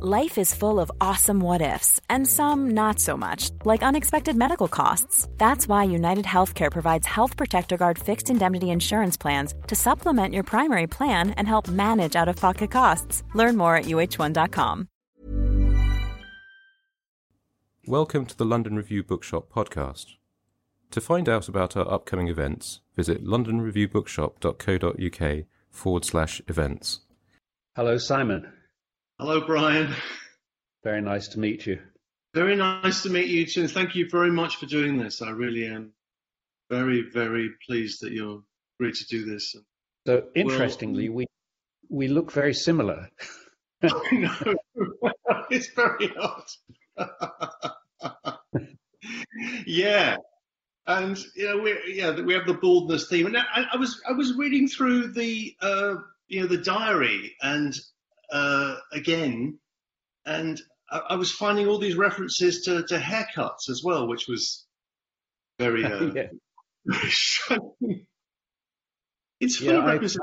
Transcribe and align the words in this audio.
Life 0.00 0.38
is 0.38 0.54
full 0.54 0.78
of 0.78 0.92
awesome 1.00 1.40
what 1.40 1.60
ifs, 1.60 2.00
and 2.08 2.24
some 2.24 2.70
not 2.70 3.00
so 3.00 3.16
much, 3.16 3.50
like 3.64 3.82
unexpected 3.82 4.36
medical 4.36 4.68
costs. 4.68 5.26
That's 5.38 5.66
why 5.66 5.82
United 5.90 6.24
Healthcare 6.24 6.70
provides 6.70 7.04
Health 7.04 7.36
Protector 7.36 7.76
Guard 7.76 7.98
fixed 7.98 8.30
indemnity 8.30 8.70
insurance 8.70 9.16
plans 9.16 9.54
to 9.66 9.74
supplement 9.74 10.34
your 10.34 10.44
primary 10.44 10.86
plan 10.86 11.30
and 11.30 11.48
help 11.48 11.66
manage 11.66 12.14
out 12.14 12.28
of 12.28 12.36
pocket 12.36 12.70
costs. 12.70 13.24
Learn 13.34 13.56
more 13.56 13.74
at 13.74 13.86
uhone.com. 13.86 14.86
Welcome 17.88 18.24
to 18.26 18.36
the 18.36 18.44
London 18.44 18.76
Review 18.76 19.02
Bookshop 19.02 19.52
podcast. 19.52 20.14
To 20.92 21.00
find 21.00 21.28
out 21.28 21.48
about 21.48 21.76
our 21.76 21.92
upcoming 21.92 22.28
events, 22.28 22.82
visit 22.94 23.24
londonreviewbookshop.co.uk 23.24 25.44
forward 25.72 26.04
slash 26.04 26.40
events. 26.46 27.00
Hello, 27.74 27.98
Simon. 27.98 28.52
Hello, 29.20 29.40
Brian. 29.40 29.92
Very 30.84 31.00
nice 31.00 31.26
to 31.28 31.40
meet 31.40 31.66
you. 31.66 31.80
Very 32.34 32.54
nice 32.54 33.02
to 33.02 33.10
meet 33.10 33.26
you 33.26 33.46
too. 33.46 33.66
Thank 33.66 33.96
you 33.96 34.08
very 34.08 34.30
much 34.30 34.56
for 34.56 34.66
doing 34.66 34.96
this. 34.96 35.22
I 35.22 35.30
really 35.30 35.66
am 35.66 35.92
very, 36.70 37.02
very 37.12 37.50
pleased 37.66 38.02
that 38.02 38.12
you're 38.12 38.44
agreed 38.78 38.94
to 38.94 39.06
do 39.06 39.24
this. 39.24 39.56
So 40.06 40.22
interestingly, 40.36 41.08
well, 41.08 41.16
we 41.16 41.26
we 41.88 42.06
look 42.06 42.30
very 42.30 42.54
similar. 42.54 43.10
I 43.82 44.14
know. 44.14 44.54
it's 45.50 45.70
very 45.70 46.12
odd. 46.16 46.44
yeah. 49.66 50.16
And 50.86 51.18
you 51.34 51.48
know, 51.48 51.58
we 51.58 51.76
yeah, 51.88 52.20
we 52.20 52.34
have 52.34 52.46
the 52.46 52.54
baldness 52.54 53.08
theme. 53.08 53.26
And 53.26 53.36
I, 53.36 53.66
I 53.72 53.76
was 53.78 54.00
I 54.08 54.12
was 54.12 54.34
reading 54.34 54.68
through 54.68 55.12
the 55.12 55.56
uh, 55.60 55.94
you 56.28 56.40
know 56.40 56.46
the 56.46 56.58
diary, 56.58 57.34
and 57.42 57.76
uh, 58.30 58.76
again, 58.92 59.58
and 60.26 60.60
I, 60.90 60.98
I, 61.10 61.16
was 61.16 61.32
finding 61.32 61.66
all 61.66 61.78
these 61.78 61.96
references 61.96 62.62
to, 62.62 62.82
to 62.84 62.98
haircuts 62.98 63.68
as 63.70 63.82
well, 63.82 64.06
which 64.06 64.28
was 64.28 64.66
very. 65.58 65.84
Uh, 65.84 66.12
yeah. 66.14 67.58
it's 69.40 69.56
full 69.56 69.68
yeah, 69.68 69.92
of 69.92 70.16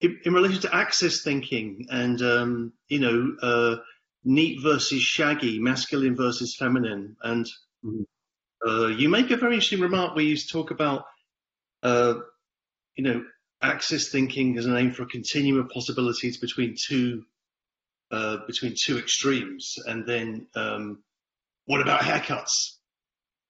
in, 0.00 0.20
in, 0.24 0.32
relation 0.32 0.60
to 0.62 0.74
axis 0.74 1.22
thinking 1.22 1.86
and 1.90 2.20
um, 2.22 2.72
you 2.88 3.00
know 3.00 3.36
uh, 3.42 3.76
neat 4.24 4.62
versus 4.62 5.02
shaggy, 5.02 5.58
masculine 5.58 6.16
versus 6.16 6.56
feminine, 6.56 7.16
and 7.22 7.46
mm-hmm. 7.84 8.68
uh, 8.68 8.88
you 8.88 9.08
make 9.08 9.30
a 9.30 9.36
very 9.36 9.54
interesting 9.54 9.80
remark 9.80 10.14
where 10.14 10.24
you 10.24 10.36
talk 10.36 10.70
about 10.70 11.04
uh, 11.82 12.14
you 12.96 13.04
know 13.04 13.24
Axis 13.60 14.10
thinking 14.10 14.56
is 14.56 14.66
an 14.66 14.76
aim 14.76 14.92
for 14.92 15.02
a 15.02 15.06
continuum 15.06 15.60
of 15.64 15.70
possibilities 15.70 16.38
between 16.38 16.76
two 16.76 17.24
uh, 18.10 18.38
between 18.46 18.74
two 18.80 18.98
extremes, 18.98 19.74
and 19.84 20.06
then 20.06 20.46
um, 20.54 21.02
what 21.66 21.82
about 21.82 22.00
haircuts? 22.00 22.76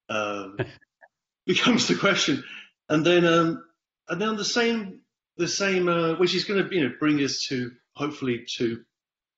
Um, 0.08 0.56
becomes 1.46 1.86
the 1.86 1.94
question, 1.94 2.42
and 2.88 3.04
then 3.04 3.24
um, 3.24 3.64
and 4.08 4.20
then 4.20 4.36
the 4.36 4.44
same 4.44 5.00
the 5.36 5.48
same 5.48 5.88
uh, 5.88 6.14
which 6.14 6.34
is 6.34 6.44
going 6.44 6.66
to 6.66 6.74
you 6.74 6.88
know 6.88 6.94
bring 6.98 7.18
us 7.18 7.46
to 7.48 7.70
hopefully 7.94 8.44
to 8.56 8.82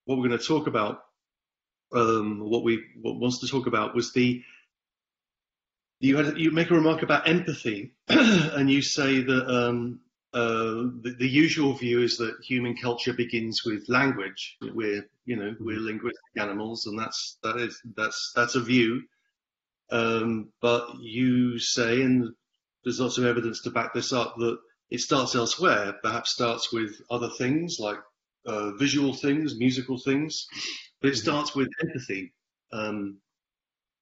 what 0.04 0.18
we're 0.18 0.28
going 0.28 0.38
to 0.38 0.44
talk 0.44 0.66
about. 0.66 1.00
Um, 1.92 2.38
what 2.48 2.62
we 2.62 2.84
what 3.00 3.18
wants 3.18 3.40
to 3.40 3.48
talk 3.48 3.66
about 3.66 3.94
was 3.94 4.12
the 4.12 4.42
you 5.98 6.16
had 6.16 6.38
you 6.38 6.52
make 6.52 6.70
a 6.70 6.74
remark 6.74 7.02
about 7.02 7.28
empathy, 7.28 7.94
and 8.08 8.70
you 8.70 8.80
say 8.80 9.20
that 9.20 9.46
um, 9.48 10.00
uh, 10.32 10.86
the, 11.02 11.16
the, 11.18 11.28
usual 11.28 11.72
view 11.72 12.02
is 12.02 12.16
that 12.18 12.36
human 12.44 12.76
culture 12.76 13.12
begins 13.12 13.64
with 13.64 13.88
language. 13.88 14.56
We're, 14.60 15.04
you 15.24 15.34
know, 15.34 15.56
we're 15.58 15.76
mm-hmm. 15.76 15.86
linguistic 15.86 16.20
animals, 16.36 16.86
and 16.86 16.96
that's 16.96 17.38
that 17.42 17.56
is 17.56 17.80
that's 17.96 18.32
that's 18.36 18.54
a 18.54 18.60
view. 18.60 19.02
Um, 19.90 20.52
but 20.62 20.86
you 21.00 21.58
say, 21.58 22.02
and 22.02 22.28
there's 22.84 23.00
lots 23.00 23.18
of 23.18 23.24
evidence 23.24 23.62
to 23.62 23.70
back 23.70 23.92
this 23.92 24.12
up, 24.12 24.36
that 24.38 24.58
it 24.90 25.00
starts 25.00 25.34
elsewhere. 25.34 25.94
Perhaps 26.00 26.30
starts 26.30 26.72
with 26.72 27.00
other 27.10 27.30
things 27.36 27.78
like 27.80 27.98
uh, 28.46 28.70
visual 28.76 29.12
things, 29.12 29.58
musical 29.58 29.98
things, 29.98 30.46
but 31.00 31.08
it 31.08 31.14
mm-hmm. 31.14 31.22
starts 31.22 31.56
with 31.56 31.68
empathy. 31.82 32.32
Um, 32.72 33.18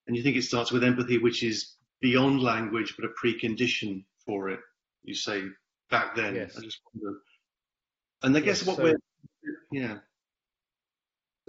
and 0.07 0.15
you 0.15 0.23
think 0.23 0.37
it 0.37 0.43
starts 0.43 0.73
with 0.73 0.85
empathy, 0.85 1.17
which 1.17 1.43
is 1.43 1.75
beyond 2.03 2.43
language, 2.43 2.97
but 2.99 3.09
a 3.09 3.27
precondition 3.27 4.05
for 4.27 4.51
it. 4.51 4.61
You 5.05 5.15
say 5.15 5.43
back 5.91 6.15
then. 6.15 6.35
Yes. 6.35 6.57
I 6.57 6.63
just 6.63 6.81
wonder. 6.95 7.19
And 8.23 8.37
I 8.37 8.41
guess 8.41 8.61
yes, 8.61 8.67
what 8.67 8.77
so, 8.77 8.83
we're, 8.83 8.99
yeah. 9.71 9.99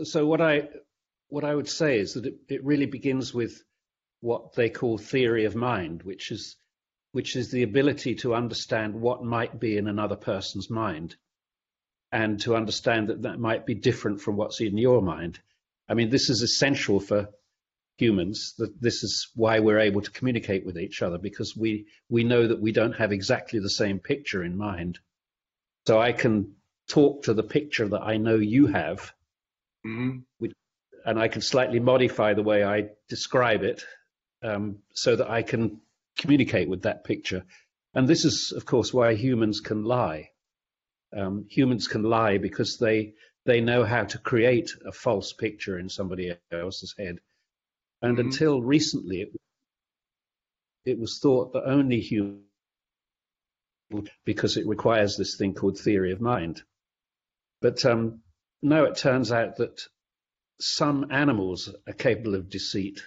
So 0.03 0.25
what 0.25 0.41
I 0.41 0.69
what 1.29 1.43
I 1.43 1.53
would 1.53 1.69
say 1.69 1.99
is 1.99 2.13
that 2.13 2.25
it, 2.25 2.35
it 2.47 2.63
really 2.63 2.85
begins 2.85 3.33
with 3.33 3.61
what 4.21 4.53
they 4.53 4.69
call 4.69 4.97
theory 4.97 5.45
of 5.45 5.55
mind, 5.55 6.03
which 6.03 6.31
is 6.31 6.57
which 7.11 7.35
is 7.35 7.51
the 7.51 7.63
ability 7.63 8.15
to 8.15 8.35
understand 8.35 8.93
what 8.93 9.23
might 9.23 9.59
be 9.59 9.77
in 9.77 9.87
another 9.87 10.15
person's 10.15 10.69
mind, 10.69 11.15
and 12.11 12.39
to 12.41 12.55
understand 12.55 13.09
that 13.09 13.23
that 13.23 13.39
might 13.39 13.65
be 13.65 13.75
different 13.75 14.21
from 14.21 14.37
what's 14.37 14.61
in 14.61 14.77
your 14.77 15.01
mind. 15.01 15.39
I 15.87 15.95
mean, 15.95 16.09
this 16.09 16.29
is 16.29 16.43
essential 16.43 16.99
for 16.99 17.29
humans 17.99 18.53
that 18.57 18.81
this 18.81 19.03
is 19.03 19.29
why 19.35 19.59
we're 19.59 19.79
able 19.79 20.01
to 20.01 20.11
communicate 20.11 20.65
with 20.65 20.77
each 20.77 21.01
other 21.01 21.17
because 21.17 21.55
we 21.55 21.87
we 22.09 22.23
know 22.23 22.47
that 22.47 22.61
we 22.61 22.71
don't 22.71 22.93
have 22.93 23.11
exactly 23.11 23.59
the 23.59 23.69
same 23.69 23.99
picture 23.99 24.43
in 24.43 24.57
mind. 24.57 24.99
So 25.87 25.99
i 25.99 26.11
can 26.11 26.55
talk 26.87 27.23
to 27.23 27.33
the 27.33 27.43
picture 27.43 27.87
that 27.87 28.01
i 28.01 28.17
know 28.17 28.35
you 28.35 28.67
have 28.67 29.11
mm-hmm. 29.85 30.19
which, 30.39 30.53
and 31.05 31.19
i 31.19 31.27
can 31.27 31.41
slightly 31.41 31.79
modify 31.79 32.33
the 32.33 32.43
way 32.43 32.63
i 32.63 32.89
describe 33.07 33.63
it 33.63 33.83
um, 34.43 34.79
so 34.93 35.15
that 35.15 35.29
i 35.29 35.41
can 35.41 35.81
communicate 36.19 36.69
with 36.69 36.83
that 36.83 37.03
picture. 37.03 37.43
And 37.95 38.07
this 38.07 38.25
is 38.25 38.53
of 38.55 38.65
course 38.65 38.93
why 38.93 39.15
humans 39.15 39.61
can 39.61 39.83
lie. 39.83 40.29
Um, 41.15 41.47
humans 41.49 41.87
can 41.87 42.03
lie 42.03 42.37
because 42.37 42.77
they 42.77 43.13
they 43.45 43.61
know 43.61 43.83
how 43.83 44.03
to 44.03 44.19
create 44.19 44.69
a 44.85 44.91
false 44.91 45.33
picture 45.33 45.79
in 45.79 45.89
somebody 45.89 46.35
else's 46.51 46.93
head 46.99 47.17
and 48.01 48.17
mm-hmm. 48.17 48.27
until 48.27 48.61
recently, 48.61 49.21
it, 49.21 49.29
it 50.85 50.99
was 50.99 51.19
thought 51.19 51.53
that 51.53 51.65
only 51.65 51.99
humans, 51.99 52.43
because 54.25 54.57
it 54.57 54.67
requires 54.67 55.17
this 55.17 55.35
thing 55.35 55.53
called 55.53 55.77
theory 55.77 56.11
of 56.11 56.21
mind. 56.21 56.61
But 57.61 57.83
um, 57.85 58.21
now 58.61 58.83
it 58.85 58.97
turns 58.97 59.31
out 59.31 59.57
that 59.57 59.81
some 60.61 61.11
animals 61.11 61.73
are 61.87 61.93
capable 61.93 62.35
of 62.35 62.49
deceit, 62.49 63.01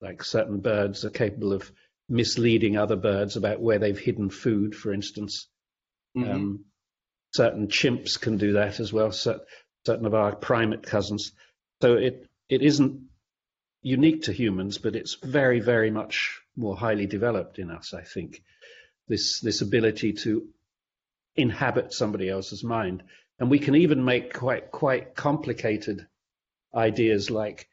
like 0.00 0.22
certain 0.22 0.60
birds 0.60 1.04
are 1.04 1.10
capable 1.10 1.52
of 1.52 1.70
misleading 2.08 2.76
other 2.76 2.96
birds 2.96 3.36
about 3.36 3.60
where 3.60 3.78
they've 3.78 3.98
hidden 3.98 4.30
food, 4.30 4.74
for 4.74 4.92
instance. 4.92 5.48
Mm-hmm. 6.16 6.30
Um, 6.30 6.64
certain 7.34 7.68
chimps 7.68 8.20
can 8.20 8.36
do 8.38 8.52
that 8.54 8.80
as 8.80 8.92
well, 8.92 9.12
certain 9.12 10.06
of 10.06 10.14
our 10.14 10.34
primate 10.36 10.84
cousins. 10.84 11.32
So 11.82 11.94
it, 11.94 12.26
it 12.48 12.62
isn't 12.62 13.00
unique 13.86 14.22
to 14.22 14.32
humans, 14.32 14.78
but 14.78 14.96
it's 14.96 15.14
very, 15.22 15.60
very 15.60 15.92
much 15.92 16.40
more 16.56 16.76
highly 16.76 17.06
developed 17.06 17.60
in 17.60 17.70
us, 17.70 17.94
I 17.94 18.02
think. 18.02 18.42
This, 19.06 19.38
this 19.38 19.60
ability 19.60 20.14
to 20.24 20.48
inhabit 21.36 21.92
somebody 21.92 22.28
else's 22.28 22.64
mind. 22.64 23.04
And 23.38 23.48
we 23.48 23.60
can 23.60 23.76
even 23.76 24.04
make 24.04 24.34
quite, 24.34 24.72
quite 24.72 25.14
complicated 25.14 26.04
ideas 26.74 27.30
like 27.30 27.68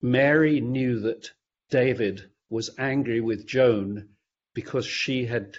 Mary 0.00 0.60
knew 0.60 1.00
that 1.00 1.32
David 1.68 2.30
was 2.48 2.70
angry 2.78 3.20
with 3.20 3.44
Joan 3.44 4.10
because 4.54 4.86
she 4.86 5.26
had 5.26 5.56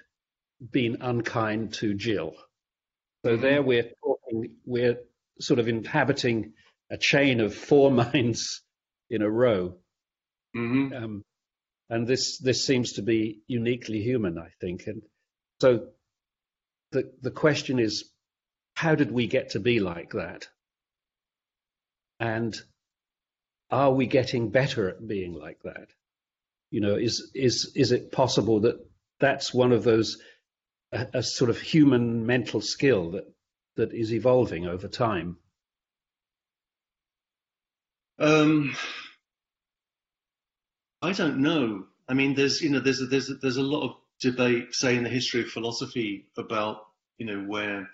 been 0.71 0.99
unkind 1.01 1.73
to 1.73 1.93
Jill. 1.95 2.33
So 3.25 3.33
mm-hmm. 3.33 3.41
there 3.41 3.61
we're 3.61 3.91
talking, 4.01 4.55
we're 4.65 4.99
sort 5.41 5.59
of 5.59 5.67
inhabiting 5.67 6.53
a 6.89 6.97
chain 6.97 7.41
of 7.41 7.53
four 7.53 7.91
minds 8.05 8.61
in 9.09 9.21
a 9.21 9.29
row. 9.29 9.75
Mm-hmm. 10.55 10.93
Um, 10.93 11.25
and 11.89 12.07
this 12.07 12.37
this 12.39 12.65
seems 12.65 12.93
to 12.93 13.01
be 13.01 13.41
uniquely 13.47 14.01
human, 14.01 14.37
I 14.37 14.49
think. 14.59 14.87
And 14.87 15.01
so 15.61 15.87
the 16.91 17.11
the 17.21 17.31
question 17.31 17.79
is, 17.79 18.11
how 18.75 18.95
did 18.95 19.11
we 19.11 19.27
get 19.27 19.51
to 19.51 19.59
be 19.59 19.79
like 19.79 20.11
that? 20.11 20.47
And 22.19 22.55
are 23.69 23.91
we 23.91 24.07
getting 24.07 24.49
better 24.49 24.89
at 24.89 25.07
being 25.07 25.33
like 25.33 25.61
that? 25.63 25.89
You 26.71 26.81
know, 26.81 26.95
is 26.95 27.31
is 27.33 27.71
is 27.75 27.91
it 27.91 28.11
possible 28.11 28.61
that 28.61 28.85
that's 29.19 29.53
one 29.53 29.71
of 29.71 29.83
those 29.83 30.21
a, 30.91 31.07
a 31.15 31.23
sort 31.23 31.49
of 31.49 31.59
human 31.59 32.25
mental 32.25 32.61
skill 32.61 33.11
that 33.11 33.25
that 33.75 33.93
is 33.93 34.13
evolving 34.13 34.65
over 34.67 34.87
time? 34.87 35.37
Um, 38.19 38.75
I 41.01 41.11
don't 41.13 41.39
know. 41.39 41.85
I 42.09 42.13
mean, 42.13 42.33
there's 42.33 42.61
you 42.61 42.69
know 42.69 42.79
there's 42.79 43.01
a, 43.01 43.05
there's 43.05 43.29
a, 43.29 43.35
there's 43.35 43.57
a 43.57 43.61
lot 43.61 43.83
of 43.83 43.95
debate, 44.19 44.73
say 44.73 44.95
in 44.95 45.03
the 45.03 45.09
history 45.09 45.41
of 45.41 45.49
philosophy, 45.49 46.27
about 46.37 46.87
you 47.17 47.25
know 47.25 47.43
where 47.43 47.89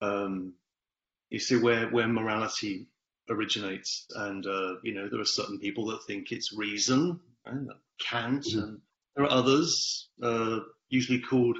um, 0.00 0.54
you 1.28 1.38
see 1.38 1.56
where 1.56 1.88
where 1.88 2.08
morality 2.08 2.88
originates, 3.28 4.06
and 4.14 4.46
uh, 4.46 4.74
you 4.82 4.94
know 4.94 5.08
there 5.08 5.20
are 5.20 5.26
certain 5.26 5.58
people 5.58 5.86
that 5.86 6.04
think 6.06 6.32
it's 6.32 6.52
reason, 6.52 7.20
and 7.46 7.70
Kant, 8.00 8.44
mm-hmm. 8.44 8.58
and 8.58 8.80
there 9.14 9.26
are 9.26 9.30
others, 9.30 10.08
uh, 10.22 10.60
usually 10.88 11.20
called 11.20 11.58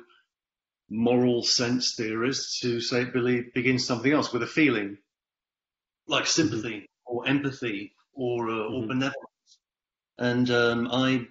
moral 0.88 1.44
sense 1.44 1.94
theorists, 1.96 2.58
who 2.60 2.80
say 2.80 3.02
it 3.02 3.12
believe 3.12 3.54
begins 3.54 3.86
something 3.86 4.12
else 4.12 4.32
with 4.32 4.42
a 4.42 4.48
feeling, 4.48 4.98
like 6.08 6.26
sympathy 6.26 6.68
mm-hmm. 6.68 6.84
Or 7.10 7.26
empathy 7.26 7.92
or 8.14 8.48
uh, 8.48 8.52
mm-hmm. 8.52 8.74
or 8.74 8.86
benevolence. 8.86 9.58
And 10.18 10.50
um, 10.50 10.88
I 10.90 11.26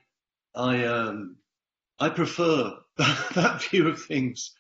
I 0.56 0.86
um, 0.86 1.38
I 2.00 2.10
prefer 2.10 2.74
that, 2.98 3.30
that 3.36 3.64
view 3.64 3.88
of 3.88 4.02
things. 4.02 4.56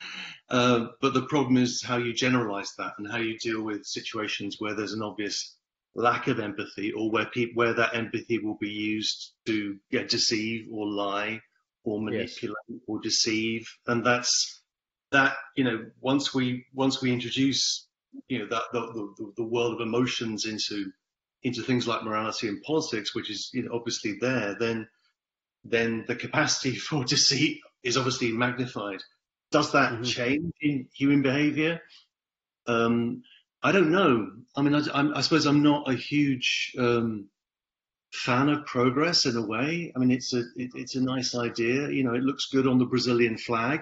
Uh, 0.49 0.87
but 1.01 1.13
the 1.13 1.25
problem 1.27 1.57
is 1.57 1.83
how 1.83 1.97
you 1.97 2.13
generalize 2.13 2.73
that 2.77 2.93
and 2.97 3.11
how 3.11 3.17
you 3.17 3.37
deal 3.37 3.61
with 3.61 3.85
situations 3.85 4.55
where 4.59 4.75
there's 4.75 4.93
an 4.93 5.03
obvious 5.03 5.55
lack 5.95 6.27
of 6.27 6.39
empathy 6.39 6.91
or 6.91 7.11
where 7.11 7.25
pe- 7.25 7.53
where 7.53 7.73
that 7.73 7.95
empathy 7.95 8.39
will 8.39 8.57
be 8.59 8.69
used 8.69 9.33
to 9.45 9.77
yeah, 9.91 10.03
deceive 10.03 10.67
or 10.71 10.87
lie 10.87 11.39
or 11.83 12.01
manipulate 12.01 12.55
yes. 12.67 12.79
or 12.87 12.99
deceive 13.01 13.67
and 13.87 14.05
that's 14.05 14.61
that 15.11 15.33
you 15.55 15.63
know 15.63 15.85
once 15.99 16.33
we 16.33 16.65
once 16.73 17.01
we 17.01 17.11
introduce 17.11 17.87
you 18.27 18.39
know 18.39 18.47
that 18.47 18.63
the, 18.71 18.81
the, 19.17 19.33
the 19.37 19.43
world 19.43 19.73
of 19.73 19.81
emotions 19.81 20.45
into 20.45 20.91
into 21.43 21.61
things 21.61 21.87
like 21.87 22.03
morality 22.03 22.47
and 22.47 22.61
politics 22.63 23.15
which 23.15 23.29
is 23.29 23.49
you 23.53 23.63
know, 23.63 23.71
obviously 23.73 24.17
there 24.19 24.55
then 24.59 24.87
then 25.63 26.05
the 26.07 26.15
capacity 26.15 26.75
for 26.75 27.03
deceit 27.03 27.59
is 27.83 27.97
obviously 27.97 28.31
magnified. 28.31 29.01
Does 29.51 29.71
that 29.71 29.93
mm-hmm. 29.93 30.03
change 30.03 30.53
in 30.61 30.87
human 30.93 31.21
behavior? 31.21 31.81
Um, 32.67 33.23
I 33.63 33.71
don't 33.71 33.91
know. 33.91 34.31
I 34.55 34.61
mean, 34.61 34.75
I, 34.75 35.09
I, 35.15 35.21
suppose 35.21 35.45
I'm 35.45 35.63
not 35.63 35.89
a 35.89 35.95
huge 35.95 36.75
um, 36.77 37.29
fan 38.13 38.49
of 38.49 38.65
progress 38.65 39.25
in 39.25 39.35
a 39.35 39.45
way. 39.45 39.91
I 39.95 39.99
mean, 39.99 40.11
it's 40.11 40.33
a 40.33 40.39
it, 40.55 40.71
it's 40.75 40.95
a 40.95 41.01
nice 41.01 41.35
idea. 41.35 41.89
You 41.89 42.03
know, 42.03 42.13
it 42.13 42.23
looks 42.23 42.49
good 42.51 42.67
on 42.67 42.77
the 42.77 42.85
Brazilian 42.85 43.37
flag, 43.37 43.81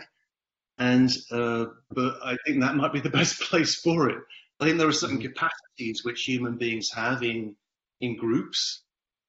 and 0.78 1.12
uh, 1.32 1.66
but 1.92 2.16
I 2.24 2.38
think 2.46 2.62
that 2.62 2.76
might 2.76 2.94
be 2.94 3.02
the 3.02 3.10
best 3.22 3.42
place 3.42 3.76
for 3.76 4.10
it. 4.10 4.20
I 4.60 4.66
think 4.66 4.78
there 4.78 4.88
are 4.88 4.92
certain 4.92 5.18
mm-hmm. 5.18 5.34
capacities 5.34 6.04
which 6.04 6.24
human 6.24 6.58
beings 6.58 6.90
have 6.94 7.24
in 7.24 7.56
in 8.00 8.18
groups 8.18 8.84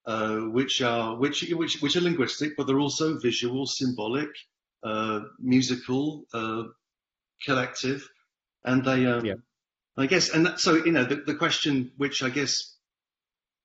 uh, 0.09 0.39
which 0.39 0.81
are 0.81 1.17
which, 1.17 1.43
which 1.51 1.83
which 1.83 1.95
are 1.95 2.01
linguistic, 2.01 2.57
but 2.57 2.67
they're 2.67 2.81
also 2.81 3.19
visual, 3.19 3.67
symbolic, 3.67 4.31
uh, 4.83 5.21
musical, 5.39 6.25
uh, 6.33 6.63
collective, 7.45 8.09
and 8.65 8.85
they. 8.85 9.05
Um, 9.07 9.25
yeah. 9.25 9.35
I 9.99 10.07
guess, 10.07 10.31
and 10.31 10.47
that, 10.47 10.61
so 10.61 10.77
you 10.77 10.93
know, 10.93 11.05
the, 11.05 11.17
the 11.17 11.35
question 11.35 11.91
which 11.97 12.23
I 12.23 12.31
guess 12.31 12.77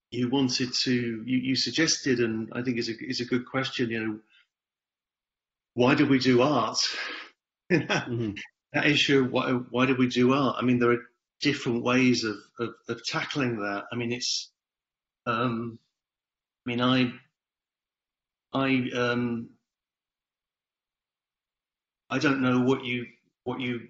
you 0.09 0.30
wanted 0.30 0.74
to 0.81 0.94
you, 0.94 1.38
you 1.38 1.56
suggested, 1.56 2.19
and 2.19 2.50
I 2.54 2.62
think 2.62 2.77
is 2.77 2.89
a 2.89 2.94
is 3.00 3.21
a 3.21 3.25
good 3.25 3.45
question. 3.45 3.89
You 3.89 4.06
know, 4.06 4.19
why 5.75 5.95
do 5.95 6.06
we 6.06 6.19
do 6.19 6.42
art? 6.42 6.80
mm-hmm. 7.71 8.31
That 8.74 8.88
issue. 8.88 9.25
Why 9.25 9.51
why 9.51 9.86
do 9.86 9.95
we 9.95 10.07
do 10.07 10.33
art? 10.33 10.57
I 10.59 10.66
mean, 10.66 10.80
there 10.80 10.92
are 10.92 11.06
different 11.44 11.84
ways 11.84 12.24
of 12.24 12.38
of, 12.60 12.69
of 12.90 13.06
tackling 13.06 13.57
that. 13.60 13.84
I 13.92 13.95
mean, 13.95 14.12
it's 14.12 14.51
um, 15.25 15.80
I 16.66 16.69
mean, 16.69 16.81
I, 16.81 17.12
I, 18.54 18.90
um, 18.95 19.50
I 22.10 22.19
don't 22.19 22.42
know 22.42 22.62
what 22.62 22.86
you, 22.86 23.06
what 23.44 23.60
you, 23.60 23.90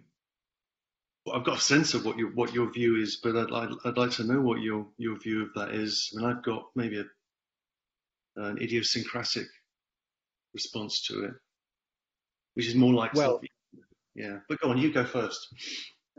I've 1.32 1.46
got 1.46 1.58
a 1.58 1.62
sense 1.62 1.94
of 1.94 2.06
what 2.06 2.18
your 2.18 2.32
what 2.32 2.54
your 2.54 2.72
view 2.72 3.02
is, 3.02 3.20
but 3.24 3.38
I'd, 3.38 3.52
I'd, 3.52 3.76
I'd 3.86 3.98
like 3.98 4.12
to 4.12 4.26
know 4.26 4.42
what 4.42 4.60
your 4.62 4.88
your 4.98 5.18
view 5.20 5.44
of 5.44 5.50
that 5.56 5.74
is. 5.74 6.12
I 6.14 6.22
mean, 6.22 6.30
I've 6.30 6.44
got 6.44 6.66
maybe 6.76 7.00
a, 7.00 8.42
an 8.42 8.58
idiosyncratic 8.62 9.48
response 10.54 11.06
to 11.08 11.26
it, 11.26 11.34
which 12.56 12.68
is 12.68 12.76
more 12.76 12.94
like 12.94 13.14
well, 13.14 13.40
yeah. 14.16 14.40
But 14.50 14.60
go 14.60 14.70
on, 14.70 14.78
you 14.78 14.92
go 14.92 15.06
first. 15.06 15.48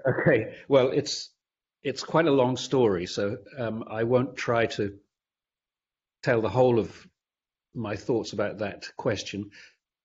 Okay. 0.07 0.57
Well, 0.69 0.91
it's 0.91 1.31
it's 1.83 2.03
quite 2.03 2.27
a 2.27 2.33
long 2.33 2.57
story, 2.57 3.07
so 3.07 3.39
um, 3.59 3.85
I 3.91 4.05
won't 4.05 4.37
try 4.37 4.67
to 4.67 4.99
tell 6.23 6.41
the 6.41 6.49
whole 6.49 6.79
of 6.79 7.07
my 7.75 7.97
thoughts 7.97 8.33
about 8.33 8.59
that 8.59 8.89
question. 8.97 9.51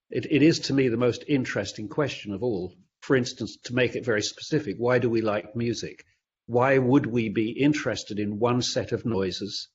It, 0.10 0.26
it 0.30 0.42
is 0.42 0.60
to 0.62 0.74
me 0.74 0.90
the 0.90 0.98
most 0.98 1.24
interesting 1.28 1.88
question 1.88 2.34
of 2.34 2.44
all. 2.44 2.76
For 3.02 3.16
instance, 3.16 3.58
to 3.66 3.74
make 3.76 3.96
it 3.96 4.04
very 4.04 4.22
specific, 4.22 4.76
why 4.78 5.00
do 5.00 5.10
we 5.10 5.22
like 5.22 5.56
music? 5.56 6.04
Why 6.48 6.78
would 6.78 7.06
we 7.06 7.30
be 7.30 7.52
interested 7.52 8.20
in 8.20 8.40
one 8.40 8.62
set 8.62 8.92
of 8.92 9.06
noises 9.06 9.70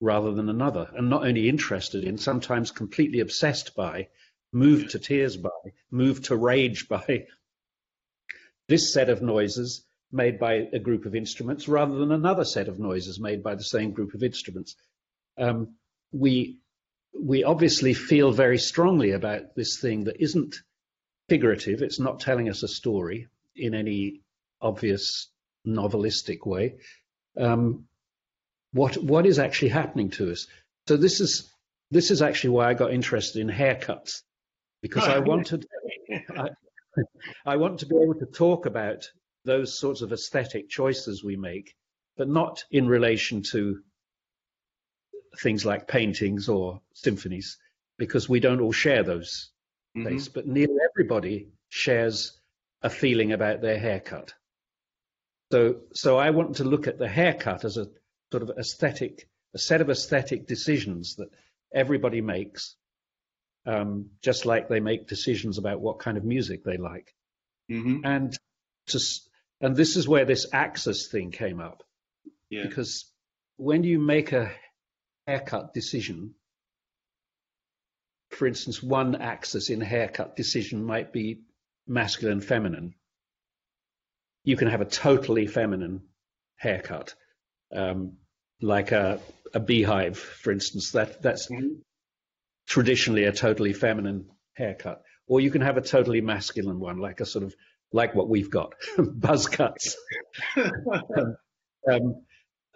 rather 0.00 0.32
than 0.32 0.48
another? 0.48 0.90
And 0.96 1.08
not 1.08 1.24
only 1.24 1.48
interested 1.48 2.02
in, 2.02 2.18
sometimes 2.18 2.70
completely 2.70 3.20
obsessed 3.20 3.76
by, 3.76 4.08
moved 4.52 4.90
to 4.90 4.98
tears 4.98 5.36
by, 5.36 5.50
moved 5.90 6.24
to 6.24 6.36
rage 6.36 6.88
by 6.88 7.26
this 8.68 8.92
set 8.92 9.08
of 9.08 9.22
noises 9.22 9.84
made 10.12 10.38
by 10.38 10.68
a 10.72 10.78
group 10.78 11.04
of 11.04 11.14
instruments 11.14 11.68
rather 11.68 11.96
than 11.96 12.12
another 12.12 12.44
set 12.44 12.68
of 12.68 12.78
noises 12.78 13.20
made 13.20 13.42
by 13.42 13.54
the 13.54 13.64
same 13.64 13.92
group 13.92 14.14
of 14.14 14.22
instruments 14.22 14.76
um, 15.38 15.74
we 16.12 16.58
we 17.18 17.44
obviously 17.44 17.94
feel 17.94 18.32
very 18.32 18.58
strongly 18.58 19.12
about 19.12 19.54
this 19.54 19.80
thing 19.80 20.04
that 20.04 20.22
isn't 20.22 20.56
figurative. 21.28 21.82
It's 21.82 22.00
not 22.00 22.20
telling 22.20 22.48
us 22.48 22.62
a 22.62 22.68
story 22.68 23.28
in 23.54 23.74
any 23.74 24.20
obvious 24.60 25.28
novelistic 25.66 26.46
way. 26.46 26.76
Um, 27.38 27.86
what 28.72 28.96
what 28.96 29.26
is 29.26 29.38
actually 29.38 29.70
happening 29.70 30.10
to 30.10 30.32
us? 30.32 30.46
So 30.88 30.96
this 30.96 31.20
is 31.20 31.50
this 31.90 32.10
is 32.10 32.22
actually 32.22 32.50
why 32.50 32.68
I 32.68 32.74
got 32.74 32.92
interested 32.92 33.40
in 33.40 33.48
haircuts 33.48 34.22
because 34.82 35.04
oh, 35.06 35.12
I 35.12 35.18
wanted 35.20 35.66
I, 36.10 36.48
I 37.44 37.56
want 37.56 37.80
to 37.80 37.86
be 37.86 37.96
able 37.96 38.14
to 38.14 38.26
talk 38.26 38.66
about 38.66 39.10
those 39.44 39.78
sorts 39.78 40.02
of 40.02 40.12
aesthetic 40.12 40.68
choices 40.68 41.22
we 41.24 41.36
make, 41.36 41.74
but 42.16 42.28
not 42.28 42.64
in 42.70 42.88
relation 42.88 43.42
to 43.52 43.80
things 45.38 45.64
like 45.64 45.88
paintings 45.88 46.48
or 46.48 46.80
symphonies 46.94 47.58
because 47.98 48.28
we 48.28 48.40
don't 48.40 48.60
all 48.60 48.72
share 48.72 49.02
those 49.02 49.50
mm-hmm. 49.96 50.08
tastes, 50.08 50.28
but 50.28 50.46
nearly 50.46 50.76
everybody 50.90 51.48
shares 51.68 52.38
a 52.82 52.90
feeling 52.90 53.32
about 53.32 53.60
their 53.60 53.78
haircut. 53.78 54.34
So, 55.52 55.80
so 55.92 56.16
I 56.16 56.30
want 56.30 56.56
to 56.56 56.64
look 56.64 56.86
at 56.86 56.98
the 56.98 57.08
haircut 57.08 57.64
as 57.64 57.76
a 57.76 57.86
sort 58.32 58.42
of 58.42 58.50
aesthetic, 58.58 59.28
a 59.54 59.58
set 59.58 59.80
of 59.80 59.90
aesthetic 59.90 60.46
decisions 60.46 61.16
that 61.16 61.28
everybody 61.72 62.20
makes, 62.20 62.76
um, 63.66 64.10
just 64.22 64.46
like 64.46 64.68
they 64.68 64.80
make 64.80 65.08
decisions 65.08 65.58
about 65.58 65.80
what 65.80 65.98
kind 65.98 66.16
of 66.16 66.24
music 66.24 66.64
they 66.64 66.76
like. 66.76 67.14
Mm-hmm. 67.70 68.04
And 68.04 68.36
to, 68.88 69.00
and 69.60 69.76
this 69.76 69.96
is 69.96 70.06
where 70.06 70.24
this 70.24 70.46
axis 70.52 71.08
thing 71.08 71.32
came 71.32 71.60
up, 71.60 71.82
yeah. 72.48 72.62
because 72.66 73.10
when 73.56 73.82
you 73.84 73.98
make 73.98 74.32
a 74.32 74.52
haircut 75.26 75.74
decision, 75.74 76.34
for 78.30 78.46
instance, 78.46 78.82
one 78.82 79.16
axis 79.16 79.70
in 79.70 79.82
a 79.82 79.84
haircut 79.84 80.36
decision 80.36 80.84
might 80.84 81.12
be 81.12 81.40
masculine, 81.86 82.40
feminine. 82.40 82.94
You 84.44 84.56
can 84.56 84.68
have 84.68 84.80
a 84.80 84.86
totally 84.86 85.46
feminine 85.46 86.02
haircut, 86.56 87.14
um, 87.74 88.18
like 88.60 88.92
a, 88.92 89.20
a 89.54 89.60
beehive, 89.60 90.18
for 90.18 90.52
instance. 90.52 90.92
That 90.92 91.20
that's 91.20 91.50
mm-hmm. 91.50 91.80
Traditionally 92.66 93.24
a 93.24 93.32
totally 93.32 93.72
feminine 93.72 94.26
haircut, 94.54 95.02
or 95.26 95.40
you 95.40 95.50
can 95.50 95.62
have 95.62 95.76
a 95.76 95.82
totally 95.82 96.20
masculine 96.20 96.80
one, 96.80 96.98
like 96.98 97.20
a 97.20 97.26
sort 97.26 97.44
of 97.44 97.54
like 97.92 98.14
what 98.14 98.28
we've 98.28 98.50
got, 98.50 98.74
buzz 98.98 99.46
cuts. 99.46 99.96
um, 100.56 102.24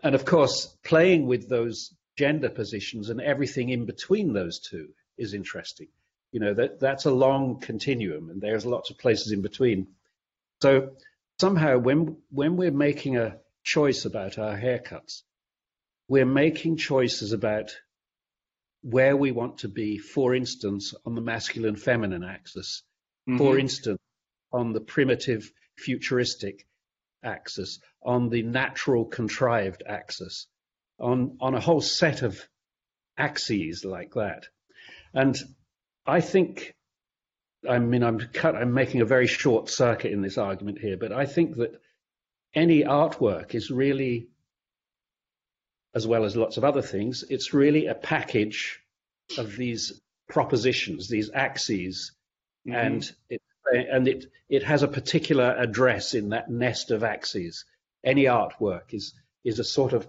and 0.03 0.15
of 0.15 0.25
course, 0.25 0.77
playing 0.85 1.27
with 1.27 1.49
those 1.49 1.95
gender 2.17 2.49
positions 2.49 3.11
and 3.11 3.21
everything 3.21 3.69
in 3.69 3.87
between 3.87 4.33
those 4.33 4.61
two 4.61 4.89
is 5.19 5.35
interesting. 5.35 5.89
You 6.33 6.41
know, 6.41 6.55
that 6.55 6.79
that's 6.79 7.07
a 7.07 7.11
long 7.11 7.61
continuum 7.61 8.31
and 8.31 8.41
there's 8.41 8.65
lots 8.65 8.91
of 8.91 8.99
places 8.99 9.33
in 9.33 9.43
between. 9.43 9.89
So 10.63 10.93
somehow 11.41 11.79
when 11.79 12.19
when 12.31 12.57
we're 12.57 12.71
making 12.71 13.17
a 13.17 13.39
choice 13.65 14.05
about 14.05 14.39
our 14.39 14.57
haircuts, 14.57 15.23
we're 16.09 16.27
making 16.27 16.77
choices 16.77 17.33
about 17.33 17.77
where 18.83 19.17
we 19.17 19.31
want 19.31 19.59
to 19.59 19.69
be, 19.69 19.99
for 19.99 20.35
instance, 20.35 20.95
on 21.05 21.15
the 21.15 21.21
masculine 21.21 21.77
feminine 21.77 22.25
axis, 22.25 22.83
mm-hmm. 23.29 23.39
for 23.39 23.59
instance, 23.59 23.99
on 24.53 24.73
the 24.73 24.81
primitive 24.81 25.51
futuristic 25.77 26.67
axis, 27.23 27.81
on 28.03 28.31
the 28.31 28.43
natural 28.43 29.05
contrived 29.05 29.83
axis, 29.87 30.47
on, 30.99 31.37
on 31.41 31.55
a 31.55 31.61
whole 31.61 31.81
set 31.81 32.23
of 32.23 32.41
axes 33.17 33.85
like 33.85 34.15
that. 34.15 34.47
And 35.13 35.37
I 36.07 36.21
think, 36.21 36.75
I 37.69 37.79
mean, 37.79 38.03
I'm, 38.03 38.19
cut, 38.19 38.57
I'm 38.57 38.73
making 38.73 39.03
a 39.03 39.07
very 39.07 39.27
short 39.27 39.69
circuit 39.69 40.13
in 40.13 40.23
this 40.23 40.39
argument 40.39 40.79
here, 40.79 40.97
but 40.97 41.13
I 41.13 41.27
think 41.27 41.57
that 41.57 41.73
any 42.55 42.83
artwork 42.83 43.55
is 43.55 43.71
really, 43.71 44.30
as 45.95 46.07
well 46.07 46.25
as 46.25 46.37
lots 46.37 46.57
of 46.57 46.65
other 46.65 46.83
things, 46.83 47.25
it's 47.29 47.53
really 47.53 47.87
a 47.87 47.95
package 47.95 48.81
of 49.39 49.57
these 49.57 50.01
propositions, 50.29 51.09
these 51.09 51.31
axes, 51.35 52.13
mm-hmm. 52.67 52.77
and 52.77 53.13
it 53.29 53.43
and 53.73 54.09
it 54.09 54.27
it 54.49 54.63
has 54.65 54.83
a 54.83 54.89
particular 54.89 55.55
address 55.57 56.15
in 56.15 56.31
that 56.31 56.51
nest 56.51 56.91
of 56.91 57.05
axes. 57.05 57.65
Any 58.05 58.25
artwork 58.25 58.93
is 58.95 59.15
is 59.45 59.59
a 59.59 59.65
sort 59.65 59.93
of 59.93 60.07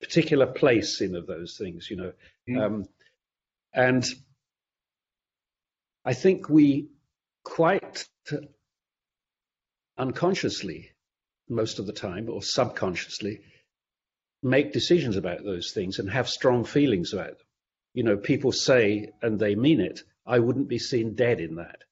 particular 0.00 0.46
place 0.46 1.00
in 1.00 1.14
of 1.16 1.26
those 1.26 1.56
things, 1.56 1.90
you 1.90 1.96
know, 1.96 2.12
mm. 2.48 2.60
um, 2.60 2.84
and 3.72 4.04
I 6.04 6.14
think 6.14 6.48
we 6.48 6.88
quite 7.44 8.06
unconsciously, 9.96 10.92
most 11.48 11.78
of 11.78 11.86
the 11.86 11.92
time, 11.92 12.28
or 12.28 12.42
subconsciously, 12.42 13.40
make 14.42 14.72
decisions 14.72 15.16
about 15.16 15.44
those 15.44 15.72
things 15.72 15.98
and 15.98 16.10
have 16.10 16.28
strong 16.28 16.64
feelings 16.64 17.12
about 17.12 17.38
them. 17.38 17.46
You 17.94 18.04
know, 18.04 18.16
people 18.16 18.52
say, 18.52 19.12
and 19.22 19.38
they 19.38 19.54
mean 19.54 19.80
it, 19.80 20.02
I 20.26 20.38
wouldn't 20.38 20.68
be 20.68 20.78
seen 20.78 21.14
dead 21.14 21.40
in 21.40 21.56
that 21.56 21.84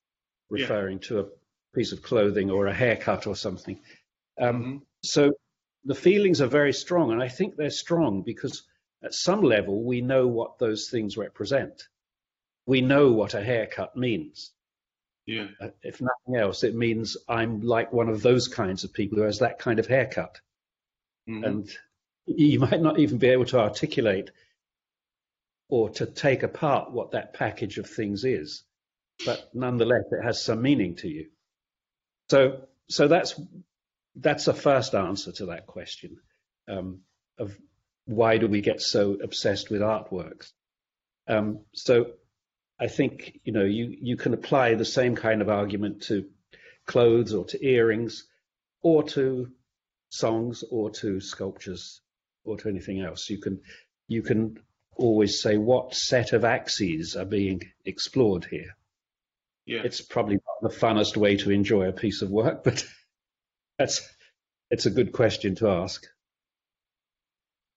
referring 0.51 0.99
yeah. 0.99 1.09
to 1.09 1.21
a 1.21 1.27
piece 1.75 1.93
of 1.93 2.03
clothing 2.03 2.51
or 2.51 2.67
a 2.67 2.75
haircut 2.75 3.27
or 3.27 3.35
something. 3.35 3.81
Um, 4.41 4.63
mm-hmm. 4.63 4.77
So 5.03 5.33
the 5.85 5.95
feelings 5.95 6.41
are 6.41 6.47
very 6.47 6.73
strong, 6.73 7.13
and 7.13 7.23
I 7.23 7.29
think 7.29 7.57
they're 7.57 7.71
strong 7.71 8.23
because 8.23 8.63
at 9.03 9.15
some 9.15 9.43
level 9.43 9.83
we 9.83 10.01
know 10.01 10.27
what 10.27 10.59
those 10.59 10.89
things 10.89 11.17
represent. 11.17 11.83
We 12.67 12.81
know 12.81 13.13
what 13.13 13.35
a 13.35 13.43
haircut 13.43 13.97
means. 13.97 14.53
Yeah. 15.27 15.49
Uh, 15.61 15.69
if 15.83 16.01
nothing 16.01 16.41
else, 16.41 16.63
it 16.63 16.75
means 16.75 17.17
I'm 17.29 17.61
like 17.61 17.93
one 17.93 18.09
of 18.09 18.23
those 18.23 18.49
kinds 18.49 18.85
of 18.85 18.93
people 18.93 19.19
who 19.19 19.25
has 19.25 19.41
that 19.41 19.59
kind 19.59 19.79
of 19.79 19.87
haircut. 19.87 20.41
Mm-hmm. 21.29 21.45
And 21.45 21.71
you 22.27 22.61
might 22.61 22.81
not 22.81 22.99
even 22.99 23.19
be 23.19 23.29
able 23.29 23.45
to 23.47 23.59
articulate 23.59 24.31
or 25.69 25.91
to 25.91 26.07
take 26.07 26.43
apart 26.43 26.93
what 26.93 27.13
that 27.13 27.35
package 27.35 27.79
of 27.79 27.89
things 27.89 28.25
is 28.25 28.65
but 29.25 29.49
nonetheless 29.55 30.05
it 30.11 30.23
has 30.23 30.43
some 30.43 30.63
meaning 30.63 30.97
to 30.97 31.09
you. 31.09 31.29
So, 32.31 32.63
so 32.89 33.09
that's 33.09 33.41
that's 34.17 34.49
a 34.49 34.55
first 34.55 34.95
answer 34.95 35.33
to 35.33 35.47
that 35.47 35.67
question 35.67 36.19
um, 36.69 37.01
of 37.39 37.57
why 38.07 38.39
do 38.39 38.49
we 38.49 38.61
get 38.61 38.81
so 38.81 39.17
obsessed 39.23 39.71
with 39.71 39.81
artworks. 39.81 40.53
Um, 41.29 41.61
so, 41.73 42.13
I 42.79 42.89
think 42.89 43.41
you 43.45 43.53
know 43.53 43.65
you 43.65 43.97
you 44.01 44.17
can 44.17 44.35
apply 44.35 44.75
the 44.75 44.85
same 44.85 45.17
kind 45.17 45.41
of 45.41 45.49
argument 45.49 46.03
to 46.05 46.27
clothes 46.87 47.33
or 47.33 47.45
to 47.47 47.67
earrings 47.67 48.27
or 48.83 49.03
to 49.03 49.51
songs 50.11 50.63
or 50.71 50.91
to 50.91 51.21
sculptures 51.21 52.01
or 52.47 52.57
to 52.57 52.69
anything 52.69 53.01
else. 53.01 53.29
You 53.29 53.39
can 53.39 53.61
you 54.09 54.23
can 54.23 54.59
always 54.97 55.41
say 55.41 55.59
what 55.59 55.95
set 55.95 56.33
of 56.33 56.45
axes 56.45 57.17
are 57.17 57.25
being 57.25 57.61
explored 57.85 58.47
here. 58.47 58.77
Yeah. 59.67 59.83
It's 59.85 60.01
probably 60.01 60.37
not 60.37 60.71
the 60.71 60.77
funnest 60.77 61.17
way 61.17 61.37
to 61.39 61.51
enjoy 61.51 61.89
a 61.89 61.93
piece 61.93 62.23
of 62.23 62.31
work, 62.31 62.65
but 62.65 62.85
that's 63.79 64.09
it's 64.71 64.87
a 64.87 64.91
good 64.91 65.13
question 65.13 65.55
to 65.57 65.69
ask. 65.69 66.07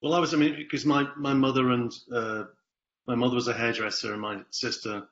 Well, 0.01 0.13
I 0.13 0.19
was, 0.19 0.33
I 0.33 0.37
mean, 0.37 0.55
because 0.55 0.85
my, 0.85 1.07
my 1.17 1.33
mother 1.33 1.69
and 1.71 1.91
uh, 2.13 2.43
my 3.05 3.15
mother 3.15 3.35
was 3.35 3.47
a 3.47 3.53
hairdresser 3.53 4.13
and 4.13 4.21
my 4.21 4.41
sister 4.49 5.03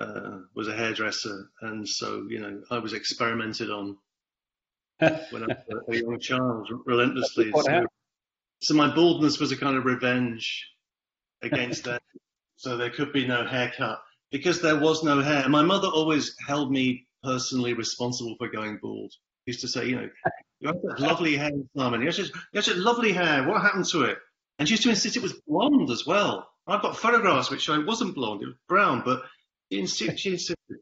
uh, 0.00 0.38
was 0.54 0.68
a 0.68 0.74
hairdresser. 0.74 1.50
And 1.60 1.86
so, 1.86 2.26
you 2.28 2.40
know, 2.40 2.62
I 2.70 2.78
was 2.78 2.94
experimented 2.94 3.70
on 3.70 3.98
when 4.98 5.42
I 5.42 5.56
was 5.68 5.84
a 5.88 5.96
young 6.00 6.18
child 6.18 6.70
relentlessly. 6.86 7.52
So, 7.52 7.86
so, 8.60 8.74
my 8.74 8.94
baldness 8.94 9.38
was 9.38 9.52
a 9.52 9.56
kind 9.56 9.76
of 9.76 9.84
revenge 9.84 10.66
against 11.42 11.84
that. 11.84 12.02
So 12.56 12.76
there 12.76 12.90
could 12.90 13.12
be 13.12 13.26
no 13.26 13.46
haircut 13.46 14.00
because 14.30 14.60
there 14.62 14.78
was 14.78 15.04
no 15.04 15.20
hair. 15.20 15.48
My 15.48 15.62
mother 15.62 15.88
always 15.88 16.34
held 16.46 16.72
me 16.72 17.06
personally 17.22 17.74
responsible 17.74 18.34
for 18.38 18.48
going 18.48 18.78
bald. 18.80 19.12
She 19.12 19.52
used 19.52 19.60
to 19.60 19.68
say, 19.68 19.86
you 19.86 19.96
know, 19.96 20.08
you 20.60 20.68
have 20.68 20.80
that 20.82 21.00
lovely 21.00 21.36
hair, 21.36 21.50
Simon. 21.76 22.00
You 22.00 22.06
have, 22.06 22.14
such, 22.14 22.30
you 22.52 22.60
have 22.60 22.76
lovely 22.78 23.12
hair. 23.12 23.46
What 23.46 23.60
happened 23.60 23.84
to 23.86 24.04
it? 24.04 24.18
And 24.58 24.66
she 24.66 24.72
used 24.72 24.84
to 24.84 24.90
insist 24.90 25.16
it 25.16 25.22
was 25.22 25.40
blonde 25.46 25.90
as 25.90 26.06
well. 26.06 26.48
I've 26.66 26.82
got 26.82 26.96
photographs 26.96 27.50
which 27.50 27.62
show 27.62 27.78
it 27.78 27.86
wasn't 27.86 28.14
blonde; 28.14 28.42
it 28.42 28.46
was 28.46 28.56
brown. 28.68 29.02
But 29.04 29.22
she 29.70 29.80
insisted. 29.80 30.18
She 30.18 30.30
insisted. 30.30 30.78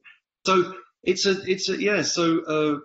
So 0.46 0.74
it's 1.02 1.26
a, 1.26 1.42
it's 1.42 1.68
a, 1.68 1.80
yeah. 1.80 2.02
So 2.02 2.40
uh, 2.44 2.78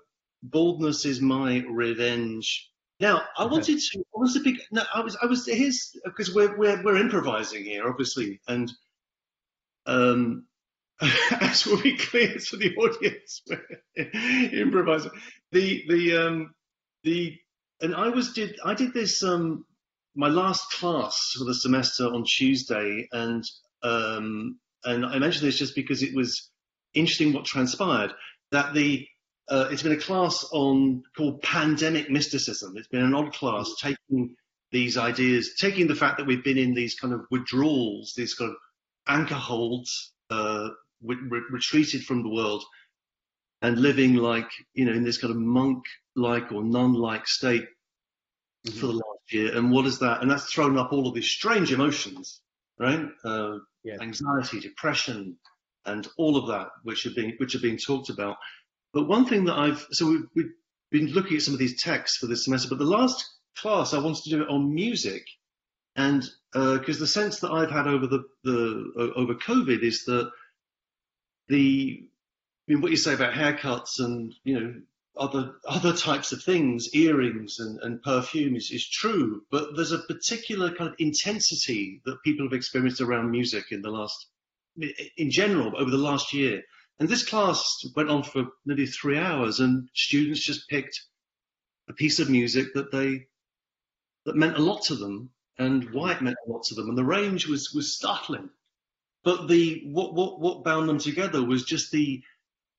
baldness 0.44 1.06
is 1.06 1.22
my 1.22 1.64
revenge. 1.70 2.69
Now, 3.00 3.24
I 3.38 3.46
wanted 3.46 3.80
to. 3.80 4.00
I 4.00 4.20
was 4.20 4.36
a 4.36 4.42
big. 4.42 4.58
No, 4.72 4.84
I 4.94 5.02
was. 5.02 5.18
I 5.22 5.26
was. 5.26 5.46
Here's 5.46 5.96
because 6.04 6.34
we're 6.34 6.58
we're 6.58 6.84
we're 6.84 6.98
improvising 6.98 7.64
here, 7.64 7.88
obviously, 7.90 8.42
and 8.48 8.72
um, 9.86 10.46
as 11.42 11.66
will 11.66 11.82
be 11.82 11.98
clear 11.98 12.36
to 12.38 12.58
the 12.58 12.76
audience, 12.76 13.42
improvising. 14.54 15.12
The 15.52 15.86
the 15.88 16.18
um 16.18 16.54
the 17.04 17.38
and 17.82 17.96
I 17.96 18.10
was 18.10 18.34
did 18.34 18.58
I 18.66 18.74
did 18.74 18.94
this 18.94 19.24
um 19.24 19.66
my 20.16 20.28
last 20.28 20.72
class 20.72 21.34
for 21.38 21.46
the 21.46 21.56
semester 21.56 22.06
on 22.06 22.26
Tuesday 22.26 23.08
and 23.14 23.44
um 23.84 24.60
and 24.84 25.06
I 25.06 25.20
mentioned 25.20 25.48
this 25.48 25.58
just 25.58 25.76
because 25.76 26.04
it 26.04 26.14
was 26.14 26.50
interesting 26.94 27.32
what 27.32 27.46
transpired 27.46 28.12
that 28.52 28.74
the 28.74 29.08
uh, 29.50 29.68
it's 29.72 29.84
been 29.84 29.94
a 29.94 29.98
class 29.98 30.48
on 30.52 31.04
called 31.18 31.42
pandemic 31.42 32.10
mysticism. 32.10 32.78
It's 32.78 32.88
been 32.88 33.04
an 33.04 33.16
odd 33.16 33.34
class 33.34 33.74
taking 33.82 34.36
these 34.72 34.98
ideas, 34.98 35.56
taking 35.60 35.88
the 35.88 35.96
fact 35.96 36.18
that 36.18 36.28
we've 36.28 36.44
been 36.44 36.58
in 36.58 36.74
these 36.74 36.96
kind 36.96 37.14
of 37.14 37.22
withdrawals, 37.32 38.14
these 38.16 38.36
kind 38.36 38.52
of 38.52 38.58
anchor 39.08 39.36
holds 39.36 40.14
uh, 40.30 40.70
re- 41.02 41.42
retreated 41.50 42.04
from 42.04 42.22
the 42.22 42.30
world 42.30 42.64
and 43.62 43.80
living 43.80 44.16
like, 44.16 44.50
you 44.74 44.86
know, 44.86 44.94
in 44.94 45.04
this 45.04 45.18
kind 45.18 45.32
of 45.32 45.40
monk 45.40 45.84
like 46.16 46.52
or 46.52 46.64
nun 46.64 46.94
like 46.94 47.28
state 47.28 47.66
mm-hmm. 48.68 48.80
for 48.80 48.88
the 48.88 48.94
last 48.94 49.32
year. 49.32 49.58
And 49.58 49.72
what 49.72 49.86
is 49.86 50.00
that? 50.00 50.22
And 50.22 50.30
that's 50.30 50.52
thrown 50.52 50.78
up 50.78 50.94
all 50.94 51.08
of 51.08 51.16
these 51.16 51.30
strange 51.30 51.72
emotions, 51.72 52.42
right? 52.78 53.08
Uh, 53.26 53.58
yeah. 53.84 53.98
Anxiety, 54.02 54.60
depression, 54.60 55.38
and 55.86 56.08
all 56.18 56.38
of 56.38 56.48
that, 56.48 56.68
which 56.84 57.06
are 57.06 57.12
being 57.12 57.34
which 57.38 57.56
are 57.56 57.60
being 57.60 57.78
talked 57.78 58.10
about. 58.10 58.38
But 58.94 59.08
one 59.08 59.26
thing 59.26 59.46
that 59.46 59.58
I've 59.58 59.86
so 59.92 60.08
we've, 60.08 60.28
we've 60.36 60.52
been 60.92 61.08
looking 61.08 61.38
at 61.38 61.44
some 61.44 61.54
of 61.54 61.60
these 61.60 61.82
texts 61.82 62.18
for 62.18 62.28
this 62.28 62.46
semester, 62.46 62.70
but 62.70 62.80
the 62.80 62.86
last 62.86 63.24
class 63.58 63.94
I 63.94 64.00
wanted 64.00 64.24
to 64.24 64.30
do 64.30 64.42
it 64.42 64.50
on 64.50 64.74
music, 64.74 65.24
and 65.96 66.24
because 66.54 66.98
uh, 66.98 67.00
the 67.00 67.08
sense 67.08 67.40
that 67.42 67.52
I've 67.52 67.72
had 67.72 67.88
over 67.88 68.08
the 68.08 68.24
the 68.44 69.14
over 69.16 69.36
COVID 69.36 69.84
is 69.84 70.06
that 70.06 70.32
the 71.48 72.04
I 72.68 72.72
mean, 72.74 72.82
what 72.82 72.92
you 72.92 72.98
say 72.98 73.14
about 73.14 73.34
haircuts 73.34 74.00
and 74.00 74.34
you 74.44 74.60
know 74.60 74.74
other 75.18 75.56
other 75.68 75.94
types 75.94 76.32
of 76.32 76.44
things, 76.44 76.94
earrings 76.94 77.60
and, 77.60 77.80
and 77.82 78.02
perfume 78.02 78.56
is, 78.56 78.72
is 78.72 78.88
true, 78.88 79.44
but 79.52 79.76
there's 79.76 79.92
a 79.92 80.00
particular 80.00 80.74
kind 80.74 80.90
of 80.90 80.96
intensity 81.00 82.02
that 82.06 82.24
people 82.24 82.46
have 82.46 82.54
experienced 82.54 83.02
around 83.02 83.30
music 83.32 83.66
in 83.72 83.82
the 83.82 83.90
last, 83.90 84.28
in 85.18 85.30
general, 85.30 85.74
over 85.78 85.90
the 85.90 85.98
last 85.98 86.34
year. 86.34 86.64
And 87.00 87.08
this 87.08 87.28
class 87.28 87.64
went 87.96 88.10
on 88.10 88.24
for 88.24 88.48
nearly 88.66 88.86
three 88.86 89.18
hours, 89.18 89.60
and 89.60 89.90
students 89.94 90.46
just 90.46 90.68
picked 90.68 91.02
a 91.88 91.94
piece 91.94 92.20
of 92.20 92.30
music 92.30 92.74
that 92.74 92.92
they 92.92 93.28
that 94.26 94.36
meant 94.36 94.58
a 94.58 94.62
lot 94.62 94.84
to 94.84 94.96
them, 94.96 95.32
and 95.58 95.92
why 95.92 96.12
it 96.12 96.22
meant 96.22 96.38
a 96.46 96.52
lot 96.52 96.64
to 96.66 96.76
them, 96.76 96.90
and 96.90 96.98
the 96.98 97.06
range 97.06 97.48
was 97.48 97.72
was 97.74 97.96
startling. 97.96 98.50
But 99.24 99.48
the 99.48 99.84
what 99.86 100.14
what 100.14 100.40
what 100.40 100.64
bound 100.64 100.90
them 100.90 101.00
together 101.00 101.44
was 101.44 101.64
just 101.64 101.92
the 101.92 102.22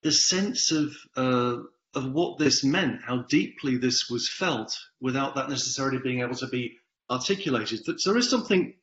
the 0.03 0.13
sense 0.13 0.71
of 0.71 0.95
uh, 1.17 1.57
of 1.95 2.13
what 2.13 2.39
this 2.39 2.63
meant, 2.63 3.03
how 3.03 3.23
deeply 3.23 3.77
this 3.77 4.09
was 4.11 4.29
felt, 4.29 4.77
without 5.01 5.35
that 5.35 5.49
necessarily 5.49 5.99
being 5.99 6.21
able 6.21 6.37
to 6.37 6.47
be 6.47 6.77
articulated. 7.11 7.81
So 7.99 8.11
there 8.11 8.19
is 8.19 8.31
something, 8.31 8.75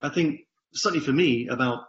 I 0.00 0.10
think, 0.10 0.40
certainly 0.72 1.04
for 1.04 1.12
me, 1.12 1.48
about 1.48 1.84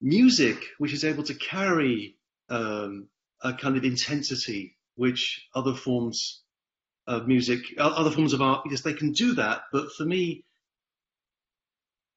music 0.00 0.56
which 0.78 0.92
is 0.92 1.04
able 1.04 1.22
to 1.24 1.34
carry 1.34 2.16
um, 2.48 3.08
a 3.42 3.52
kind 3.54 3.76
of 3.76 3.84
intensity 3.84 4.76
which 4.96 5.48
other 5.54 5.74
forms 5.74 6.42
of 7.06 7.26
music, 7.26 7.60
other 7.78 8.10
forms 8.10 8.32
of 8.32 8.42
art, 8.42 8.66
yes, 8.70 8.82
they 8.82 8.92
can 8.92 9.12
do 9.12 9.34
that. 9.34 9.62
But 9.72 9.92
for 9.96 10.04
me, 10.04 10.44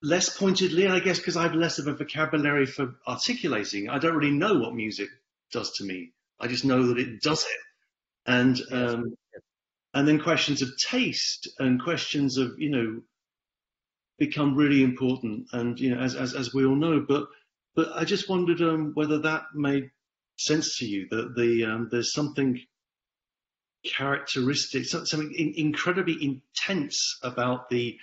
less 0.02 0.38
pointedly, 0.38 0.88
I 0.88 1.00
guess, 1.00 1.18
because 1.18 1.38
I 1.38 1.44
have 1.44 1.56
less 1.56 1.80
of 1.80 1.88
a 1.88 1.94
vocabulary 1.94 2.66
for 2.66 2.96
articulating. 3.08 3.90
I 3.90 4.00
don't 4.00 4.16
really 4.16 4.36
know 4.36 4.60
what 4.60 4.76
music 4.76 5.10
does 5.52 5.72
to 5.78 5.84
me. 5.84 6.12
I 6.40 6.48
just 6.48 6.66
know 6.66 6.88
that 6.88 7.00
it 7.00 7.22
does 7.22 7.44
it. 7.44 7.62
And 8.26 8.62
um, 8.72 9.16
and 9.94 10.08
then 10.08 10.20
questions 10.20 10.62
of 10.62 10.70
taste 10.78 11.48
and 11.60 11.82
questions 11.82 12.38
of 12.38 12.54
you 12.58 12.70
know 12.70 13.02
become 14.18 14.56
really 14.56 14.84
important. 14.84 15.48
And 15.54 15.80
you 15.80 15.96
know, 15.96 16.02
as 16.02 16.16
as, 16.16 16.34
as 16.34 16.54
we 16.54 16.66
all 16.66 16.76
know, 16.76 17.06
but 17.08 17.28
but 17.76 17.90
I 17.96 18.06
just 18.06 18.30
wondered 18.30 18.62
um, 18.62 18.92
whether 18.94 19.20
that 19.20 19.44
made 19.54 19.92
sense 20.38 20.78
to 20.80 20.86
you 20.86 21.08
that 21.10 21.36
the 21.36 21.66
um, 21.66 21.90
there's 21.92 22.14
something 22.14 22.60
characteristic, 23.86 24.86
something 24.86 25.34
in, 25.34 25.54
incredibly 25.56 26.18
intense 26.24 27.20
about 27.22 27.70
the 27.70 27.98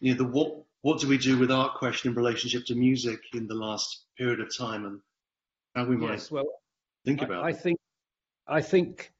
you 0.00 0.12
know 0.12 0.18
the 0.18 0.24
what 0.24 0.62
what 0.82 1.00
do 1.00 1.08
we 1.08 1.18
do 1.18 1.38
with 1.38 1.50
art 1.50 1.74
question 1.74 2.10
in 2.10 2.16
relationship 2.16 2.64
to 2.66 2.74
music 2.74 3.20
in 3.34 3.46
the 3.46 3.54
last 3.54 4.04
period 4.16 4.40
of 4.40 4.56
time 4.56 4.84
and 4.84 5.00
how 5.74 5.84
we 5.84 5.96
might 5.96 6.12
yes, 6.12 6.30
well, 6.30 6.46
think 7.04 7.22
about 7.22 7.44
I, 7.44 7.48
I 7.48 7.52
think 7.52 7.78
I 8.46 8.62
think 8.62 9.12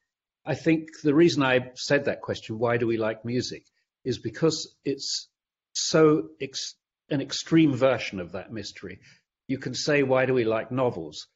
I 0.45 0.55
think 0.55 1.01
the 1.03 1.15
reason 1.15 1.43
I 1.43 1.73
said 1.75 2.05
that 2.05 2.21
question, 2.21 2.59
why 2.59 2.77
do 2.77 2.87
we 2.87 2.97
like 2.97 3.25
music, 3.25 3.65
is 4.05 4.19
because 4.19 4.77
it's 4.85 5.29
so 5.73 6.29
ex- 6.41 6.77
an 7.11 7.21
extreme 7.21 7.75
version 7.75 8.21
of 8.21 8.33
that 8.33 8.53
mystery. 8.53 9.01
You 9.49 9.59
can 9.59 9.75
say, 9.75 10.03
why 10.03 10.27
do 10.27 10.35
we 10.35 10.45
like 10.45 10.71
novels? 10.71 11.29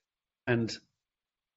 And 0.47 0.73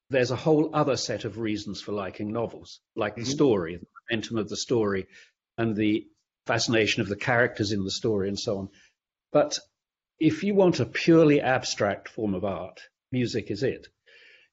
there's 0.09 0.31
a 0.31 0.35
whole 0.35 0.75
other 0.75 0.97
set 0.97 1.25
of 1.25 1.37
reasons 1.37 1.81
for 1.81 1.91
liking 1.91 2.31
novels, 2.31 2.79
like 2.95 3.13
mm-hmm. 3.13 3.23
the 3.23 3.29
story, 3.29 3.75
the 3.77 3.87
momentum 4.09 4.37
of 4.37 4.49
the 4.49 4.57
story, 4.57 5.07
and 5.57 5.75
the 5.75 6.07
fascination 6.45 7.01
of 7.01 7.09
the 7.09 7.15
characters 7.15 7.71
in 7.71 7.83
the 7.83 7.91
story, 7.91 8.27
and 8.27 8.39
so 8.39 8.59
on. 8.59 8.69
But 9.31 9.59
if 10.19 10.43
you 10.43 10.53
want 10.55 10.79
a 10.79 10.85
purely 10.85 11.41
abstract 11.41 12.09
form 12.09 12.33
of 12.33 12.45
art, 12.45 12.79
music 13.11 13.49
is 13.49 13.63
it. 13.63 13.87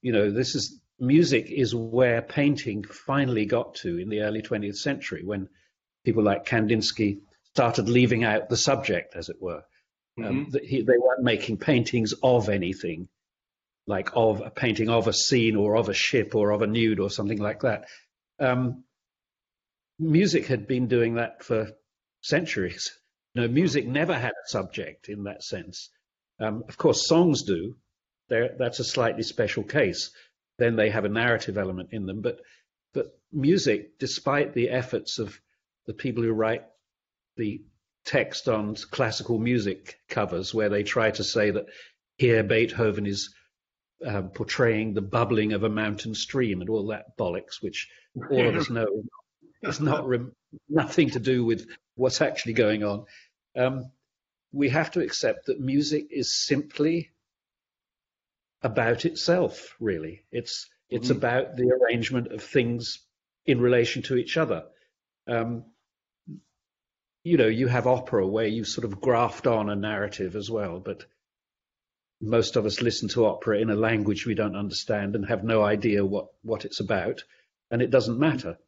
You 0.00 0.12
know, 0.12 0.30
this 0.30 0.54
is 0.54 0.80
music 0.98 1.50
is 1.50 1.74
where 1.74 2.22
painting 2.22 2.84
finally 2.84 3.46
got 3.46 3.74
to 3.74 3.98
in 3.98 4.08
the 4.08 4.20
early 4.20 4.42
20th 4.42 4.76
century 4.76 5.22
when 5.24 5.48
people 6.04 6.22
like 6.22 6.46
Kandinsky 6.46 7.20
started 7.54 7.88
leaving 7.88 8.24
out 8.24 8.48
the 8.48 8.56
subject, 8.56 9.16
as 9.16 9.28
it 9.28 9.36
were. 9.40 9.62
Um, 10.18 10.46
mm-hmm. 10.46 10.66
He, 10.66 10.82
they 10.82 10.98
weren't 10.98 11.22
making 11.22 11.58
paintings 11.58 12.12
of 12.22 12.48
anything, 12.48 13.08
like 13.86 14.10
of 14.14 14.40
a 14.40 14.50
painting 14.50 14.88
of 14.88 15.08
a 15.08 15.12
scene 15.12 15.56
or 15.56 15.76
of 15.76 15.88
a 15.88 15.94
ship 15.94 16.34
or 16.34 16.50
of 16.50 16.62
a 16.62 16.66
nude 16.66 17.00
or 17.00 17.10
something 17.10 17.38
like 17.38 17.60
that. 17.60 17.86
Um, 18.38 18.84
music 19.98 20.46
had 20.46 20.66
been 20.66 20.88
doing 20.88 21.14
that 21.14 21.44
for 21.44 21.72
centuries. 22.22 22.96
You 23.32 23.42
know, 23.42 23.48
music 23.48 23.86
never 23.86 24.18
had 24.18 24.32
a 24.32 24.48
subject 24.48 25.08
in 25.08 25.22
that 25.22 25.44
sense. 25.44 25.88
Um, 26.40 26.64
of 26.68 26.76
course, 26.76 27.06
songs 27.06 27.44
do. 27.44 27.76
They're, 28.28 28.56
that's 28.58 28.80
a 28.80 28.84
slightly 28.84 29.22
special 29.22 29.62
case. 29.62 30.10
Then 30.58 30.74
they 30.74 30.90
have 30.90 31.04
a 31.04 31.08
narrative 31.08 31.56
element 31.56 31.90
in 31.92 32.06
them. 32.06 32.22
But 32.22 32.40
but 32.92 33.16
music, 33.32 34.00
despite 34.00 34.52
the 34.52 34.70
efforts 34.70 35.20
of 35.20 35.40
the 35.86 35.94
people 35.94 36.24
who 36.24 36.32
write 36.32 36.64
the 37.36 37.62
text 38.04 38.48
on 38.48 38.74
classical 38.90 39.38
music 39.38 39.98
covers, 40.08 40.54
where 40.54 40.68
they 40.68 40.82
try 40.82 41.10
to 41.10 41.24
say 41.24 41.50
that 41.50 41.66
here 42.16 42.42
Beethoven 42.42 43.06
is 43.06 43.34
um, 44.04 44.30
portraying 44.30 44.94
the 44.94 45.02
bubbling 45.02 45.52
of 45.52 45.62
a 45.62 45.68
mountain 45.68 46.14
stream 46.14 46.60
and 46.60 46.70
all 46.70 46.88
that 46.88 47.16
bollocks, 47.18 47.60
which 47.60 47.88
all 48.30 48.48
of 48.48 48.56
us 48.56 48.70
know 48.70 49.02
is 49.62 49.80
not 49.80 50.06
re- 50.06 50.30
nothing 50.68 51.10
to 51.10 51.20
do 51.20 51.44
with 51.44 51.66
what's 51.94 52.20
actually 52.20 52.54
going 52.54 52.82
on. 52.82 53.04
Um, 53.56 53.90
we 54.52 54.70
have 54.70 54.90
to 54.92 55.00
accept 55.00 55.46
that 55.46 55.60
music 55.60 56.06
is 56.10 56.34
simply 56.34 57.10
about 58.62 59.04
itself, 59.04 59.76
really. 59.80 60.24
It's 60.32 60.68
it's 60.88 61.08
mm-hmm. 61.08 61.18
about 61.18 61.56
the 61.56 61.70
arrangement 61.70 62.32
of 62.32 62.42
things 62.42 63.00
in 63.46 63.60
relation 63.60 64.02
to 64.02 64.16
each 64.16 64.36
other. 64.36 64.64
Um, 65.26 65.64
you 67.22 67.36
know, 67.36 67.46
you 67.46 67.68
have 67.68 67.86
opera 67.86 68.26
where 68.26 68.46
you 68.46 68.64
sort 68.64 68.84
of 68.84 69.00
graft 69.00 69.46
on 69.46 69.68
a 69.68 69.76
narrative 69.76 70.36
as 70.36 70.50
well, 70.50 70.80
but 70.80 71.04
most 72.20 72.56
of 72.56 72.66
us 72.66 72.82
listen 72.82 73.08
to 73.10 73.26
opera 73.26 73.58
in 73.58 73.70
a 73.70 73.74
language 73.74 74.26
we 74.26 74.34
don't 74.34 74.56
understand 74.56 75.14
and 75.14 75.26
have 75.26 75.44
no 75.44 75.62
idea 75.62 76.04
what, 76.04 76.28
what 76.42 76.64
it's 76.64 76.80
about, 76.80 77.24
and 77.70 77.82
it 77.82 77.90
doesn't 77.90 78.18
matter. 78.18 78.58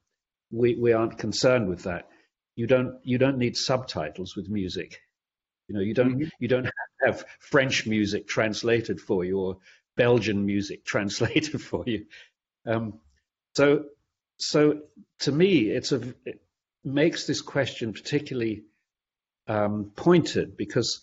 We 0.50 0.74
we 0.74 0.92
aren't 0.92 1.18
concerned 1.18 1.68
with 1.68 1.84
that. 1.84 2.08
You 2.56 2.66
don't 2.66 2.98
you 3.04 3.18
don't 3.18 3.38
need 3.38 3.56
subtitles 3.56 4.36
with 4.36 4.48
music. 4.48 5.00
You 5.68 5.74
know, 5.76 5.80
you 5.80 5.94
don't 5.94 6.16
mm-hmm. 6.16 6.28
you 6.38 6.48
don't 6.48 6.68
have 7.04 7.24
French 7.40 7.86
music 7.86 8.28
translated 8.28 9.00
for 9.00 9.24
you 9.24 9.38
or 9.38 9.58
Belgian 9.96 10.44
music 10.44 10.84
translated 10.92 11.60
for 11.60 11.84
you. 11.86 12.06
Um, 12.66 13.00
so, 13.54 13.84
so 14.38 14.82
to 15.20 15.32
me, 15.32 15.68
it's 15.68 15.92
a 15.92 16.14
it 16.24 16.42
makes 16.84 17.26
this 17.26 17.40
question 17.40 17.92
particularly 17.92 18.64
um, 19.46 19.92
pointed 19.94 20.56
because 20.56 21.00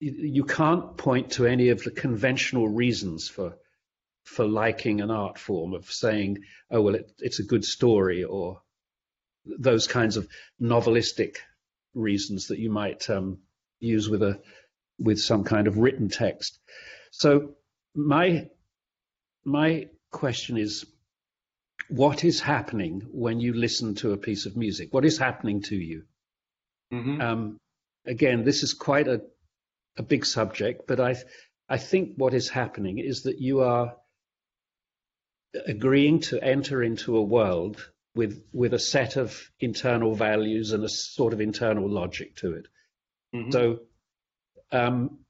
you, 0.00 0.44
can't 0.44 0.96
point 0.96 1.32
to 1.32 1.46
any 1.46 1.70
of 1.70 1.82
the 1.82 1.90
conventional 1.90 2.68
reasons 2.68 3.28
for 3.28 3.56
for 4.24 4.46
liking 4.46 5.00
an 5.00 5.10
art 5.10 5.38
form 5.38 5.72
of 5.72 5.90
saying, 5.90 6.38
oh 6.70 6.82
well, 6.82 6.94
it, 6.94 7.10
it's 7.18 7.40
a 7.40 7.44
good 7.44 7.64
story 7.64 8.24
or 8.24 8.60
those 9.44 9.86
kinds 9.86 10.16
of 10.16 10.28
novelistic 10.60 11.36
reasons 11.94 12.48
that 12.48 12.58
you 12.58 12.70
might 12.70 13.08
um, 13.08 13.38
use 13.80 14.08
with 14.08 14.22
a 14.22 14.40
with 14.98 15.18
some 15.18 15.44
kind 15.44 15.66
of 15.66 15.78
written 15.78 16.08
text. 16.08 16.58
So 17.10 17.54
my 17.94 18.48
my 19.44 19.88
question 20.10 20.58
is 20.58 20.84
what 21.88 22.24
is 22.24 22.40
happening 22.40 23.06
when 23.10 23.40
you 23.40 23.54
listen 23.54 23.94
to 23.96 24.12
a 24.12 24.16
piece 24.16 24.46
of 24.46 24.56
music? 24.56 24.92
What 24.92 25.04
is 25.04 25.18
happening 25.18 25.62
to 25.62 25.76
you? 25.76 26.04
Mm-hmm. 26.92 27.20
Um, 27.20 27.56
again, 28.06 28.44
this 28.44 28.62
is 28.62 28.74
quite 28.74 29.08
a, 29.08 29.22
a 29.96 30.02
big 30.02 30.24
subject, 30.24 30.86
but 30.86 31.00
I, 31.00 31.16
I 31.68 31.78
think 31.78 32.14
what 32.16 32.34
is 32.34 32.48
happening 32.48 32.98
is 32.98 33.22
that 33.22 33.40
you 33.40 33.60
are 33.60 33.96
agreeing 35.66 36.20
to 36.20 36.42
enter 36.42 36.82
into 36.82 37.16
a 37.16 37.22
world 37.22 37.90
with, 38.14 38.42
with 38.52 38.74
a 38.74 38.78
set 38.78 39.16
of 39.16 39.50
internal 39.60 40.14
values 40.14 40.72
and 40.72 40.84
a 40.84 40.88
sort 40.88 41.32
of 41.32 41.40
internal 41.40 41.88
logic 41.88 42.36
to 42.36 42.54
it. 42.54 42.66
Mm-hmm. 43.34 43.50
So 43.50 43.80
um, 44.72 45.20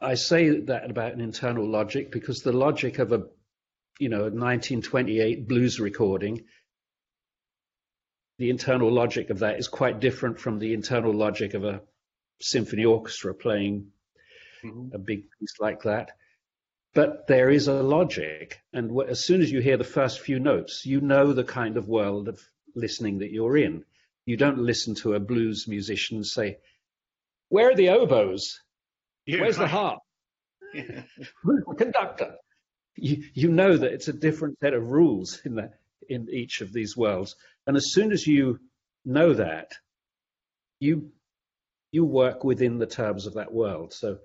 I 0.00 0.14
say 0.14 0.60
that 0.60 0.90
about 0.90 1.12
an 1.12 1.20
internal 1.20 1.66
logic 1.66 2.12
because 2.12 2.42
the 2.42 2.52
logic 2.52 2.98
of 2.98 3.12
a, 3.12 3.24
you 3.98 4.08
know, 4.08 4.22
1928 4.22 5.48
blues 5.48 5.80
recording, 5.80 6.44
the 8.38 8.50
internal 8.50 8.92
logic 8.92 9.30
of 9.30 9.38
that 9.40 9.58
is 9.58 9.68
quite 9.68 10.00
different 10.00 10.38
from 10.38 10.58
the 10.58 10.74
internal 10.74 11.14
logic 11.14 11.54
of 11.54 11.64
a 11.64 11.80
symphony 12.40 12.84
orchestra 12.84 13.34
playing 13.34 13.92
mm-hmm. 14.64 14.94
a 14.94 14.98
big 14.98 15.24
piece 15.38 15.54
like 15.58 15.82
that. 15.82 16.10
But 16.94 17.26
there 17.26 17.50
is 17.50 17.68
a 17.68 17.82
logic, 17.82 18.62
and 18.72 18.90
as 19.08 19.24
soon 19.24 19.42
as 19.42 19.50
you 19.50 19.60
hear 19.60 19.76
the 19.76 19.84
first 19.84 20.20
few 20.20 20.38
notes, 20.38 20.86
you 20.86 21.00
know 21.00 21.32
the 21.32 21.44
kind 21.44 21.76
of 21.76 21.88
world 21.88 22.28
of 22.28 22.40
listening 22.74 23.18
that 23.18 23.30
you're 23.30 23.56
in. 23.56 23.84
You 24.24 24.36
don't 24.36 24.58
listen 24.58 24.94
to 24.96 25.14
a 25.14 25.20
blues 25.20 25.68
musician 25.68 26.16
and 26.16 26.26
say, 26.26 26.58
"Where 27.50 27.70
are 27.70 27.74
the 27.74 27.90
oboes?" 27.90 28.60
Yeah, 29.26 29.42
Where's 29.42 29.58
the 29.58 29.66
harp? 29.66 30.00
Yeah. 30.72 31.02
Who's 31.42 31.64
the 31.68 31.74
conductor? 31.76 32.36
You, 32.96 33.24
you 33.34 33.48
know 33.48 33.76
that 33.76 33.92
it's 33.92 34.08
a 34.08 34.12
different 34.12 34.58
set 34.60 34.74
of 34.74 34.90
rules 34.90 35.40
in 35.44 35.54
the, 35.54 35.70
in 36.08 36.28
each 36.30 36.60
of 36.60 36.72
these 36.72 36.96
worlds. 36.96 37.36
And 37.66 37.76
as 37.76 37.92
soon 37.92 38.12
as 38.12 38.26
you 38.26 38.60
know 39.04 39.34
that, 39.34 39.72
you 40.80 41.12
you 41.92 42.04
work 42.04 42.44
within 42.44 42.78
the 42.78 42.86
terms 42.86 43.26
of 43.26 43.34
that 43.34 43.52
world. 43.52 43.92
So 43.92 44.18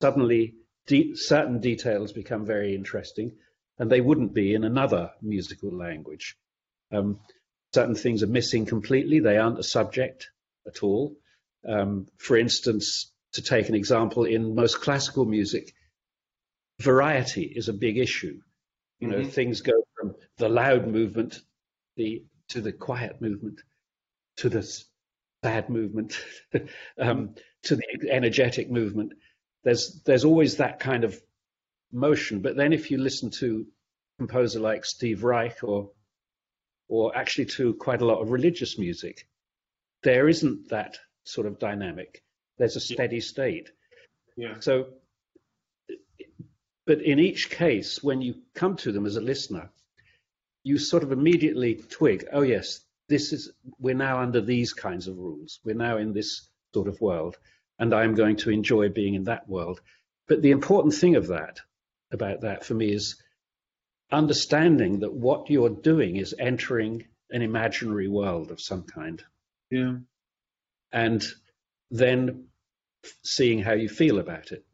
suddenly 0.00 0.54
de- 0.86 1.14
certain 1.14 1.60
details 1.60 2.12
become 2.12 2.46
very 2.46 2.74
interesting, 2.74 3.36
and 3.78 3.90
they 3.90 4.00
wouldn't 4.00 4.32
be 4.32 4.54
in 4.54 4.64
another 4.64 5.10
musical 5.20 5.70
language. 5.76 6.36
Um, 6.90 7.20
certain 7.74 7.94
things 7.94 8.22
are 8.22 8.28
missing 8.28 8.66
completely; 8.66 9.20
they 9.20 9.36
aren't 9.36 9.58
a 9.58 9.64
subject 9.64 10.30
at 10.66 10.82
all. 10.82 11.16
Um, 11.66 12.06
for 12.16 12.36
instance, 12.36 13.12
to 13.32 13.42
take 13.42 13.68
an 13.68 13.74
example, 13.74 14.24
in 14.24 14.54
most 14.54 14.80
classical 14.80 15.24
music, 15.24 15.74
variety 16.80 17.42
is 17.42 17.68
a 17.68 17.72
big 17.72 17.98
issue. 17.98 18.40
You 19.00 19.08
know, 19.08 19.18
mm-hmm. 19.18 19.30
things 19.30 19.60
go 19.60 19.84
from 19.98 20.14
the 20.38 20.48
loud 20.48 20.86
movement 20.86 21.40
the, 21.96 22.24
to 22.48 22.60
the 22.60 22.72
quiet 22.72 23.20
movement 23.20 23.60
to 24.38 24.48
the 24.48 24.62
sad 25.42 25.68
movement 25.68 26.20
um, 26.98 27.34
to 27.64 27.76
the 27.76 28.10
energetic 28.10 28.70
movement. 28.70 29.12
There's 29.64 30.00
there's 30.04 30.24
always 30.24 30.56
that 30.56 30.80
kind 30.80 31.04
of 31.04 31.20
motion. 31.92 32.40
But 32.40 32.56
then 32.56 32.72
if 32.72 32.90
you 32.90 32.98
listen 32.98 33.30
to 33.38 33.66
a 34.18 34.22
composer 34.22 34.60
like 34.60 34.84
Steve 34.84 35.24
Reich 35.24 35.62
or 35.62 35.90
or 36.88 37.16
actually 37.16 37.44
to 37.44 37.74
quite 37.74 38.00
a 38.00 38.06
lot 38.06 38.20
of 38.20 38.30
religious 38.30 38.78
music. 38.78 39.28
There 40.02 40.28
isn't 40.28 40.70
that 40.70 40.98
sort 41.24 41.46
of 41.46 41.58
dynamic. 41.58 42.22
There's 42.56 42.76
a 42.76 42.80
steady 42.80 43.20
state. 43.20 43.70
Yeah. 44.36 44.54
So, 44.60 44.88
but 46.88 47.02
in 47.02 47.18
each 47.18 47.50
case, 47.50 48.02
when 48.02 48.22
you 48.22 48.36
come 48.54 48.74
to 48.76 48.92
them 48.92 49.04
as 49.04 49.16
a 49.16 49.20
listener, 49.20 49.68
you 50.64 50.78
sort 50.78 51.02
of 51.02 51.12
immediately 51.12 51.74
twig, 51.74 52.26
oh 52.32 52.40
yes, 52.40 52.80
this 53.10 53.34
is 53.34 53.52
we're 53.78 53.94
now 53.94 54.20
under 54.20 54.40
these 54.40 54.72
kinds 54.72 55.06
of 55.06 55.18
rules. 55.18 55.60
We're 55.66 55.76
now 55.76 55.98
in 55.98 56.14
this 56.14 56.48
sort 56.72 56.88
of 56.88 56.98
world, 57.02 57.36
and 57.78 57.92
I'm 57.92 58.14
going 58.14 58.36
to 58.36 58.50
enjoy 58.50 58.88
being 58.88 59.12
in 59.12 59.24
that 59.24 59.46
world. 59.46 59.82
But 60.28 60.40
the 60.40 60.50
important 60.50 60.94
thing 60.94 61.16
of 61.16 61.26
that, 61.26 61.60
about 62.10 62.40
that 62.40 62.64
for 62.64 62.72
me, 62.72 62.90
is 62.90 63.16
understanding 64.10 65.00
that 65.00 65.12
what 65.12 65.50
you're 65.50 65.68
doing 65.68 66.16
is 66.16 66.34
entering 66.38 67.04
an 67.30 67.42
imaginary 67.42 68.08
world 68.08 68.50
of 68.50 68.62
some 68.62 68.84
kind. 68.84 69.22
Yeah. 69.70 69.96
And 70.90 71.22
then 71.90 72.46
seeing 73.22 73.62
how 73.62 73.74
you 73.74 73.90
feel 73.90 74.18
about 74.18 74.52
it. 74.52 74.64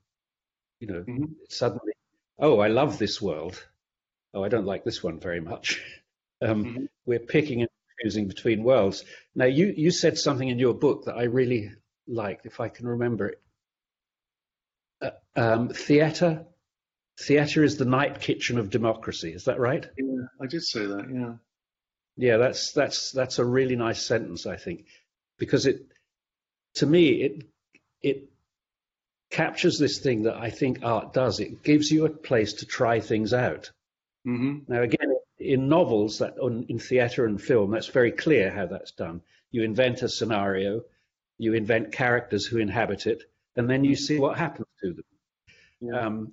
You 0.78 0.86
know, 0.86 1.00
mm-hmm. 1.00 1.24
suddenly, 1.48 1.93
oh, 2.38 2.58
I 2.58 2.68
love 2.68 2.98
this 2.98 3.20
world. 3.20 3.62
Oh, 4.32 4.42
I 4.42 4.48
don't 4.48 4.66
like 4.66 4.84
this 4.84 5.02
one 5.02 5.20
very 5.20 5.40
much. 5.40 5.82
Um, 6.42 6.64
mm-hmm. 6.64 6.84
We're 7.06 7.20
picking 7.20 7.60
and 7.60 7.70
choosing 8.02 8.28
between 8.28 8.64
worlds. 8.64 9.04
Now, 9.34 9.46
you, 9.46 9.72
you 9.74 9.90
said 9.90 10.18
something 10.18 10.46
in 10.46 10.58
your 10.58 10.74
book 10.74 11.04
that 11.06 11.14
I 11.16 11.22
really 11.22 11.70
liked, 12.06 12.44
if 12.44 12.60
I 12.60 12.68
can 12.68 12.86
remember 12.86 13.28
it. 13.28 13.42
Uh, 15.00 15.10
um, 15.36 15.68
theatre 15.70 16.44
theatre 17.20 17.62
is 17.62 17.76
the 17.76 17.84
night 17.84 18.20
kitchen 18.20 18.58
of 18.58 18.70
democracy. 18.70 19.32
Is 19.32 19.44
that 19.44 19.58
right? 19.58 19.86
Yeah, 19.96 20.26
I 20.40 20.46
did 20.46 20.62
say 20.62 20.86
that. 20.86 21.06
Yeah. 21.12 21.34
Yeah, 22.16 22.36
that's 22.36 22.72
that's 22.72 23.10
that's 23.10 23.38
a 23.38 23.44
really 23.44 23.76
nice 23.76 24.00
sentence, 24.00 24.46
I 24.46 24.56
think, 24.56 24.86
because 25.38 25.66
it, 25.66 25.86
to 26.76 26.86
me, 26.86 27.08
it 27.22 27.44
it 28.02 28.30
captures 29.34 29.78
this 29.80 29.98
thing 29.98 30.22
that 30.22 30.36
I 30.36 30.50
think 30.50 30.84
art 30.84 31.12
does. 31.12 31.40
It 31.40 31.64
gives 31.64 31.90
you 31.90 32.06
a 32.06 32.08
place 32.08 32.52
to 32.54 32.66
try 32.66 33.00
things 33.00 33.34
out. 33.34 33.72
Mm-hmm. 34.24 34.72
Now, 34.72 34.82
again, 34.82 35.12
in 35.40 35.68
novels, 35.68 36.18
that 36.18 36.36
in 36.68 36.78
theatre 36.78 37.26
and 37.26 37.42
film, 37.42 37.72
that's 37.72 37.88
very 37.88 38.12
clear 38.12 38.48
how 38.52 38.66
that's 38.66 38.92
done. 38.92 39.22
You 39.50 39.64
invent 39.64 40.02
a 40.02 40.08
scenario, 40.08 40.82
you 41.36 41.52
invent 41.54 41.90
characters 41.90 42.46
who 42.46 42.58
inhabit 42.58 43.08
it, 43.08 43.24
and 43.56 43.68
then 43.68 43.84
you 43.84 43.96
see 43.96 44.20
what 44.20 44.38
happens 44.38 44.68
to 44.84 44.92
them. 44.92 45.04
Yeah. 45.80 45.98
Um, 45.98 46.32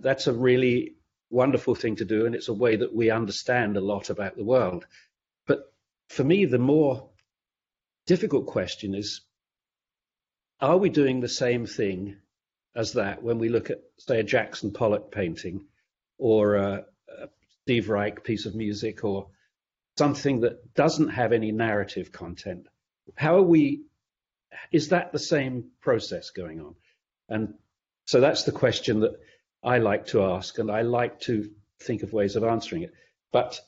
that's 0.00 0.26
a 0.26 0.32
really 0.32 0.96
wonderful 1.30 1.76
thing 1.76 1.94
to 1.96 2.04
do, 2.04 2.26
and 2.26 2.34
it's 2.34 2.48
a 2.48 2.60
way 2.64 2.74
that 2.74 2.92
we 2.92 3.10
understand 3.10 3.76
a 3.76 3.80
lot 3.80 4.10
about 4.10 4.36
the 4.36 4.44
world. 4.44 4.86
But 5.46 5.72
for 6.08 6.24
me, 6.24 6.46
the 6.46 6.58
more 6.58 7.10
difficult 8.06 8.46
question 8.46 8.96
is 8.96 9.20
are 10.60 10.78
we 10.78 10.88
doing 10.88 11.20
the 11.20 11.28
same 11.28 11.66
thing 11.66 12.16
as 12.76 12.92
that 12.92 13.22
when 13.22 13.38
we 13.38 13.48
look 13.48 13.70
at, 13.70 13.80
say, 13.98 14.20
a 14.20 14.24
Jackson 14.24 14.72
Pollock 14.72 15.10
painting 15.10 15.66
or 16.18 16.56
a, 16.56 16.84
a 17.08 17.28
Steve 17.62 17.88
Reich 17.88 18.24
piece 18.24 18.46
of 18.46 18.54
music 18.54 19.04
or 19.04 19.28
something 19.96 20.40
that 20.40 20.74
doesn't 20.74 21.08
have 21.08 21.32
any 21.32 21.52
narrative 21.52 22.12
content? 22.12 22.66
How 23.14 23.36
are 23.36 23.42
we? 23.42 23.82
Is 24.72 24.88
that 24.88 25.12
the 25.12 25.18
same 25.18 25.70
process 25.80 26.30
going 26.30 26.60
on? 26.60 26.74
And 27.28 27.54
so 28.06 28.20
that's 28.20 28.44
the 28.44 28.52
question 28.52 29.00
that 29.00 29.18
I 29.62 29.78
like 29.78 30.06
to 30.08 30.22
ask, 30.24 30.58
and 30.58 30.70
I 30.70 30.82
like 30.82 31.20
to 31.20 31.50
think 31.80 32.02
of 32.02 32.12
ways 32.12 32.36
of 32.36 32.44
answering 32.44 32.82
it. 32.82 32.92
But 33.32 33.60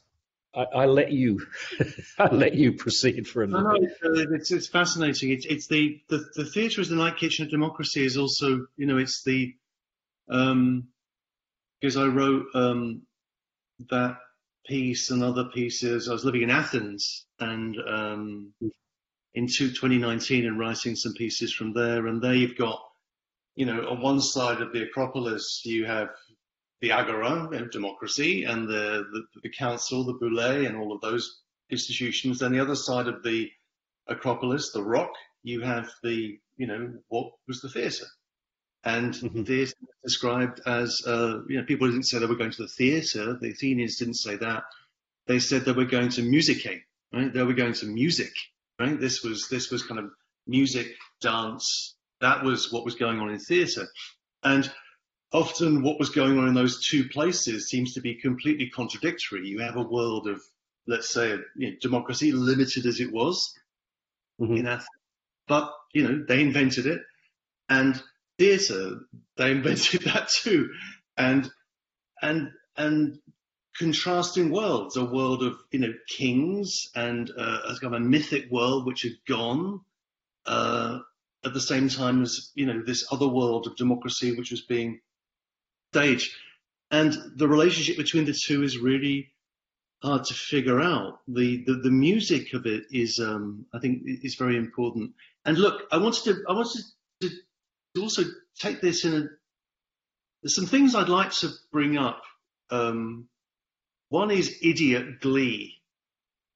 I, 0.56 0.86
will 0.86 0.94
let 0.94 1.12
you, 1.12 1.46
I'll 2.18 2.36
let 2.36 2.54
you 2.54 2.72
proceed 2.72 3.28
for 3.28 3.42
a 3.42 3.48
minute. 3.48 3.92
No, 4.02 4.10
no, 4.10 4.34
it's, 4.34 4.50
it's 4.50 4.68
fascinating. 4.68 5.30
It's, 5.30 5.46
it's 5.46 5.66
the, 5.66 6.00
the, 6.08 6.24
the 6.34 6.44
theatre 6.44 6.80
is 6.80 6.88
the 6.88 6.96
night 6.96 7.16
kitchen 7.16 7.44
of 7.44 7.50
democracy. 7.50 8.04
Is 8.04 8.16
also, 8.16 8.66
you 8.76 8.86
know, 8.86 8.98
it's 8.98 9.22
the 9.22 9.54
um, 10.28 10.88
because 11.80 11.96
I 11.96 12.06
wrote 12.06 12.46
um, 12.54 13.02
that 13.90 14.18
piece 14.66 15.10
and 15.10 15.22
other 15.22 15.44
pieces. 15.44 16.08
I 16.08 16.12
was 16.12 16.24
living 16.24 16.42
in 16.42 16.50
Athens 16.50 17.26
and 17.38 17.76
um, 17.86 18.52
in 19.34 19.46
2019 19.46 20.46
and 20.46 20.58
writing 20.58 20.96
some 20.96 21.12
pieces 21.12 21.52
from 21.52 21.74
there. 21.74 22.06
And 22.06 22.22
there 22.22 22.34
you've 22.34 22.56
got 22.56 22.80
you 23.56 23.64
know, 23.64 23.88
on 23.88 24.00
one 24.00 24.20
side 24.20 24.60
of 24.60 24.72
the 24.72 24.82
Acropolis, 24.82 25.62
you 25.64 25.86
have 25.86 26.10
the 26.80 26.92
Agora, 26.92 27.48
know, 27.50 27.66
democracy, 27.66 28.44
and 28.44 28.68
the, 28.68 29.04
the, 29.12 29.40
the 29.42 29.50
council, 29.50 30.04
the 30.04 30.14
Boulé, 30.14 30.66
and 30.66 30.76
all 30.76 30.92
of 30.92 31.00
those 31.00 31.42
institutions. 31.70 32.38
Then 32.38 32.52
the 32.52 32.60
other 32.60 32.74
side 32.74 33.08
of 33.08 33.22
the 33.22 33.50
Acropolis, 34.06 34.72
the 34.72 34.82
Rock, 34.82 35.12
you 35.42 35.60
have 35.60 35.90
the, 36.02 36.38
you 36.56 36.66
know, 36.66 36.92
what 37.08 37.32
was 37.48 37.60
the 37.60 37.68
theatre. 37.68 38.06
And 38.84 39.14
mm-hmm. 39.14 39.42
theatre 39.42 39.74
described 40.04 40.60
as, 40.66 41.02
uh, 41.06 41.40
you 41.48 41.58
know, 41.58 41.64
people 41.64 41.88
didn't 41.88 42.04
say 42.04 42.18
they 42.18 42.26
were 42.26 42.36
going 42.36 42.52
to 42.52 42.62
the 42.62 42.68
theatre. 42.68 43.36
The 43.40 43.50
Athenians 43.50 43.98
didn't 43.98 44.14
say 44.14 44.36
that. 44.36 44.64
They 45.26 45.40
said 45.40 45.64
they 45.64 45.72
were 45.72 45.86
going 45.86 46.10
to 46.10 46.22
musice, 46.22 46.82
right? 47.12 47.32
They 47.32 47.42
were 47.42 47.52
going 47.52 47.72
to 47.74 47.86
music, 47.86 48.32
right? 48.78 49.00
This 49.00 49.24
was 49.24 49.48
this 49.48 49.72
was 49.72 49.82
kind 49.82 49.98
of 49.98 50.10
music, 50.46 50.94
dance, 51.20 51.96
that 52.20 52.42
was 52.42 52.72
what 52.72 52.84
was 52.84 52.94
going 52.94 53.20
on 53.20 53.30
in 53.30 53.38
theatre. 53.38 53.86
And 54.42 54.70
often 55.36 55.82
what 55.82 55.98
was 55.98 56.08
going 56.08 56.38
on 56.38 56.48
in 56.48 56.54
those 56.54 56.86
two 56.86 57.06
places 57.10 57.68
seems 57.68 57.92
to 57.92 58.00
be 58.00 58.14
completely 58.14 58.70
contradictory. 58.70 59.46
You 59.46 59.60
have 59.60 59.76
a 59.76 59.82
world 59.82 60.28
of, 60.28 60.40
let's 60.86 61.10
say, 61.10 61.36
you 61.56 61.70
know, 61.70 61.76
democracy, 61.80 62.32
limited 62.32 62.86
as 62.86 63.00
it 63.00 63.12
was 63.12 63.54
mm-hmm. 64.40 64.56
in 64.56 64.66
Athens, 64.66 64.88
but 65.46 65.70
you 65.92 66.04
know 66.04 66.24
they 66.26 66.40
invented 66.40 66.86
it, 66.86 67.02
and 67.68 68.02
theatre 68.38 69.00
they 69.36 69.50
invented 69.58 70.02
that 70.04 70.30
too, 70.30 70.70
and 71.18 71.50
and 72.22 72.50
and 72.78 73.18
contrasting 73.78 74.50
worlds, 74.50 74.96
a 74.96 75.04
world 75.04 75.42
of 75.42 75.58
you 75.70 75.80
know 75.80 75.92
kings 76.08 76.88
and 76.94 77.30
uh, 77.36 77.58
a 77.68 77.76
kind 77.78 77.92
of 77.94 78.00
a 78.00 78.00
mythic 78.00 78.50
world 78.50 78.86
which 78.86 79.02
had 79.02 79.18
gone, 79.28 79.82
uh, 80.46 81.00
at 81.44 81.52
the 81.52 81.60
same 81.60 81.90
time 81.90 82.22
as 82.22 82.52
you 82.54 82.64
know 82.64 82.82
this 82.82 83.06
other 83.12 83.28
world 83.28 83.66
of 83.66 83.76
democracy 83.76 84.34
which 84.34 84.50
was 84.50 84.62
being 84.62 84.98
staged 85.96 86.32
and 86.90 87.16
the 87.36 87.48
relationship 87.48 87.96
between 87.96 88.24
the 88.24 88.32
two 88.32 88.62
is 88.62 88.78
really 88.78 89.32
hard 90.02 90.24
to 90.24 90.34
figure 90.34 90.80
out 90.80 91.20
the 91.26 91.64
the, 91.66 91.74
the 91.74 91.90
music 91.90 92.52
of 92.54 92.66
it 92.66 92.84
is 92.90 93.18
um, 93.18 93.66
i 93.74 93.78
think 93.78 94.02
is 94.04 94.34
very 94.34 94.56
important 94.56 95.12
and 95.44 95.58
look 95.58 95.82
i 95.90 95.96
wanted 95.96 96.22
to 96.24 96.44
i 96.48 96.52
wanted 96.52 96.82
to, 97.20 97.30
to 97.94 98.02
also 98.02 98.22
take 98.58 98.80
this 98.80 99.04
in 99.04 99.14
a 99.14 99.22
there's 100.42 100.54
some 100.54 100.66
things 100.66 100.94
i'd 100.94 101.08
like 101.08 101.32
to 101.32 101.48
bring 101.72 101.96
up 101.96 102.22
um, 102.70 103.28
one 104.08 104.30
is 104.30 104.58
idiot 104.62 105.20
glee 105.20 105.74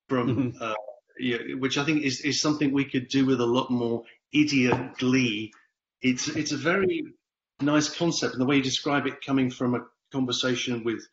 from 0.09 0.29
mm-hmm. 0.29 0.63
uh, 0.63 0.75
yeah, 1.21 1.37
which 1.59 1.77
I 1.77 1.85
think 1.85 2.03
is, 2.03 2.21
is 2.23 2.41
something 2.41 2.73
we 2.73 2.87
could 2.87 3.09
do 3.09 3.27
with 3.27 3.41
a 3.41 3.47
lot 3.47 3.71
more 3.71 4.05
idiot 4.33 4.97
glee. 4.97 5.53
It's 6.01 6.29
it's 6.29 6.53
a 6.53 6.57
very 6.57 7.13
nice 7.61 7.89
concept, 7.89 8.35
and 8.35 8.41
the 8.41 8.47
way 8.47 8.57
you 8.57 8.63
describe 8.63 9.07
it 9.07 9.25
coming 9.25 9.51
from 9.51 9.75
a 9.75 9.87
conversation 10.13 10.85
with 10.85 11.07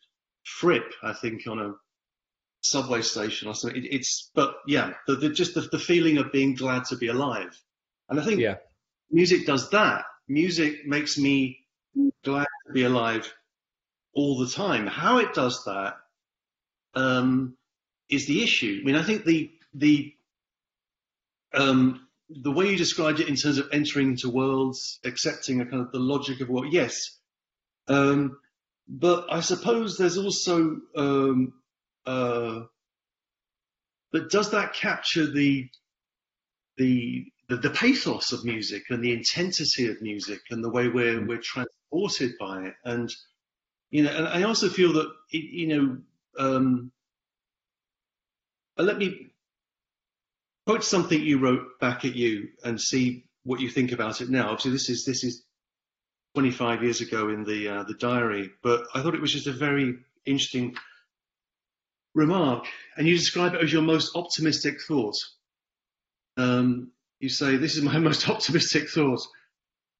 Fripp, 0.44 0.92
I 1.02 1.12
think, 1.12 1.46
on 1.46 1.58
a 1.58 1.74
subway 2.62 3.02
station 3.02 3.48
or 3.48 3.54
something. 3.54 3.82
It, 3.82 3.88
it's 3.92 4.30
but 4.34 4.56
yeah, 4.66 4.92
the, 5.06 5.16
the, 5.16 5.28
just 5.30 5.54
the, 5.54 5.62
the 5.62 5.78
feeling 5.78 6.18
of 6.18 6.32
being 6.32 6.54
glad 6.54 6.84
to 6.86 6.96
be 6.96 7.08
alive, 7.08 7.60
and 8.08 8.20
I 8.20 8.24
think 8.24 8.40
yeah. 8.40 8.56
music 9.10 9.46
does 9.46 9.70
that. 9.70 10.04
Music 10.28 10.86
makes 10.86 11.16
me 11.18 11.60
glad 12.24 12.46
to 12.66 12.72
be 12.72 12.84
alive 12.84 13.32
all 14.12 14.38
the 14.38 14.48
time. 14.48 14.86
How 14.86 15.18
it 15.18 15.34
does 15.34 15.64
that 15.64 15.96
um, 16.94 17.56
is 18.08 18.26
the 18.26 18.42
issue. 18.42 18.80
I 18.80 18.84
mean, 18.84 18.96
I 18.96 19.02
think 19.02 19.24
the 19.24 19.50
the 19.74 20.14
um, 21.54 22.07
the 22.30 22.52
way 22.52 22.70
you 22.70 22.76
described 22.76 23.20
it 23.20 23.28
in 23.28 23.36
terms 23.36 23.58
of 23.58 23.68
entering 23.72 24.08
into 24.08 24.30
worlds, 24.30 25.00
accepting 25.04 25.60
a 25.60 25.66
kind 25.66 25.82
of 25.82 25.92
the 25.92 25.98
logic 25.98 26.40
of 26.40 26.48
what, 26.48 26.72
yes. 26.72 27.18
Um, 27.88 28.38
but 28.86 29.26
I 29.30 29.40
suppose 29.40 29.96
there's 29.96 30.18
also, 30.18 30.76
um, 30.96 31.54
uh, 32.06 32.60
but 34.12 34.30
does 34.30 34.50
that 34.50 34.74
capture 34.74 35.30
the, 35.30 35.68
the, 36.76 37.26
the, 37.48 37.56
the, 37.56 37.70
pathos 37.70 38.32
of 38.32 38.44
music 38.44 38.84
and 38.90 39.02
the 39.02 39.12
intensity 39.12 39.88
of 39.88 40.00
music 40.00 40.40
and 40.50 40.62
the 40.62 40.70
way 40.70 40.88
we're, 40.88 41.24
we're 41.26 41.40
transported 41.42 42.32
by 42.38 42.64
it? 42.64 42.74
And, 42.84 43.10
you 43.90 44.02
know, 44.02 44.10
and 44.10 44.28
I 44.28 44.42
also 44.42 44.68
feel 44.68 44.92
that, 44.94 45.10
it, 45.32 45.44
you 45.44 45.66
know, 45.66 45.98
um, 46.38 46.92
let 48.76 48.98
me 48.98 49.30
quote 50.68 50.84
something 50.84 51.22
you 51.22 51.38
wrote 51.38 51.80
back 51.80 52.04
at 52.04 52.14
you 52.14 52.46
and 52.62 52.78
see 52.78 53.24
what 53.44 53.58
you 53.58 53.70
think 53.70 53.90
about 53.90 54.20
it 54.20 54.28
now. 54.28 54.50
Obviously, 54.50 54.72
this 54.72 54.90
is 54.90 55.06
this 55.06 55.24
is 55.24 55.42
25 56.34 56.82
years 56.82 57.00
ago 57.00 57.30
in 57.30 57.42
the 57.42 57.68
uh, 57.68 57.82
the 57.84 57.94
diary, 57.94 58.50
but 58.62 58.82
I 58.94 59.00
thought 59.00 59.14
it 59.14 59.20
was 59.22 59.32
just 59.32 59.46
a 59.46 59.52
very 59.52 59.96
interesting 60.26 60.76
remark, 62.14 62.66
and 62.98 63.08
you 63.08 63.16
describe 63.16 63.54
it 63.54 63.62
as 63.62 63.72
your 63.72 63.80
most 63.80 64.14
optimistic 64.14 64.82
thought. 64.82 65.16
Um, 66.36 66.92
you 67.18 67.30
say, 67.30 67.56
"This 67.56 67.78
is 67.78 67.82
my 67.82 67.98
most 68.10 68.28
optimistic 68.28 68.90
thought." 68.90 69.22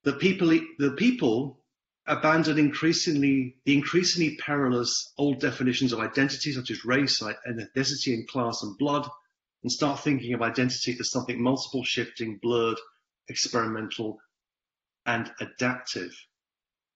The 0.03 0.13
people, 0.13 0.49
the 0.49 0.91
people 0.99 1.63
abandon 2.05 2.59
increasingly 2.59 3.55
the 3.65 3.75
increasingly 3.75 4.35
perilous 4.35 5.13
old 5.17 5.39
definitions 5.39 5.93
of 5.93 5.99
identity, 5.99 6.51
such 6.51 6.69
as 6.69 6.85
race, 6.85 7.23
ethnicity, 7.23 8.13
and 8.13 8.27
class 8.27 8.61
and 8.61 8.77
blood, 8.77 9.09
and 9.63 9.71
start 9.71 9.99
thinking 9.99 10.33
of 10.33 10.41
identity 10.41 10.95
as 10.99 11.11
something 11.11 11.41
multiple, 11.41 11.83
shifting, 11.83 12.39
blurred, 12.41 12.77
experimental, 13.27 14.19
and 15.05 15.31
adaptive. 15.39 16.11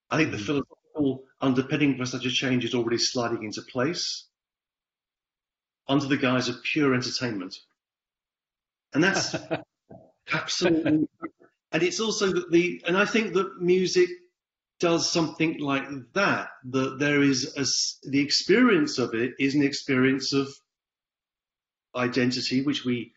I 0.10 0.18
think 0.18 0.30
mm-hmm. 0.30 0.38
the 0.38 0.44
philosophical 0.44 1.24
underpinning 1.42 1.98
for 1.98 2.06
such 2.06 2.26
a 2.26 2.32
change 2.32 2.64
is 2.64 2.74
already 2.74 2.98
sliding 2.98 3.44
into 3.44 3.62
place 3.62 4.28
under 5.88 6.06
the 6.06 6.18
guise 6.18 6.48
of 6.48 6.64
pure 6.64 6.94
entertainment. 6.94 7.56
And 8.94 9.04
that's 9.04 9.36
absolutely, 10.34 11.08
and 11.72 11.84
it's 11.84 12.00
also 12.00 12.32
that 12.32 12.52
the, 12.52 12.82
and 12.88 12.98
I 12.98 13.06
think 13.06 13.34
that 13.34 13.62
music 13.62 14.10
does 14.80 15.12
something 15.12 15.60
like 15.60 15.86
that, 16.14 16.50
that 16.66 17.00
there 17.00 17.22
is 17.22 17.58
a, 17.58 18.10
the 18.10 18.22
experience 18.22 19.00
of 19.00 19.14
it 19.14 19.34
is 19.40 19.56
an 19.56 19.64
experience 19.64 20.34
of 20.34 20.48
identity, 21.96 22.62
which 22.62 22.86
we 22.86 23.14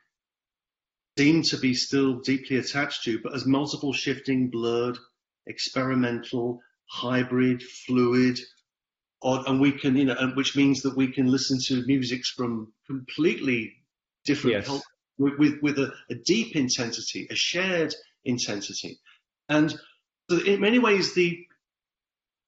seem 1.19 1.43
to 1.43 1.57
be 1.57 1.75
still 1.75 2.21
deeply 2.21 2.57
attached 2.59 3.05
to, 3.05 3.19
but 3.23 3.35
as 3.35 3.47
multiple 3.47 3.93
shifting, 3.93 4.49
blurred, 4.49 4.99
experimental, 5.47 6.61
hybrid, 6.87 7.63
fluid, 7.63 8.39
odd, 9.23 9.49
and 9.49 9.61
we 9.61 9.73
can, 9.73 9.97
you 9.97 10.05
know, 10.05 10.33
which 10.35 10.57
means 10.57 10.83
that 10.83 10.97
we 10.97 11.11
can 11.11 11.27
listen 11.27 11.59
to 11.61 11.87
musics 11.87 12.31
from 12.31 12.73
completely 12.87 13.73
different 14.25 14.57
yes. 14.57 14.67
cultures 14.67 14.87
with, 15.19 15.39
with, 15.39 15.63
with 15.63 15.79
a, 15.79 15.93
a, 16.11 16.15
deep 16.15 16.55
intensity, 16.57 17.27
a 17.31 17.35
shared 17.35 17.95
intensity. 18.25 18.99
And 19.49 19.71
so 20.31 20.39
in 20.39 20.61
many 20.61 20.79
ways, 20.79 21.15
the 21.15 21.47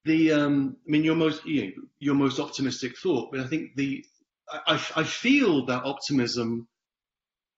the 0.05 0.33
um, 0.33 0.77
I 0.87 0.91
mean, 0.91 1.05
your 1.05 1.17
most 1.17 1.45
you 1.45 1.63
know, 1.63 1.73
your 1.99 2.15
most 2.15 2.41
optimistic 2.41 2.97
thought, 2.99 3.31
but 3.31 3.41
I 3.41 3.47
think 3.47 3.75
the 3.77 4.05
I, 4.51 4.75
I 4.97 5.05
feel 5.05 5.67
that 5.67 5.85
optimism. 5.85 6.69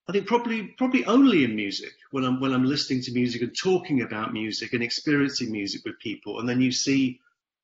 I 0.07 0.11
think 0.11 0.27
probably 0.27 0.73
probably 0.77 1.05
only 1.05 1.43
in 1.43 1.55
music 1.55 1.93
when 2.11 2.23
I'm 2.23 2.39
when 2.39 2.53
I'm 2.53 2.65
listening 2.65 3.01
to 3.03 3.13
music 3.13 3.41
and 3.41 3.55
talking 3.57 4.01
about 4.01 4.33
music 4.33 4.73
and 4.73 4.83
experiencing 4.83 5.51
music 5.51 5.85
with 5.85 5.99
people, 5.99 6.39
and 6.39 6.49
then 6.49 6.59
you 6.59 6.71
see 6.71 7.19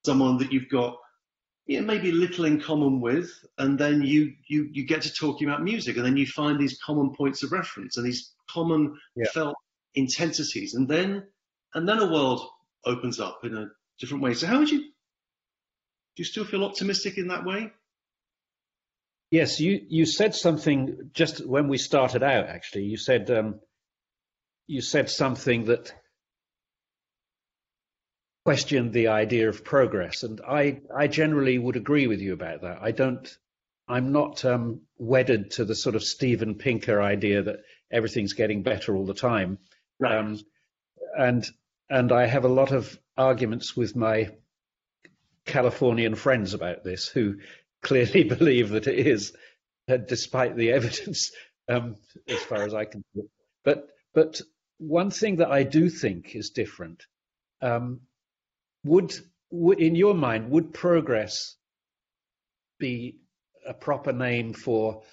someone 0.05 0.37
that 0.37 0.51
you've 0.51 0.69
got 0.69 0.97
you 1.67 1.81
know, 1.81 1.85
maybe 1.85 2.11
little 2.11 2.45
in 2.45 2.61
common 2.61 3.01
with, 3.01 3.29
and 3.57 3.77
then 3.77 4.01
you 4.01 4.33
you 4.47 4.69
you 4.71 4.85
get 4.85 5.01
to 5.01 5.13
talking 5.13 5.47
about 5.47 5.63
music, 5.63 5.97
and 5.97 6.05
then 6.05 6.17
you 6.17 6.25
find 6.25 6.57
these 6.57 6.79
common 6.81 7.13
points 7.13 7.43
of 7.43 7.51
reference 7.51 7.97
and 7.97 8.05
these 8.05 8.31
common 8.49 8.97
yeah. 9.15 9.25
felt 9.33 9.55
intensities, 9.95 10.75
and 10.75 10.87
then 10.87 11.25
and 11.73 11.87
then 11.87 11.99
a 11.99 12.11
world 12.11 12.47
opens 12.85 13.19
up 13.19 13.43
in 13.43 13.55
a 13.57 13.67
different 13.99 14.23
way. 14.23 14.33
So 14.33 14.47
how 14.47 14.59
would 14.59 14.69
you 14.69 14.79
do 14.79 16.23
you 16.23 16.25
still 16.25 16.45
feel 16.45 16.63
optimistic 16.63 17.17
in 17.17 17.27
that 17.27 17.45
way? 17.45 17.71
Yes, 19.29 19.59
you, 19.59 19.81
you 19.89 20.05
said 20.05 20.35
something 20.35 21.09
just 21.13 21.45
when 21.45 21.67
we 21.67 21.77
started 21.77 22.23
out. 22.23 22.47
Actually, 22.47 22.85
you 22.85 22.97
said 22.97 23.29
um, 23.29 23.59
you 24.67 24.81
said 24.81 25.09
something 25.09 25.65
that 25.65 25.93
questioned 28.45 28.93
the 28.93 29.09
idea 29.09 29.49
of 29.49 29.65
progress, 29.65 30.23
and 30.23 30.39
I 30.47 30.79
I 30.95 31.07
generally 31.07 31.57
would 31.57 31.75
agree 31.75 32.07
with 32.07 32.21
you 32.21 32.31
about 32.31 32.61
that. 32.61 32.79
I 32.81 32.91
don't. 32.91 33.37
I'm 33.89 34.13
not 34.13 34.45
um, 34.45 34.81
wedded 34.97 35.51
to 35.51 35.65
the 35.65 35.75
sort 35.75 35.95
of 35.95 36.03
Steven 36.03 36.55
Pinker 36.55 37.01
idea 37.01 37.41
that 37.43 37.59
everything's 37.91 38.33
getting 38.33 38.63
better 38.63 38.95
all 38.95 39.05
the 39.05 39.13
time. 39.13 39.57
Right. 39.99 40.17
Um, 40.17 40.39
and 41.17 41.45
and 41.89 42.13
I 42.13 42.27
have 42.27 42.45
a 42.45 42.49
lot 42.49 42.71
of 42.71 42.97
arguments 43.17 43.75
with 43.75 43.93
my 43.93 44.29
Californian 45.45 46.15
friends 46.15 46.53
about 46.53 46.85
this, 46.85 47.07
who 47.07 47.39
clearly 47.81 48.23
believe 48.37 48.69
that 48.69 48.87
it 48.87 49.05
is, 49.07 49.33
uh, 49.89 49.97
despite 49.97 50.55
the 50.55 50.71
evidence, 50.71 51.31
um, 51.69 51.95
as 52.27 52.41
far 52.43 52.63
as 52.63 52.73
I 52.73 52.85
can. 52.85 53.03
But 53.63 53.87
but 54.13 54.41
one 54.77 55.11
thing 55.11 55.37
that 55.37 55.51
I 55.51 55.63
do 55.63 55.89
think 55.89 56.35
is 56.35 56.51
different. 56.51 57.05
Um, 57.61 58.01
would, 58.83 59.13
would 59.51 59.79
in 59.79 59.95
your 59.95 60.13
mind 60.13 60.51
would 60.51 60.73
progress 60.73 61.55
be 62.79 63.19
a 63.65 63.73
proper 63.73 64.13
name 64.13 64.53
for 64.53 65.03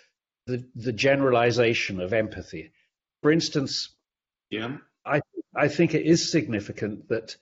the 0.46 0.64
the 0.74 0.92
generalization 0.92 2.00
of 2.00 2.12
empathy? 2.12 2.72
For 3.22 3.32
instance, 3.32 3.94
yeah, 4.50 4.76
I 5.04 5.20
I 5.56 5.68
think 5.68 5.94
it 5.94 6.06
is 6.06 6.30
significant 6.30 7.08
that 7.08 7.36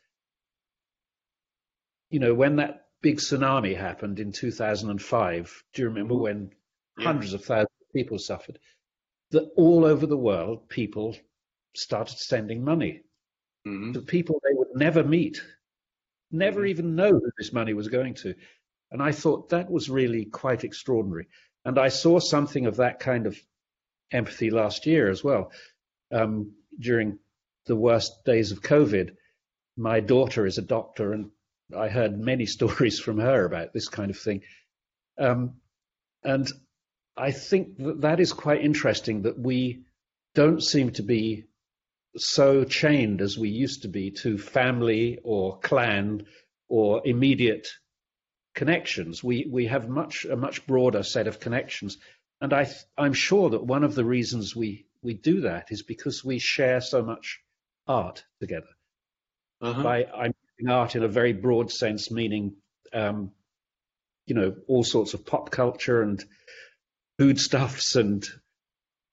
you 2.11 2.21
know 2.21 2.35
when 2.35 2.57
that 2.57 2.87
big 3.03 3.19
tsunami 3.19 3.77
happened 3.77 4.21
in 4.21 4.33
2005. 4.33 5.65
Do 5.75 5.83
you 5.83 5.89
remember 5.89 6.15
mm-hmm. 6.15 6.23
when 6.23 6.51
yeah. 6.99 7.05
hundreds 7.05 7.35
of 7.35 7.45
thousands 7.45 7.69
of 7.81 7.93
people 7.95 8.19
suffered? 8.19 8.59
That 9.33 9.51
all 9.57 9.85
over 9.85 10.07
the 10.07 10.17
world, 10.17 10.69
people 10.69 11.17
started 11.75 12.19
sending 12.19 12.65
money 12.65 13.03
mm-hmm. 13.67 13.93
to 13.93 14.01
people 14.01 14.41
they 14.43 14.55
would 14.55 14.75
never 14.75 15.03
meet, 15.03 15.43
never 16.31 16.61
mm-hmm. 16.61 16.69
even 16.69 16.95
know 16.97 17.11
who 17.11 17.31
this 17.39 17.53
money 17.53 17.75
was 17.75 17.89
going 17.89 18.15
to. 18.15 18.35
And 18.91 19.03
I 19.03 19.13
thought 19.13 19.51
that 19.51 19.71
was 19.71 19.91
really 19.91 20.27
quite 20.27 20.65
extraordinary. 20.65 21.29
And 21.65 21.79
I 21.79 21.89
saw 21.89 22.19
something 22.19 22.67
of 22.67 22.77
that 22.77 23.01
kind 23.01 23.27
of 23.27 23.39
empathy 24.13 24.51
last 24.51 24.87
year 24.87 25.09
as 25.09 25.25
well. 25.25 25.51
Um, 26.13 26.53
during 26.79 27.19
the 27.67 27.77
worst 27.77 28.25
days 28.25 28.53
of 28.53 28.61
COVID, 28.61 29.13
my 29.77 30.01
daughter 30.01 30.45
is 30.45 30.59
a 30.59 30.63
doctor, 30.63 31.13
and 31.13 31.31
I 31.75 31.89
heard 31.89 32.19
many 32.19 32.47
stories 32.57 32.99
from 32.99 33.19
her 33.19 33.45
about 33.45 33.73
this 33.73 33.89
kind 33.89 34.11
of 34.11 34.19
thing. 34.19 34.43
Um, 35.19 35.55
and 36.25 36.51
I 37.17 37.33
think 37.33 37.79
that 37.79 38.03
that 38.03 38.21
is 38.21 38.33
quite 38.33 38.65
interesting 38.65 39.23
that 39.23 39.39
we 39.39 39.85
don't 40.35 40.63
seem 40.63 40.93
to 40.93 41.03
be 41.03 41.45
so 42.17 42.65
chained 42.65 43.21
as 43.21 43.39
we 43.39 43.49
used 43.49 43.83
to 43.83 43.89
be 43.89 44.11
to 44.11 44.39
family 44.39 45.19
or 45.23 45.59
clan 45.59 46.27
or 46.69 47.03
immediate 47.05 47.69
connections. 48.55 49.23
We 49.23 49.47
we 49.51 49.67
have 49.67 49.89
much 49.89 50.25
a 50.25 50.37
much 50.37 50.67
broader 50.67 51.03
set 51.03 51.27
of 51.27 51.41
connections, 51.41 51.99
and 52.41 52.53
I 52.53 52.71
I'm 52.97 53.15
sure 53.15 53.51
that 53.51 53.65
one 53.65 53.85
of 53.85 53.95
the 53.95 54.05
reasons 54.05 54.55
we 54.55 54.87
we 55.03 55.15
do 55.15 55.43
that 55.43 55.69
is 55.71 55.83
because 55.83 56.25
we 56.25 56.39
share 56.39 56.81
so 56.81 57.03
much 57.03 57.41
art 57.87 58.25
together. 58.41 58.69
Uh-huh. 59.61 59.83
By 59.83 60.05
I'm 60.05 60.35
art 60.69 60.97
in 60.97 61.03
a 61.03 61.09
very 61.09 61.33
broad 61.33 61.71
sense, 61.71 62.11
meaning, 62.11 62.57
um, 62.93 63.33
you 64.27 64.35
know, 64.35 64.55
all 64.69 64.85
sorts 64.85 65.15
of 65.15 65.27
pop 65.27 65.51
culture 65.51 66.03
and 66.03 66.25
foodstuffs 67.19 67.97
and, 67.97 68.27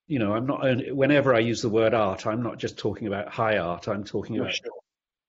you 0.07 0.19
know, 0.19 0.33
I'm 0.33 0.45
not 0.45 0.65
only, 0.65 0.91
whenever 0.91 1.33
I 1.33 1.39
use 1.39 1.61
the 1.61 1.69
word 1.69 1.93
art, 1.93 2.25
I'm 2.25 2.43
not 2.43 2.57
just 2.57 2.77
talking 2.77 3.07
about 3.07 3.29
high 3.29 3.57
art. 3.57 3.87
I'm 3.87 4.03
talking 4.03 4.37
about 4.37 4.53
sure. 4.53 4.71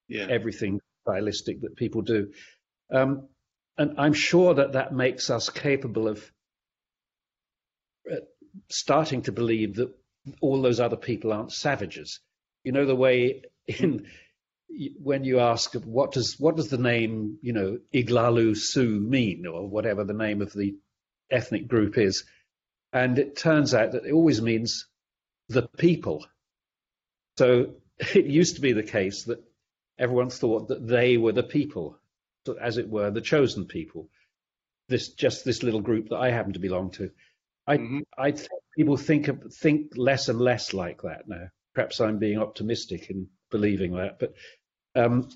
yeah. 0.09 0.27
everything 0.29 0.81
stylistic 1.03 1.61
that 1.63 1.77
people 1.77 2.03
do. 2.03 2.33
Um, 2.93 3.29
and 3.79 3.95
I'm 3.99 4.13
sure 4.13 4.55
that 4.55 4.73
that 4.73 4.93
makes 4.93 5.31
us 5.31 5.49
capable 5.49 6.09
of 6.09 6.31
uh, 8.11 8.17
starting 8.69 9.23
to 9.23 9.33
believe 9.33 9.77
that 9.77 9.91
all 10.41 10.61
those 10.61 10.81
other 10.81 10.97
people 10.97 11.33
aren't 11.33 11.53
savages. 11.53 12.21
You 12.65 12.73
know, 12.73 12.85
the 12.85 12.95
way 12.95 13.43
in 13.67 14.07
when 14.99 15.25
you 15.25 15.41
ask 15.41 15.75
what 15.75 16.13
does 16.13 16.39
what 16.39 16.57
does 16.57 16.69
the 16.69 16.79
name 16.79 17.39
you 17.43 17.53
know 17.53 17.79
Oglala 17.93 18.57
Sioux 18.57 19.01
mean 19.01 19.47
or 19.47 19.69
whatever 19.69 20.05
the 20.05 20.15
name 20.15 20.43
of 20.43 20.53
the 20.53 20.77
ethnic 21.31 21.69
group 21.69 21.99
is, 21.99 22.25
and 22.93 23.19
it 23.19 23.37
turns 23.37 23.75
out 23.75 23.93
that 23.93 24.07
it 24.07 24.13
always 24.13 24.41
means 24.41 24.87
the 25.49 25.69
people. 25.79 26.27
So 27.39 27.75
it 27.99 28.27
used 28.27 28.57
to 28.57 28.61
be 28.61 28.73
the 28.73 28.83
case 28.83 29.25
that 29.25 29.43
everyone 29.99 30.31
thought 30.31 30.69
that 30.69 30.87
they 30.87 31.17
were 31.17 31.33
the 31.33 31.43
people, 31.43 31.99
as 32.61 32.79
it 32.79 32.89
were, 32.89 33.11
the 33.11 33.21
chosen 33.21 33.67
people. 33.67 34.09
This 34.89 35.09
just 35.11 35.45
this 35.45 35.63
little 35.63 35.81
group 35.81 36.09
that 36.09 36.19
I 36.19 36.31
happen 36.31 36.55
to 36.55 36.59
belong 36.59 36.91
to. 36.93 37.11
I 37.67 37.77
mm-hmm. 37.77 38.01
I 38.17 38.33
think 38.33 38.51
people 38.77 38.97
think 38.97 39.29
of, 39.29 39.55
think 39.55 39.93
less 39.97 40.29
and 40.29 40.41
less 40.41 40.73
like 40.73 41.03
that 41.03 41.29
now. 41.29 41.49
Perhaps 41.75 42.01
I'm 42.01 42.19
being 42.19 42.39
optimistic 42.39 43.11
in 43.11 43.29
believing 43.51 43.95
that, 43.95 44.19
but 44.19 44.35
um, 44.95 45.29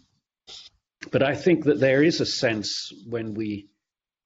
but 1.11 1.23
I 1.23 1.35
think 1.35 1.65
that 1.65 1.81
there 1.81 2.03
is 2.03 2.21
a 2.21 2.27
sense 2.27 2.93
when 3.07 3.35
we 3.35 3.69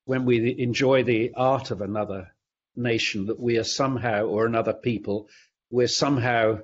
when 0.04 0.24
we 0.24 0.58
enjoy 0.58 1.02
the 1.02 1.32
art 1.34 1.70
of 1.70 1.80
another 1.82 2.34
nation 2.76 3.26
that 3.26 3.40
we 3.40 3.58
are 3.58 3.64
somehow 3.64 4.24
or 4.24 4.46
another 4.46 4.72
people 4.72 5.28
we're 5.70 5.88
somehow 5.88 6.60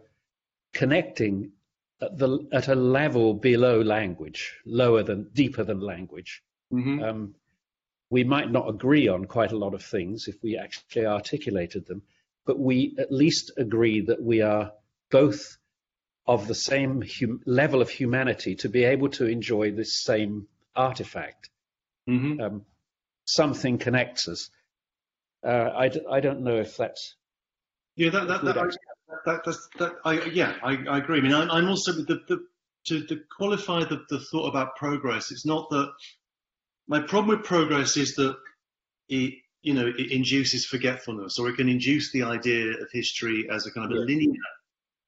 connecting 0.73 1.53
at 2.01 2.19
the 2.19 2.47
at 2.53 2.69
a 2.69 2.75
level 2.75 3.35
below 3.35 3.81
language, 3.81 4.61
lower 4.67 5.03
than 5.03 5.31
deeper 5.33 5.65
than 5.65 5.81
language. 5.81 6.43
Mm-hmm. 6.73 7.03
Um, 7.03 7.35
we 8.11 8.25
might 8.25 8.51
not 8.51 8.69
agree 8.69 9.09
on 9.09 9.25
quite 9.25 9.53
a 9.53 9.59
lot 9.59 9.75
of 9.75 9.83
things 9.83 10.29
if 10.29 10.43
we 10.43 10.57
actually 10.57 11.07
articulated 11.07 11.87
them, 11.87 12.03
but 12.47 12.59
we 12.59 12.95
at 12.99 13.13
least 13.13 13.53
agree 13.57 14.01
that 14.03 14.23
we 14.23 14.43
are 14.43 14.73
both 15.11 15.57
of 16.27 16.47
the 16.47 16.55
same 16.55 17.03
hum- 17.03 17.43
level 17.47 17.83
of 17.83 17.91
humanity 17.91 18.57
to 18.57 18.69
be 18.69 18.85
able 18.85 19.09
to 19.11 19.27
enjoy 19.27 19.71
this 19.71 20.03
same 20.03 20.47
artifact. 20.75 21.51
Mm-hmm. 22.09 22.41
Um, 22.41 22.63
something 23.27 23.79
connects 23.79 24.29
us. 24.29 24.51
Uh, 25.45 25.71
I 25.75 25.89
d- 25.89 26.07
I 26.11 26.21
don't 26.21 26.43
know 26.43 26.57
if 26.57 26.77
that's 26.77 27.17
yeah 27.97 28.11
that 28.11 28.29
that, 28.29 28.45
that, 28.45 28.55
that, 28.55 29.45
that, 29.45 29.57
that 29.79 29.93
I 30.05 30.23
yeah 30.25 30.55
I, 30.63 30.79
I 30.89 30.99
agree. 30.99 31.19
I 31.19 31.21
mean 31.21 31.35
I'm, 31.35 31.51
I'm 31.51 31.69
also 31.69 31.93
the, 31.93 32.21
the 32.29 32.47
to, 32.87 33.05
to 33.07 33.21
qualify 33.35 33.85
the, 33.85 34.05
the 34.11 34.21
thought 34.21 34.49
about 34.49 34.77
progress. 34.77 35.31
It's 35.31 35.47
not 35.47 35.69
that 35.71 35.93
my 36.87 37.01
problem 37.01 37.37
with 37.37 37.47
progress 37.47 37.97
is 37.97 38.15
that 38.17 38.37
it 39.09 39.35
you 39.63 39.75
know 39.75 39.87
it 39.87 40.13
induces 40.13 40.65
forgetfulness 40.67 41.39
or 41.39 41.49
it 41.49 41.57
can 41.57 41.69
induce 41.69 42.13
the 42.13 42.23
idea 42.23 42.73
of 42.73 42.89
history 42.93 43.49
as 43.51 43.67
a 43.67 43.71
kind 43.71 43.93
of 43.93 43.99
a 43.99 44.01
linear 44.01 44.33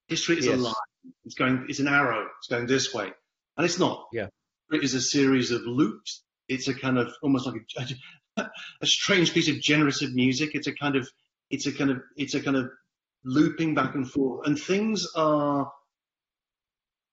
history 0.08 0.38
is 0.38 0.46
yes. 0.46 0.58
a 0.58 0.58
line 0.58 0.74
it's 1.24 1.34
going 1.34 1.66
it's 1.68 1.80
an 1.80 1.88
arrow. 1.88 2.26
It's 2.38 2.48
going 2.48 2.66
this 2.66 2.92
way. 2.94 3.10
And 3.56 3.64
it's 3.64 3.78
not. 3.78 4.06
Yeah. 4.12 4.28
It 4.70 4.82
is 4.82 4.94
a 4.94 5.00
series 5.00 5.50
of 5.50 5.62
loops. 5.62 6.22
It's 6.48 6.68
a 6.68 6.74
kind 6.74 6.98
of 6.98 7.12
almost 7.22 7.46
like 7.46 7.62
a, 8.36 8.44
a 8.82 8.86
strange 8.86 9.32
piece 9.32 9.48
of 9.48 9.60
generative 9.60 10.14
music. 10.14 10.50
It's 10.54 10.66
a 10.66 10.74
kind 10.74 10.96
of 10.96 11.08
it's 11.50 11.66
a 11.66 11.72
kind 11.72 11.90
of 11.90 12.02
it's 12.16 12.34
a 12.34 12.42
kind 12.42 12.56
of 12.56 12.70
looping 13.24 13.74
back 13.74 13.94
and 13.94 14.10
forth. 14.10 14.46
And 14.46 14.58
things 14.58 15.06
are 15.14 15.70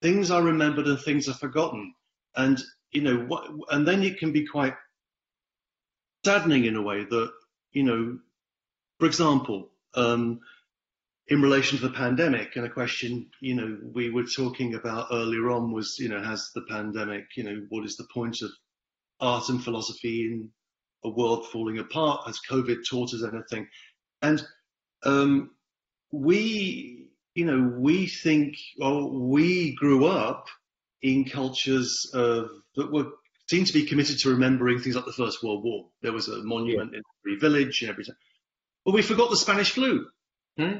things 0.02 0.32
are 0.32 0.44
remembered 0.44 0.88
and 0.88 1.00
things 1.00 1.30
are 1.30 1.34
forgotten. 1.34 1.94
And 2.36 2.62
you 2.92 3.02
know 3.02 3.18
what 3.18 3.50
and 3.72 3.88
then 3.88 4.04
it 4.04 4.20
can 4.20 4.32
be 4.32 4.46
quite 4.46 4.76
saddening 6.24 6.66
in 6.66 6.76
a 6.76 6.82
way 6.82 7.04
that 7.04 7.32
you 7.72 7.84
know 7.84 8.18
for 9.00 9.08
example 9.08 9.70
um, 9.96 10.40
in 11.28 11.42
relation 11.42 11.78
to 11.78 11.88
the 11.88 11.94
pandemic 11.94 12.56
and 12.56 12.66
a 12.66 12.70
question 12.70 13.30
you 13.40 13.56
know 13.56 13.78
we 13.94 14.10
were 14.10 14.26
talking 14.26 14.76
about 14.76 15.08
earlier 15.12 15.50
on 15.52 15.72
was 15.72 15.98
you 16.00 16.10
know 16.10 16.22
has 16.22 16.52
the 16.54 16.64
pandemic 16.70 17.26
you 17.36 17.44
know 17.44 17.66
what 17.70 17.86
is 17.86 17.96
the 17.96 18.08
point 18.14 18.42
of 18.42 18.50
art 19.20 19.48
and 19.50 19.64
philosophy 19.64 20.26
in 20.26 20.50
a 21.06 21.10
world 21.10 21.48
falling 21.48 21.80
apart? 21.80 22.26
Has 22.26 22.40
covid 22.50 22.80
taught 22.90 23.14
us 23.14 23.24
anything? 23.24 23.68
And 24.22 24.44
um, 25.04 25.52
we 26.12 27.10
you 27.36 27.46
know 27.46 27.74
we 27.78 28.08
think 28.08 28.56
well 28.78 29.10
we 29.10 29.76
grew 29.76 30.06
up 30.06 30.48
in 31.02 31.26
cultures 31.26 32.10
of, 32.14 32.50
that 32.76 32.92
were 32.92 33.08
seemed 33.50 33.68
to 33.68 33.74
be 33.74 33.86
committed 33.86 34.20
to 34.20 34.30
remembering 34.30 34.80
things 34.80 34.96
like 34.96 35.06
the 35.06 35.12
first 35.12 35.44
world 35.44 35.64
war. 35.64 35.88
There 36.02 36.14
was 36.14 36.30
a 36.30 36.44
monument 36.44 36.92
yeah. 36.94 37.00
in 37.00 37.04
every 37.26 37.40
village 37.40 37.82
and 37.82 37.92
everything 37.92 38.16
but 38.86 38.94
we 38.94 39.02
forgot 39.02 39.30
the 39.30 39.38
spanish 39.38 39.72
flu. 39.72 40.06
Hmm? 40.58 40.80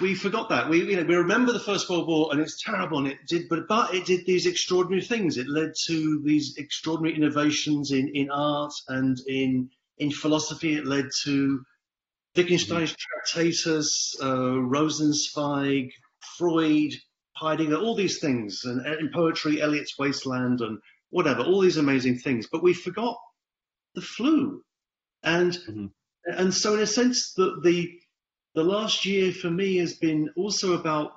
We 0.00 0.14
forgot 0.14 0.48
that. 0.48 0.68
We, 0.68 0.84
you 0.84 0.96
know, 0.96 1.04
we 1.04 1.14
remember 1.14 1.52
the 1.52 1.60
First 1.60 1.88
World 1.88 2.08
War 2.08 2.28
and 2.32 2.40
it's 2.40 2.62
terrible 2.62 2.98
and 2.98 3.06
it 3.06 3.18
did, 3.28 3.48
but, 3.48 3.68
but 3.68 3.94
it 3.94 4.06
did 4.06 4.26
these 4.26 4.46
extraordinary 4.46 5.02
things. 5.02 5.36
It 5.36 5.48
led 5.48 5.72
to 5.86 6.20
these 6.24 6.56
extraordinary 6.58 7.16
innovations 7.16 7.92
in, 7.92 8.10
in 8.14 8.30
art 8.30 8.72
and 8.88 9.16
in, 9.28 9.70
in 9.98 10.10
philosophy. 10.10 10.74
It 10.74 10.86
led 10.86 11.10
to 11.24 11.64
Wittgenstein's 12.36 12.92
mm-hmm. 12.92 13.40
Tractatus, 13.40 14.16
uh, 14.20 14.58
Rosenzweig, 14.58 15.90
Freud, 16.36 16.92
Heidegger, 17.36 17.76
all 17.76 17.94
these 17.94 18.18
things, 18.18 18.64
and 18.64 18.84
in 18.86 19.10
poetry, 19.12 19.60
Eliot's 19.60 19.98
Wasteland, 19.98 20.60
and 20.60 20.78
whatever, 21.10 21.42
all 21.42 21.60
these 21.60 21.76
amazing 21.76 22.18
things. 22.18 22.48
But 22.50 22.62
we 22.62 22.74
forgot 22.74 23.16
the 23.94 24.02
flu, 24.02 24.62
and 25.22 25.52
mm-hmm. 25.52 25.86
and 26.26 26.52
so 26.52 26.74
in 26.74 26.80
a 26.80 26.86
sense, 26.86 27.32
the 27.34 27.60
the 27.62 28.00
the 28.54 28.62
last 28.62 29.04
year 29.04 29.32
for 29.32 29.50
me 29.50 29.76
has 29.78 29.94
been 29.94 30.30
also 30.36 30.74
about 30.74 31.12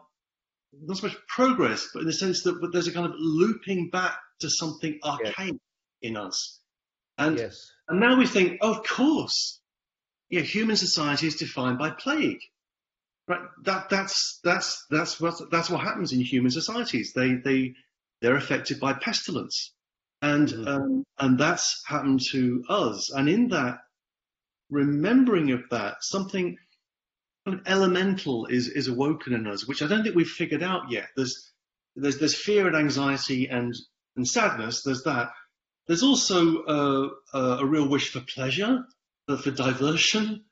not 0.73 0.97
so 0.97 1.07
much 1.07 1.17
progress, 1.27 1.89
but 1.93 2.01
in 2.01 2.07
the 2.07 2.13
sense 2.13 2.43
that 2.43 2.69
there's 2.71 2.87
a 2.87 2.91
kind 2.91 3.05
of 3.05 3.13
looping 3.17 3.89
back 3.89 4.17
to 4.39 4.49
something 4.49 4.99
archaic 5.03 5.55
in 6.01 6.17
us. 6.17 6.59
And, 7.17 7.37
yes. 7.37 7.71
and 7.87 7.99
now 7.99 8.17
we 8.17 8.27
think, 8.27 8.59
oh, 8.61 8.73
of 8.73 8.83
course, 8.83 9.59
yeah, 10.29 10.41
human 10.41 10.75
society 10.75 11.27
is 11.27 11.35
defined 11.35 11.77
by 11.77 11.91
plague. 11.91 12.39
Right? 13.27 13.41
That, 13.63 13.89
that's, 13.89 14.39
that's, 14.43 14.85
that's, 14.89 15.19
what, 15.19 15.35
that's 15.51 15.69
what 15.69 15.81
happens 15.81 16.13
in 16.13 16.21
human 16.21 16.51
societies. 16.51 17.13
They, 17.13 17.35
they, 17.35 17.73
they're 18.21 18.35
affected 18.35 18.79
by 18.79 18.93
pestilence. 18.93 19.73
And, 20.21 20.47
mm-hmm. 20.47 20.67
um, 20.67 21.03
and 21.19 21.39
that's 21.39 21.83
happened 21.85 22.21
to 22.31 22.63
us. 22.69 23.11
And 23.11 23.29
in 23.29 23.49
that, 23.49 23.79
remembering 24.69 25.51
of 25.51 25.61
that, 25.71 25.97
something 26.01 26.57
kind 27.47 27.59
of 27.59 27.67
elemental 27.67 28.45
is 28.45 28.67
is 28.67 28.87
awoken 28.87 29.33
in 29.33 29.47
us, 29.47 29.67
which 29.67 29.81
I 29.81 29.87
don't 29.87 30.03
think 30.03 30.15
we've 30.15 30.27
figured 30.27 30.63
out 30.63 30.91
yet. 30.91 31.07
There's 31.15 31.51
there's 31.95 32.19
there's 32.19 32.35
fear 32.35 32.67
and 32.67 32.75
anxiety 32.75 33.47
and 33.47 33.73
and 34.15 34.27
sadness. 34.27 34.83
There's 34.83 35.03
that. 35.03 35.31
There's 35.87 36.03
also 36.03 36.63
uh, 36.63 37.09
uh, 37.33 37.57
a 37.61 37.65
real 37.65 37.87
wish 37.87 38.09
for 38.11 38.19
pleasure, 38.19 38.85
uh, 39.29 39.37
for 39.37 39.51
diversion, 39.51 40.43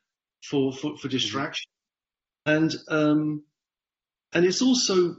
for 0.42 0.72
for, 0.72 0.98
for 0.98 1.08
distraction, 1.10 1.70
and 2.46 2.74
um, 2.88 3.44
and 4.34 4.46
it's 4.46 4.62
also 4.62 5.18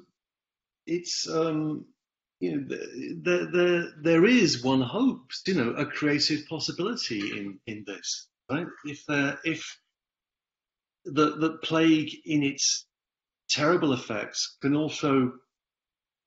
it's 0.86 1.28
um, 1.28 1.84
you 2.40 2.56
know 2.56 2.76
there 3.22 3.50
there 3.52 3.88
there 4.02 4.24
is 4.24 4.64
one 4.64 4.80
hopes 4.80 5.42
you 5.46 5.54
know 5.54 5.70
a 5.72 5.84
creative 5.84 6.46
possibility 6.48 7.38
in 7.38 7.58
in 7.66 7.84
this 7.86 8.28
right 8.50 8.66
if 8.84 9.04
there 9.06 9.38
if 9.44 9.78
that 11.14 11.40
the 11.40 11.58
plague 11.62 12.10
in 12.24 12.42
its 12.42 12.86
terrible 13.48 13.92
effects 13.92 14.56
can 14.60 14.76
also 14.76 15.32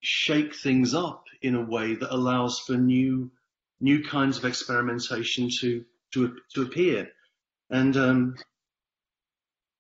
shake 0.02 0.56
things 0.56 0.94
up 0.94 1.26
in 1.42 1.56
a 1.56 1.66
way 1.66 1.96
that 1.96 2.14
allows 2.14 2.60
for 2.60 2.74
new 2.74 3.32
new 3.82 4.04
kinds 4.04 4.38
of 4.38 4.46
experimentation 4.46 5.50
to 5.60 5.84
to 6.14 6.36
to 6.54 6.62
appear. 6.64 7.10
And 7.70 7.96
um, 7.98 8.36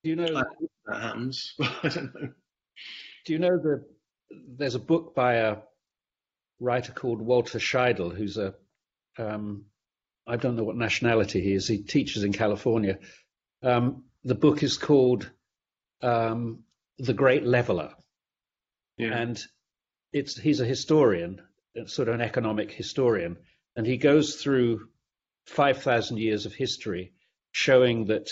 do 0.03 0.09
you 0.09 0.15
know 0.15 0.33
that 0.33 0.47
happens? 1.01 1.53
I 1.61 1.89
don't 1.89 2.13
know. 2.15 2.29
Do 3.25 3.33
you 3.33 3.39
know 3.39 3.57
that 3.57 3.83
there's 4.57 4.75
a 4.75 4.79
book 4.79 5.15
by 5.15 5.35
a 5.35 5.57
writer 6.59 6.91
called 6.91 7.21
Walter 7.21 7.59
Scheidel, 7.59 8.15
who's 8.15 8.37
a 8.37 8.53
um, 9.17 9.65
I 10.27 10.35
don't 10.35 10.55
know 10.55 10.63
what 10.63 10.75
nationality 10.75 11.41
he 11.41 11.53
is. 11.53 11.67
He 11.67 11.79
teaches 11.79 12.23
in 12.23 12.31
California. 12.31 12.99
Um, 13.63 14.03
the 14.23 14.35
book 14.35 14.63
is 14.63 14.77
called 14.77 15.29
um, 16.01 16.63
The 16.97 17.13
Great 17.13 17.45
Leveler. 17.45 17.93
Yeah. 18.97 19.17
And 19.17 19.41
it's 20.11 20.37
he's 20.37 20.59
a 20.59 20.65
historian, 20.65 21.41
sort 21.85 22.09
of 22.09 22.15
an 22.15 22.21
economic 22.21 22.71
historian, 22.71 23.37
and 23.75 23.85
he 23.85 23.97
goes 23.97 24.35
through 24.35 24.89
5,000 25.45 26.17
years 26.17 26.45
of 26.45 26.53
history 26.53 27.13
showing 27.51 28.05
that 28.05 28.29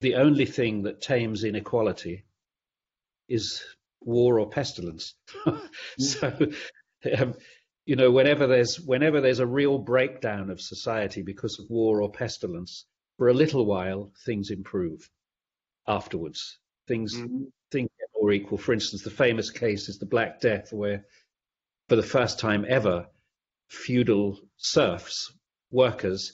the 0.00 0.16
only 0.16 0.44
thing 0.44 0.82
that 0.82 1.00
tames 1.00 1.44
inequality 1.44 2.24
is 3.28 3.62
war 4.00 4.40
or 4.40 4.48
pestilence. 4.48 5.14
so, 5.98 6.36
um, 7.16 7.34
you 7.86 7.96
know, 7.96 8.10
whenever 8.10 8.46
there's 8.46 8.80
whenever 8.80 9.20
there's 9.20 9.40
a 9.40 9.46
real 9.46 9.78
breakdown 9.78 10.50
of 10.50 10.60
society 10.60 11.22
because 11.22 11.58
of 11.58 11.70
war 11.70 12.02
or 12.02 12.10
pestilence, 12.10 12.84
for 13.16 13.28
a 13.28 13.34
little 13.34 13.64
while 13.66 14.12
things 14.24 14.50
improve 14.50 15.08
afterwards. 15.88 16.58
Things 16.86 17.16
mm-hmm. 17.16 17.44
things 17.72 17.90
get 17.98 18.08
more 18.20 18.32
equal. 18.32 18.58
For 18.58 18.72
instance, 18.72 19.02
the 19.02 19.10
famous 19.10 19.50
case 19.50 19.88
is 19.88 19.98
the 19.98 20.06
Black 20.06 20.40
Death, 20.40 20.72
where 20.72 21.04
for 21.88 21.96
the 21.96 22.02
first 22.02 22.38
time 22.38 22.64
ever, 22.68 23.06
feudal 23.68 24.38
serfs, 24.56 25.32
workers, 25.70 26.32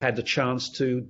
had 0.00 0.16
the 0.16 0.22
chance 0.22 0.70
to 0.78 1.08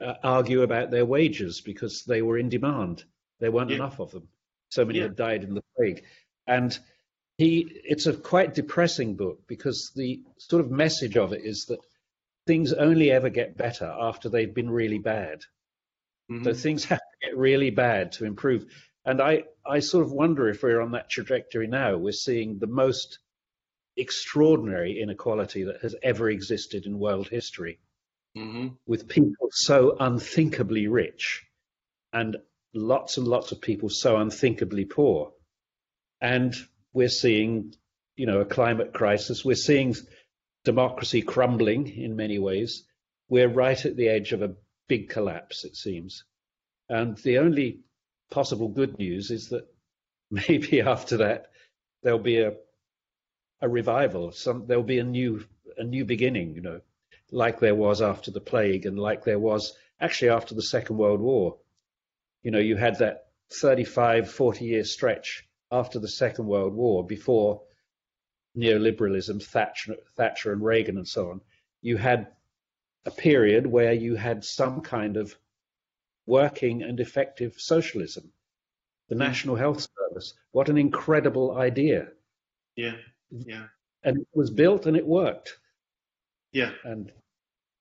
uh, 0.00 0.14
argue 0.22 0.62
about 0.62 0.90
their 0.90 1.06
wages 1.06 1.60
because 1.60 2.04
they 2.04 2.22
were 2.22 2.38
in 2.38 2.48
demand. 2.48 3.04
There 3.40 3.52
weren't 3.52 3.70
yeah. 3.70 3.76
enough 3.76 4.00
of 4.00 4.10
them. 4.10 4.28
So 4.70 4.84
many 4.84 4.98
yeah. 4.98 5.04
had 5.04 5.16
died 5.16 5.44
in 5.44 5.54
the 5.54 5.62
plague. 5.76 6.04
And 6.46 6.76
he, 7.38 7.66
it's 7.84 8.06
a 8.06 8.12
quite 8.12 8.54
depressing 8.54 9.16
book 9.16 9.46
because 9.46 9.92
the 9.94 10.22
sort 10.38 10.64
of 10.64 10.70
message 10.70 11.16
of 11.16 11.32
it 11.32 11.42
is 11.44 11.66
that 11.66 11.80
things 12.46 12.72
only 12.72 13.10
ever 13.10 13.30
get 13.30 13.56
better 13.56 13.86
after 13.86 14.28
they've 14.28 14.52
been 14.52 14.70
really 14.70 14.98
bad. 14.98 15.40
Mm-hmm. 16.30 16.44
So 16.44 16.54
things 16.54 16.84
have 16.86 16.98
to 16.98 17.28
get 17.28 17.36
really 17.36 17.70
bad 17.70 18.12
to 18.12 18.24
improve. 18.24 18.66
And 19.04 19.20
I, 19.20 19.44
I 19.66 19.80
sort 19.80 20.04
of 20.04 20.12
wonder 20.12 20.48
if 20.48 20.62
we're 20.62 20.80
on 20.80 20.92
that 20.92 21.10
trajectory 21.10 21.66
now. 21.66 21.96
We're 21.96 22.12
seeing 22.12 22.58
the 22.58 22.66
most 22.66 23.18
extraordinary 23.96 25.00
inequality 25.00 25.64
that 25.64 25.82
has 25.82 25.94
ever 26.02 26.28
existed 26.28 26.86
in 26.86 26.98
world 26.98 27.28
history, 27.28 27.80
mm-hmm. 28.36 28.68
with 28.86 29.08
people 29.08 29.48
so 29.50 29.96
unthinkably 30.00 30.88
rich 30.88 31.44
and 32.12 32.36
lots 32.72 33.18
and 33.18 33.28
lots 33.28 33.52
of 33.52 33.60
people 33.60 33.88
so 33.88 34.16
unthinkably 34.16 34.84
poor. 34.84 35.32
And 36.20 36.54
we're 36.92 37.08
seeing, 37.08 37.74
you 38.16 38.26
know, 38.26 38.40
a 38.40 38.46
climate 38.46 38.94
crisis. 38.94 39.44
We're 39.44 39.54
seeing 39.54 39.94
democracy 40.64 41.22
crumbling 41.22 41.88
in 41.88 42.16
many 42.16 42.38
ways. 42.38 42.84
we're 43.28 43.48
right 43.48 43.84
at 43.84 43.96
the 43.96 44.08
edge 44.08 44.32
of 44.32 44.42
a 44.42 44.54
big 44.88 45.08
collapse, 45.08 45.64
it 45.64 45.76
seems. 45.76 46.24
And 46.88 47.16
the 47.18 47.38
only 47.38 47.80
possible 48.30 48.68
good 48.68 48.98
news 48.98 49.30
is 49.30 49.48
that 49.48 49.66
maybe 50.30 50.80
after 50.80 51.18
that 51.18 51.50
there'll 52.02 52.18
be 52.18 52.40
a 52.40 52.54
a 53.60 53.68
revival. 53.68 54.32
Some 54.32 54.66
there'll 54.66 54.82
be 54.82 54.98
a 54.98 55.04
new 55.04 55.44
a 55.78 55.84
new 55.84 56.04
beginning, 56.04 56.54
you 56.54 56.60
know, 56.60 56.80
like 57.30 57.60
there 57.60 57.74
was 57.74 58.02
after 58.02 58.30
the 58.30 58.40
plague 58.40 58.86
and 58.86 58.98
like 58.98 59.24
there 59.24 59.38
was 59.38 59.76
actually 60.00 60.30
after 60.30 60.54
the 60.54 60.62
Second 60.62 60.98
World 60.98 61.20
War. 61.20 61.58
You 62.42 62.50
know, 62.50 62.58
you 62.58 62.76
had 62.76 62.98
that 62.98 63.28
35, 63.50 64.30
40 64.30 64.64
year 64.64 64.84
stretch 64.84 65.48
after 65.70 65.98
the 65.98 66.08
Second 66.08 66.46
World 66.46 66.74
War 66.74 67.06
before 67.06 67.62
neoliberalism, 68.56 69.42
Thatcher, 69.42 69.96
Thatcher 70.16 70.52
and 70.52 70.62
Reagan 70.62 70.96
and 70.96 71.08
so 71.08 71.30
on. 71.30 71.40
You 71.80 71.96
had 71.96 72.28
a 73.06 73.10
period 73.10 73.66
where 73.66 73.92
you 73.92 74.14
had 74.14 74.44
some 74.44 74.80
kind 74.80 75.16
of 75.16 75.36
working 76.26 76.82
and 76.82 77.00
effective 77.00 77.54
socialism. 77.58 78.32
The 79.08 79.14
hmm. 79.14 79.20
National 79.20 79.56
Health 79.56 79.86
Service, 79.98 80.34
what 80.52 80.68
an 80.68 80.78
incredible 80.78 81.56
idea. 81.56 82.08
Yeah, 82.76 82.96
yeah. 83.30 83.66
And 84.02 84.18
it 84.18 84.28
was 84.34 84.50
built 84.50 84.86
and 84.86 84.96
it 84.96 85.06
worked. 85.06 85.58
Yeah. 86.52 86.72
And 86.84 87.12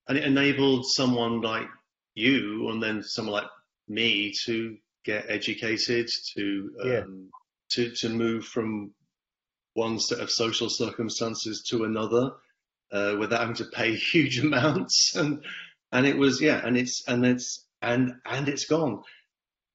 and 0.07 0.17
it 0.17 0.25
enabled 0.25 0.85
someone 0.85 1.41
like 1.41 1.67
you 2.15 2.69
and 2.69 2.83
then 2.83 3.03
someone 3.03 3.43
like 3.43 3.51
me 3.87 4.33
to 4.45 4.77
get 5.05 5.25
educated, 5.29 6.09
to 6.35 6.71
um, 6.81 6.89
yeah. 6.89 7.03
to 7.71 7.91
to 7.95 8.09
move 8.09 8.45
from 8.45 8.93
one 9.73 9.99
set 9.99 10.19
of 10.19 10.29
social 10.29 10.69
circumstances 10.69 11.63
to 11.69 11.85
another 11.85 12.31
uh, 12.93 13.15
without 13.19 13.41
having 13.41 13.55
to 13.55 13.65
pay 13.65 13.95
huge 14.11 14.39
amounts 14.39 15.15
and 15.15 15.43
and 15.91 16.05
it 16.05 16.17
was 16.17 16.41
yeah 16.41 16.61
and 16.63 16.77
it's 16.77 17.03
and 17.07 17.25
it's 17.25 17.65
and 17.81 18.13
and 18.25 18.47
it's 18.47 18.65
gone 18.65 19.01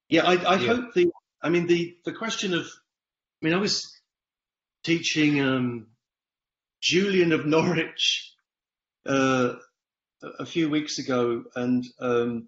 yeah 0.07 0.23
i, 0.23 0.35
I 0.35 0.55
yeah. 0.55 0.67
hope 0.67 0.93
the 0.93 1.11
i 1.41 1.49
mean 1.49 1.67
the 1.67 1.97
the 2.05 2.13
question 2.13 2.53
of 2.53 2.61
i 2.61 3.45
mean 3.45 3.53
i 3.53 3.57
was 3.57 3.85
teaching 4.83 5.41
um, 5.41 5.87
julian 6.81 7.33
of 7.33 7.45
norwich 7.45 8.33
uh, 9.05 9.53
a 10.39 10.45
few 10.45 10.69
weeks 10.69 10.97
ago 10.99 11.43
and 11.55 11.85
um, 11.99 12.47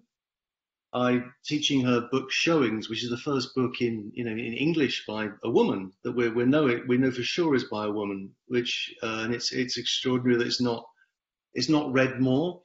I 0.94 1.24
teaching 1.44 1.80
her 1.82 2.02
book 2.10 2.30
Showings, 2.30 2.88
which 2.88 3.02
is 3.02 3.08
the 3.08 3.16
first 3.16 3.54
book 3.54 3.80
in 3.80 4.12
you 4.14 4.24
know 4.24 4.32
in 4.32 4.52
English 4.52 5.06
by 5.06 5.30
a 5.42 5.50
woman 5.50 5.92
that 6.02 6.12
we 6.12 6.28
we 6.28 6.44
know 6.44 6.66
it 6.66 6.86
we 6.86 6.98
know 6.98 7.10
for 7.10 7.22
sure 7.22 7.54
is 7.54 7.64
by 7.64 7.86
a 7.86 7.90
woman, 7.90 8.34
which 8.46 8.94
uh, 9.02 9.20
and 9.24 9.34
it's 9.34 9.52
it's 9.52 9.78
extraordinary 9.78 10.36
that 10.38 10.46
it's 10.46 10.60
not 10.60 10.86
it's 11.54 11.70
not 11.70 11.92
read 11.92 12.20
more. 12.20 12.60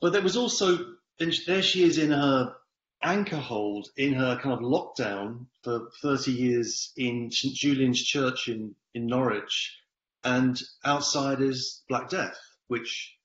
But 0.00 0.12
there 0.12 0.22
was 0.22 0.36
also 0.36 0.94
and 1.20 1.32
there 1.46 1.62
she 1.62 1.84
is 1.84 1.98
in 1.98 2.10
her 2.10 2.56
anchor 3.02 3.36
hold 3.36 3.88
in 3.96 4.14
her 4.14 4.36
kind 4.36 4.52
of 4.52 4.60
lockdown 4.60 5.46
for 5.62 5.90
30 6.02 6.32
years 6.32 6.92
in 6.96 7.30
St 7.30 7.54
Julian's 7.54 8.02
Church 8.02 8.48
in 8.48 8.74
in 8.94 9.06
Norwich, 9.06 9.78
and 10.24 10.60
outside 10.84 11.40
is 11.40 11.82
Black 11.88 12.08
Death, 12.08 12.38
which 12.66 13.16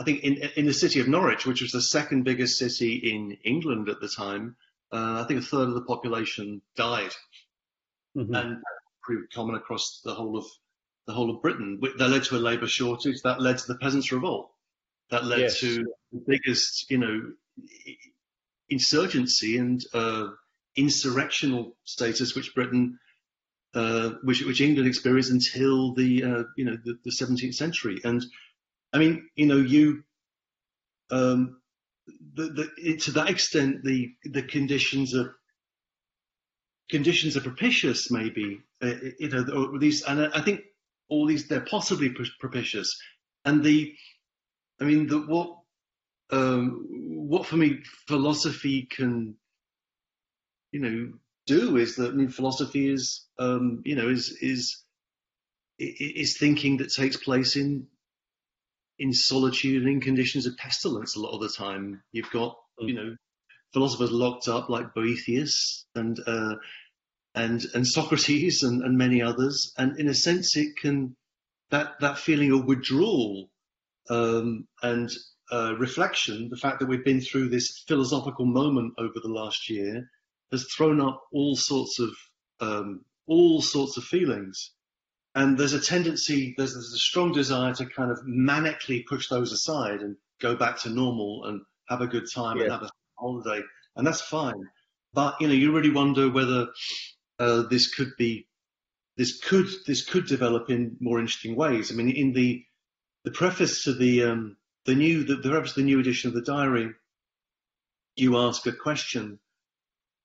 I 0.00 0.04
think 0.04 0.22
in 0.22 0.36
in 0.56 0.66
the 0.66 0.72
city 0.72 1.00
of 1.00 1.08
Norwich, 1.08 1.46
which 1.46 1.62
was 1.62 1.72
the 1.72 1.82
second 1.82 2.24
biggest 2.24 2.58
city 2.58 2.94
in 3.12 3.32
England 3.44 3.88
at 3.88 4.00
the 4.00 4.08
time, 4.08 4.56
uh, 4.92 5.22
I 5.22 5.24
think 5.26 5.40
a 5.40 5.44
third 5.44 5.68
of 5.68 5.74
the 5.74 5.82
population 5.82 6.62
died, 6.76 7.12
mm-hmm. 8.16 8.34
and 8.34 8.62
pretty 9.02 9.22
common 9.34 9.56
across 9.56 10.00
the 10.04 10.14
whole 10.14 10.36
of 10.36 10.44
the 11.06 11.12
whole 11.14 11.30
of 11.30 11.42
Britain. 11.42 11.80
That 11.98 12.10
led 12.10 12.24
to 12.24 12.36
a 12.36 12.38
labour 12.38 12.68
shortage. 12.68 13.22
That 13.22 13.40
led 13.40 13.58
to 13.58 13.66
the 13.66 13.78
peasants' 13.78 14.12
revolt. 14.12 14.52
That 15.10 15.24
led 15.24 15.40
yes. 15.40 15.60
to 15.60 15.84
the 16.12 16.22
biggest, 16.26 16.90
you 16.90 16.98
know, 16.98 17.32
insurgency 18.68 19.56
and 19.58 19.82
uh, 19.94 20.28
insurrectional 20.76 21.72
status 21.84 22.34
which 22.34 22.54
Britain, 22.54 22.98
uh, 23.74 24.10
which 24.22 24.42
which 24.42 24.60
England 24.60 24.86
experienced 24.86 25.30
until 25.30 25.94
the 25.94 26.22
uh, 26.22 26.42
you 26.56 26.64
know 26.66 26.76
the, 26.84 26.98
the 27.04 27.10
17th 27.10 27.54
century. 27.54 28.00
And 28.04 28.24
I 28.92 28.98
mean, 28.98 29.28
you 29.36 29.46
know, 29.46 29.56
you 29.56 30.02
um, 31.10 31.60
the, 32.34 32.70
the, 32.76 32.96
to 32.98 33.12
that 33.12 33.30
extent, 33.30 33.84
the 33.84 34.14
the 34.24 34.42
conditions 34.42 35.14
are 35.14 35.36
conditions 36.90 37.36
are 37.36 37.42
propitious, 37.42 38.10
maybe 38.10 38.60
uh, 38.82 38.94
you 39.18 39.28
know, 39.28 39.78
these, 39.78 40.02
and 40.02 40.30
I 40.34 40.40
think 40.40 40.60
all 41.08 41.26
these 41.26 41.48
they're 41.48 41.60
possibly 41.60 42.14
propitious, 42.40 42.98
and 43.44 43.62
the, 43.62 43.94
I 44.80 44.84
mean, 44.84 45.06
the 45.06 45.20
what 45.20 45.58
um, 46.30 46.86
what 47.28 47.46
for 47.46 47.56
me 47.56 47.80
philosophy 48.06 48.82
can, 48.90 49.34
you 50.72 50.80
know, 50.80 51.12
do 51.46 51.76
is 51.76 51.96
that 51.96 52.10
I 52.10 52.14
mean, 52.14 52.28
philosophy 52.28 52.90
is 52.90 53.26
um, 53.38 53.82
you 53.84 53.96
know 53.96 54.08
is 54.08 54.30
is 54.40 54.82
is 55.78 56.36
thinking 56.38 56.78
that 56.78 56.92
takes 56.92 57.16
place 57.16 57.56
in 57.56 57.86
in 58.98 59.12
solitude 59.12 59.82
and 59.82 59.90
in 59.90 60.00
conditions 60.00 60.46
of 60.46 60.56
pestilence 60.56 61.16
a 61.16 61.20
lot 61.20 61.34
of 61.34 61.40
the 61.40 61.48
time. 61.48 62.02
You've 62.12 62.30
got, 62.30 62.56
mm. 62.80 62.88
you 62.88 62.94
know, 62.94 63.16
philosophers 63.72 64.10
locked 64.10 64.48
up 64.48 64.68
like 64.68 64.94
Boethius 64.94 65.86
and 65.94 66.18
uh, 66.26 66.54
and 67.34 67.64
and 67.74 67.86
Socrates 67.86 68.62
and, 68.62 68.82
and 68.82 68.96
many 68.98 69.22
others. 69.22 69.72
And 69.76 69.98
in 69.98 70.08
a 70.08 70.14
sense, 70.14 70.56
it 70.56 70.76
can 70.80 71.16
that 71.70 72.00
that 72.00 72.18
feeling 72.18 72.52
of 72.52 72.64
withdrawal 72.64 73.50
um, 74.10 74.66
and 74.82 75.10
uh, 75.50 75.74
reflection, 75.78 76.48
the 76.50 76.56
fact 76.56 76.80
that 76.80 76.88
we've 76.88 77.04
been 77.04 77.20
through 77.20 77.48
this 77.48 77.84
philosophical 77.86 78.46
moment 78.46 78.94
over 78.98 79.14
the 79.22 79.28
last 79.28 79.70
year, 79.70 80.10
has 80.50 80.66
thrown 80.76 81.00
up 81.00 81.22
all 81.32 81.56
sorts 81.56 82.00
of 82.00 82.10
um, 82.60 83.04
all 83.26 83.60
sorts 83.60 83.96
of 83.96 84.04
feelings. 84.04 84.72
And 85.38 85.56
there's 85.56 85.72
a 85.72 85.80
tendency, 85.80 86.52
there's, 86.58 86.72
there's 86.72 86.92
a 86.92 86.98
strong 86.98 87.30
desire 87.30 87.72
to 87.74 87.86
kind 87.86 88.10
of 88.10 88.18
manically 88.26 89.06
push 89.06 89.28
those 89.28 89.52
aside 89.52 90.00
and 90.00 90.16
go 90.40 90.56
back 90.56 90.80
to 90.80 90.90
normal 90.90 91.44
and 91.44 91.60
have 91.88 92.00
a 92.00 92.08
good 92.08 92.24
time 92.34 92.56
yeah. 92.56 92.64
and 92.64 92.72
have 92.72 92.82
a 92.82 92.90
holiday, 93.16 93.62
and 93.94 94.04
that's 94.04 94.20
fine. 94.20 94.60
But 95.14 95.36
you 95.40 95.46
know, 95.46 95.54
you 95.54 95.70
really 95.72 95.92
wonder 95.92 96.28
whether 96.28 96.66
uh, 97.38 97.62
this 97.70 97.94
could 97.94 98.10
be, 98.18 98.48
this 99.16 99.38
could 99.38 99.68
this 99.86 100.04
could 100.04 100.26
develop 100.26 100.70
in 100.70 100.96
more 100.98 101.20
interesting 101.20 101.54
ways. 101.54 101.92
I 101.92 101.94
mean, 101.94 102.10
in 102.10 102.32
the 102.32 102.64
the 103.22 103.30
preface 103.30 103.84
to 103.84 103.94
the 103.94 104.24
um, 104.24 104.56
the 104.86 104.96
new 104.96 105.22
the, 105.22 105.36
the 105.36 105.50
preface 105.50 105.74
to 105.74 105.80
the 105.82 105.86
new 105.86 106.00
edition 106.00 106.26
of 106.26 106.34
the 106.34 106.42
diary, 106.42 106.90
you 108.16 108.38
ask 108.38 108.66
a 108.66 108.72
question 108.72 109.38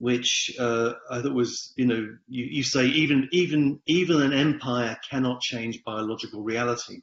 which 0.04 0.54
uh, 0.60 0.96
I 1.10 1.22
thought 1.22 1.34
was, 1.34 1.72
you 1.78 1.86
know, 1.86 2.18
you, 2.28 2.46
you 2.58 2.64
say 2.64 2.88
even 2.88 3.30
even 3.32 3.80
even 3.86 4.22
an 4.22 4.34
empire 4.34 4.98
cannot 5.10 5.40
change 5.40 5.82
biological 5.86 6.44
reality. 6.44 7.00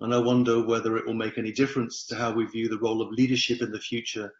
And 0.00 0.12
I 0.12 0.18
wonder 0.18 0.66
whether 0.66 0.96
it 0.96 1.06
will 1.06 1.14
make 1.14 1.38
any 1.38 1.52
difference 1.52 2.06
to 2.06 2.16
how 2.16 2.32
we 2.32 2.46
view 2.46 2.68
the 2.68 2.80
role 2.80 3.00
of 3.00 3.12
leadership 3.12 3.62
in 3.62 3.70
the 3.70 3.78
future, 3.78 4.32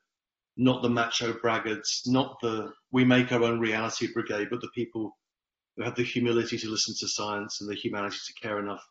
not 0.56 0.82
the 0.82 0.90
macho 0.90 1.32
braggarts, 1.32 2.08
not 2.08 2.38
the 2.42 2.72
we 2.90 3.04
make 3.04 3.30
our 3.30 3.44
own 3.44 3.60
reality 3.60 4.12
brigade, 4.12 4.48
but 4.50 4.60
the 4.60 4.74
people 4.74 5.16
who 5.76 5.84
have 5.84 5.94
the 5.94 6.02
humility 6.02 6.58
to 6.58 6.68
listen 6.68 6.96
to 6.98 7.06
science 7.06 7.60
and 7.60 7.70
the 7.70 7.76
humanity 7.76 8.18
to 8.26 8.32
care 8.42 8.58
enough 8.58 8.84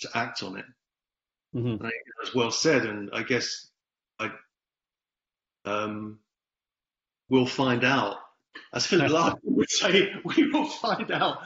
to 0.00 0.08
act 0.14 0.42
on 0.42 0.58
it. 0.58 0.66
Mm-hmm. 1.56 1.82
As 2.22 2.34
well 2.34 2.50
said, 2.50 2.84
and 2.84 3.08
I 3.10 3.22
guess 3.22 3.70
I 4.18 4.32
um, 5.64 6.18
we'll 7.28 7.46
find 7.46 7.84
out. 7.84 8.16
As 8.72 8.86
Philip 8.86 9.10
Larkin 9.10 9.54
would 9.56 9.70
say, 9.70 10.12
we 10.24 10.50
will 10.50 10.66
find 10.68 11.10
out. 11.10 11.38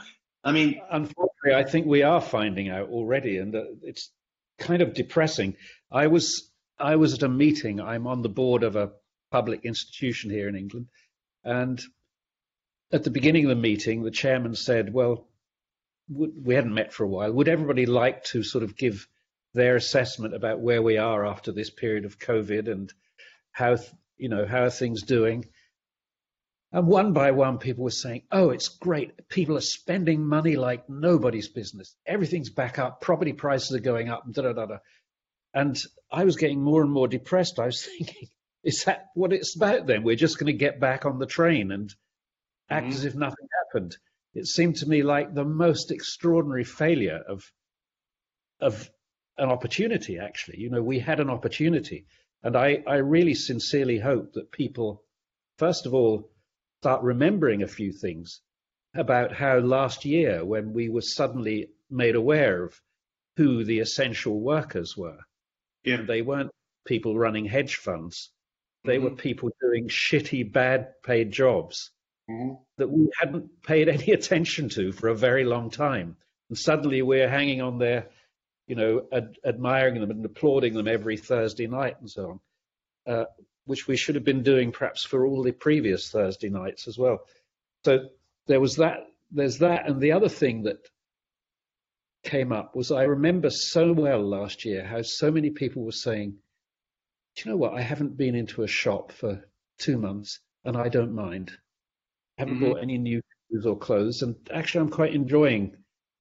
I 0.43 0.51
mean, 0.51 0.81
unfortunately, 0.89 1.55
I 1.55 1.63
think 1.63 1.85
we 1.85 2.03
are 2.03 2.21
finding 2.21 2.69
out 2.69 2.89
already, 2.89 3.37
and 3.37 3.55
it's 3.83 4.11
kind 4.59 4.81
of 4.81 4.93
depressing. 4.93 5.55
I 5.91 6.07
was 6.07 6.49
I 6.77 6.95
was 6.97 7.13
at 7.13 7.23
a 7.23 7.29
meeting. 7.29 7.79
I'm 7.79 8.07
on 8.07 8.21
the 8.21 8.29
board 8.29 8.63
of 8.63 8.75
a 8.75 8.91
public 9.31 9.63
institution 9.63 10.29
here 10.29 10.49
in 10.49 10.55
England, 10.55 10.87
and 11.43 11.81
at 12.91 13.03
the 13.03 13.11
beginning 13.11 13.45
of 13.45 13.49
the 13.49 13.55
meeting, 13.55 14.03
the 14.03 14.11
chairman 14.11 14.55
said, 14.55 14.93
"Well, 14.93 15.27
we 16.09 16.55
hadn't 16.55 16.73
met 16.73 16.93
for 16.93 17.03
a 17.05 17.07
while. 17.07 17.31
Would 17.31 17.47
everybody 17.47 17.85
like 17.85 18.25
to 18.25 18.43
sort 18.43 18.63
of 18.63 18.75
give 18.75 19.07
their 19.53 19.75
assessment 19.75 20.33
about 20.33 20.59
where 20.59 20.81
we 20.81 20.97
are 20.97 21.25
after 21.25 21.51
this 21.51 21.69
period 21.69 22.05
of 22.05 22.19
COVID 22.19 22.67
and 22.69 22.93
how 23.51 23.77
you 24.17 24.29
know 24.29 24.45
how 24.45 24.63
are 24.63 24.69
things 24.69 25.03
doing?" 25.03 25.45
And 26.73 26.87
one 26.87 27.13
by 27.13 27.29
one, 27.29 27.59
people 27.59 27.83
were 27.83 27.91
saying, 27.91 28.23
oh, 28.31 28.49
it's 28.49 28.67
great. 28.67 29.29
People 29.29 29.55
are 29.57 29.61
spending 29.61 30.25
money 30.25 30.55
like 30.55 30.89
nobody's 30.89 31.47
business. 31.47 31.95
Everything's 32.07 32.49
back 32.49 32.79
up. 32.79 32.99
Property 32.99 33.31
prices 33.31 33.75
are 33.75 33.79
going 33.79 34.09
up. 34.09 34.23
Da, 34.31 34.41
da, 34.41 34.53
da, 34.53 34.65
da. 34.65 34.77
And 35.53 35.79
I 36.11 36.23
was 36.23 36.35
getting 36.35 36.63
more 36.63 36.81
and 36.81 36.91
more 36.91 37.07
depressed. 37.07 37.59
I 37.59 37.67
was 37.67 37.85
thinking, 37.97 38.27
is 38.63 38.85
that 38.85 39.05
what 39.13 39.33
it's 39.33 39.55
about 39.55 39.85
then? 39.85 40.01
We're 40.01 40.15
just 40.15 40.39
going 40.39 40.47
to 40.47 40.57
get 40.57 40.79
back 40.79 41.05
on 41.05 41.19
the 41.19 41.27
train 41.27 41.71
and 41.71 41.93
act 42.71 42.87
mm-hmm. 42.87 42.95
as 42.95 43.05
if 43.05 43.13
nothing 43.13 43.47
happened. 43.65 43.95
It 44.33 44.47
seemed 44.47 44.77
to 44.77 44.87
me 44.87 45.03
like 45.03 45.31
the 45.31 45.45
most 45.45 45.91
extraordinary 45.91 46.63
failure 46.63 47.21
of, 47.27 47.43
of 48.59 48.89
an 49.37 49.49
opportunity, 49.49 50.17
actually. 50.17 50.59
You 50.59 50.71
know, 50.71 50.81
we 50.81 50.97
had 50.97 51.19
an 51.19 51.29
opportunity. 51.29 52.07
And 52.41 52.57
I, 52.57 52.83
I 52.87 52.95
really 52.95 53.35
sincerely 53.35 53.99
hope 53.99 54.33
that 54.33 54.51
people, 54.51 55.03
first 55.59 55.85
of 55.85 55.93
all, 55.93 56.32
start 56.83 57.01
remembering 57.01 57.63
a 57.63 57.67
few 57.67 57.93
things 57.93 58.41
about 58.93 59.31
how 59.31 59.57
last 59.59 60.03
year, 60.03 60.43
when 60.43 60.73
we 60.73 60.89
were 60.89 60.99
suddenly 60.99 61.69
made 61.89 62.13
aware 62.13 62.65
of 62.65 62.77
who 63.37 63.63
the 63.63 63.79
essential 63.79 64.41
workers 64.41 64.97
were, 64.97 65.19
yeah. 65.85 66.01
they 66.01 66.21
weren't 66.21 66.51
people 66.85 67.17
running 67.17 67.45
hedge 67.45 67.77
funds. 67.77 68.31
They 68.83 68.97
mm-hmm. 68.97 69.05
were 69.05 69.15
people 69.15 69.49
doing 69.61 69.87
shitty, 69.87 70.51
bad 70.51 71.01
paid 71.03 71.31
jobs 71.31 71.89
mm-hmm. 72.29 72.55
that 72.77 72.89
we 72.89 73.09
hadn't 73.17 73.63
paid 73.63 73.87
any 73.87 74.11
attention 74.19 74.67
to 74.69 74.91
for 74.91 75.07
a 75.07 75.15
very 75.15 75.45
long 75.45 75.69
time. 75.69 76.17
And 76.49 76.57
suddenly 76.57 77.01
we're 77.01 77.29
hanging 77.29 77.61
on 77.61 77.77
there, 77.77 78.09
you 78.67 78.75
know, 78.75 79.07
ad- 79.13 79.37
admiring 79.45 80.01
them 80.01 80.11
and 80.11 80.25
applauding 80.25 80.73
them 80.73 80.89
every 80.89 81.15
Thursday 81.15 81.67
night 81.67 81.95
and 82.01 82.11
so 82.11 82.41
on, 83.07 83.13
uh, 83.13 83.25
which 83.65 83.87
we 83.87 83.97
should 83.97 84.15
have 84.15 84.23
been 84.23 84.43
doing 84.43 84.71
perhaps 84.71 85.05
for 85.05 85.25
all 85.25 85.43
the 85.43 85.51
previous 85.51 86.09
Thursday 86.09 86.49
nights 86.49 86.87
as 86.87 86.97
well. 86.97 87.25
So 87.85 88.09
there 88.47 88.59
was 88.59 88.77
that, 88.77 89.07
there's 89.31 89.59
that. 89.59 89.87
And 89.87 90.01
the 90.01 90.11
other 90.13 90.29
thing 90.29 90.63
that 90.63 90.77
came 92.23 92.51
up 92.51 92.75
was 92.75 92.91
I 92.91 93.03
remember 93.03 93.49
so 93.49 93.91
well 93.91 94.21
last 94.21 94.65
year 94.65 94.85
how 94.85 95.01
so 95.01 95.31
many 95.31 95.49
people 95.49 95.83
were 95.83 95.91
saying, 95.91 96.35
do 97.35 97.43
you 97.43 97.51
know 97.51 97.57
what? 97.57 97.73
I 97.73 97.81
haven't 97.81 98.17
been 98.17 98.35
into 98.35 98.63
a 98.63 98.67
shop 98.67 99.11
for 99.11 99.45
two 99.79 99.97
months 99.97 100.39
and 100.63 100.77
I 100.77 100.89
don't 100.89 101.13
mind. 101.13 101.51
I 102.37 102.41
haven't 102.41 102.55
mm-hmm. 102.55 102.65
bought 102.65 102.81
any 102.81 102.97
new 102.97 103.21
shoes 103.51 103.65
or 103.65 103.77
clothes. 103.77 104.21
And 104.21 104.35
actually, 104.51 104.81
I'm 104.81 104.89
quite 104.89 105.13
enjoying 105.13 105.75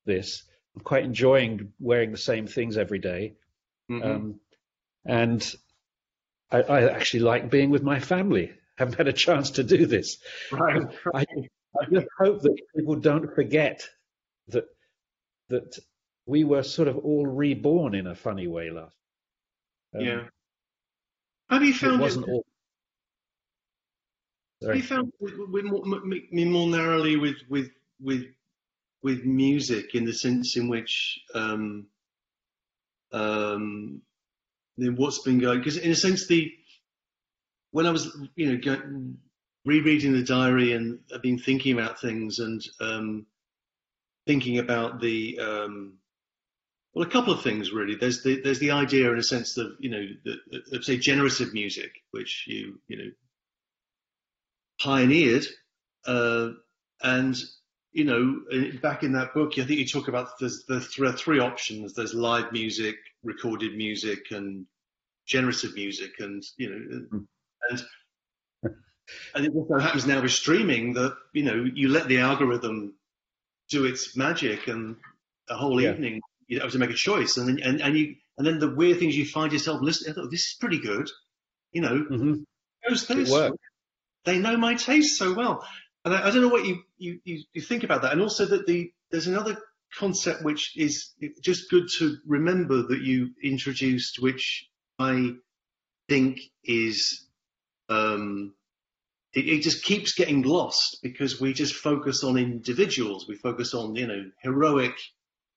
this. 0.05 0.43
I'm 0.75 0.83
quite 0.83 1.05
enjoying 1.05 1.73
wearing 1.79 2.13
the 2.13 2.19
same 2.19 2.47
things 2.47 2.77
every 2.77 2.99
day. 2.99 3.35
Mm-hmm. 3.91 4.11
Um, 4.11 4.41
and 5.05 5.55
I, 6.53 6.61
I, 6.61 6.91
actually 6.91 7.21
like 7.21 7.51
being 7.51 7.71
with 7.71 7.83
my 7.83 7.99
family. 7.99 8.51
I 8.51 8.55
haven't 8.83 8.97
had 8.97 9.09
a 9.09 9.13
chance 9.13 9.51
to 9.53 9.65
do 9.65 9.87
this. 9.87 10.19
Right. 10.51 10.83
I, 11.15 11.25
I 11.81 11.85
just 11.91 12.07
hope 12.19 12.43
that 12.43 12.57
people 12.77 12.97
don't 12.97 13.35
forget 13.35 13.89
that 14.49 14.65
that 15.49 15.79
we 16.27 16.45
were 16.45 16.63
sort 16.63 16.89
of 16.89 16.99
all 16.99 17.27
reborn 17.27 17.95
in 17.95 18.07
a 18.07 18.15
funny 18.15 18.47
way 18.47 18.71
last. 18.71 18.97
Um, 19.95 20.01
yeah. 20.05 20.23
Have 21.51 21.63
you 21.63 21.75
found 21.75 22.01
it 22.01 22.05
wasn't 22.05 22.29
it, 22.29 22.31
all? 22.31 22.47
Sorry. 24.63 24.77
Have 24.77 24.83
you 24.83 24.89
found 24.89 25.13
with, 25.21 25.35
with 25.49 25.65
more, 25.65 25.85
more 25.85 26.69
narrowly 26.69 27.17
with 27.17 27.37
with 27.49 27.71
with 28.01 28.27
with 29.03 29.25
music 29.25 29.95
in 29.95 30.05
the 30.05 30.13
sense 30.13 30.57
in 30.57 30.69
which 30.69 31.21
um, 31.35 31.87
um, 33.13 34.03
what's 34.77 35.21
been 35.21 35.39
going 35.39 35.59
because 35.59 35.77
in 35.77 35.91
a 35.91 35.97
sense 35.97 36.27
the 36.27 36.53
when 37.71 37.87
I 37.87 37.91
was 37.91 38.17
you 38.37 38.53
know 38.53 38.59
going, 38.59 39.19
rereading 39.65 40.13
the 40.13 40.23
diary 40.23 40.73
and 40.73 41.01
I've 41.15 41.23
been 41.23 41.39
thinking 41.39 41.79
about 41.79 42.01
things 42.01 42.39
and 42.39 42.63
um, 42.81 43.27
thinking 44.27 44.59
about 44.59 45.01
the 45.01 45.39
um, 45.39 45.95
well, 46.95 47.07
a 47.07 47.11
couple 47.11 47.33
of 47.33 47.43
things 47.43 47.73
really. 47.73 47.95
There's 47.95 48.23
the 48.23 48.41
there's 48.43 48.59
the 48.59 48.73
idea 48.73 49.11
in 49.13 49.19
a 49.19 49.23
sense 49.23 49.57
of 49.57 49.73
you 49.79 49.91
know 49.91 50.07
the, 50.25 50.83
say 50.83 50.99
generative 50.99 51.53
music, 51.55 51.93
which 52.11 52.45
you 52.47 52.81
you 52.89 52.99
know 52.99 53.11
pioneered, 54.81 55.45
uh, 56.07 56.51
and 57.03 57.37
you 57.93 58.05
know 58.05 58.41
back 58.81 59.03
in 59.03 59.13
that 59.13 59.35
book, 59.35 59.53
I 59.59 59.65
think 59.65 59.79
you 59.79 59.87
talk 59.87 60.09
about 60.09 60.39
there's 60.39 60.65
the 60.65 60.81
th- 60.81 61.21
three 61.21 61.41
options. 61.41 61.95
There's 61.95 62.15
live 62.15 62.53
music, 62.53 62.97
recorded 63.23 63.77
music, 63.77 64.31
and 64.31 64.67
generative 65.27 65.75
music, 65.75 66.13
and 66.19 66.43
you 66.57 66.71
know 66.71 66.99
hmm. 67.11 67.25
and. 67.71 67.85
And 69.35 69.45
it 69.45 69.53
also 69.55 69.79
happens 69.79 70.07
now 70.07 70.23
with 70.23 70.31
streaming 70.31 70.95
that 70.95 71.17
you 71.33 71.43
know 71.43 71.67
you 71.75 71.89
let 71.89 72.09
the 72.09 72.19
algorithm 72.19 72.95
do 73.69 73.85
its 73.85 74.17
magic, 74.17 74.69
and 74.69 74.97
a 75.51 75.57
whole 75.57 75.81
yeah. 75.81 75.91
evening 75.91 76.21
you 76.47 76.61
have 76.61 76.73
to 76.73 76.79
make 76.79 76.91
a 76.91 76.95
choice, 76.95 77.37
and 77.37 77.49
then 77.49 77.61
and, 77.63 77.81
and 77.83 77.99
you 77.99 78.15
and 78.39 78.47
then 78.47 78.59
the 78.59 78.75
weird 78.75 78.99
things 78.99 79.17
you 79.17 79.27
find 79.27 79.53
yourself 79.53 79.81
listening. 79.83 80.15
Oh, 80.17 80.29
this 80.29 80.41
is 80.41 80.57
pretty 80.61 80.79
good, 80.79 81.11
you 81.73 81.83
know. 81.83 82.07
Mm-hmm. 82.11 82.35
Those 82.89 83.05
things, 83.05 83.33
they 84.25 84.39
know 84.39 84.57
my 84.57 84.75
taste 84.75 85.19
so 85.19 85.35
well, 85.35 85.67
and 86.05 86.15
I, 86.15 86.29
I 86.29 86.31
don't 86.31 86.43
know 86.43 86.49
what 86.49 86.65
you, 86.65 86.83
you, 86.99 87.21
you 87.25 87.43
you 87.53 87.63
think 87.63 87.85
about 87.85 88.03
that, 88.03 88.13
and 88.13 88.21
also 88.21 88.45
that 88.47 88.67
the 88.67 88.93
there's 89.11 89.27
another 89.27 89.57
concept 89.97 90.43
which 90.43 90.77
is 90.77 91.11
just 91.43 91.71
good 91.71 91.89
to 91.99 92.17
remember 92.27 92.83
that 92.83 93.03
you 93.03 93.31
introduced, 93.43 94.21
which 94.21 94.69
I 94.99 95.33
think 96.09 96.41
is 96.65 97.27
um, 97.89 98.55
it, 99.35 99.49
it, 99.49 99.63
just 99.63 99.85
keeps 99.85 100.15
getting 100.15 100.43
lost 100.43 100.99
because 101.03 101.41
we 101.41 101.53
just 101.53 101.75
focus 101.75 102.25
on 102.25 102.37
individuals. 102.37 103.27
We 103.29 103.37
focus 103.37 103.75
on 103.75 103.95
you 103.95 104.07
know 104.07 104.31
heroic 104.43 104.95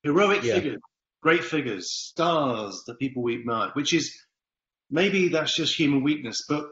heroic 0.04 0.44
yeah. 0.44 0.56
figures, 0.56 0.82
great 1.22 1.44
figures, 1.44 1.92
stars 1.92 2.84
that 2.88 3.00
people 3.00 3.24
we 3.24 3.40
admire, 3.40 3.72
which 3.74 3.94
is 3.94 4.16
maybe 4.90 5.30
that's 5.30 5.56
just 5.56 5.76
human 5.76 6.04
weakness, 6.04 6.46
but 6.48 6.66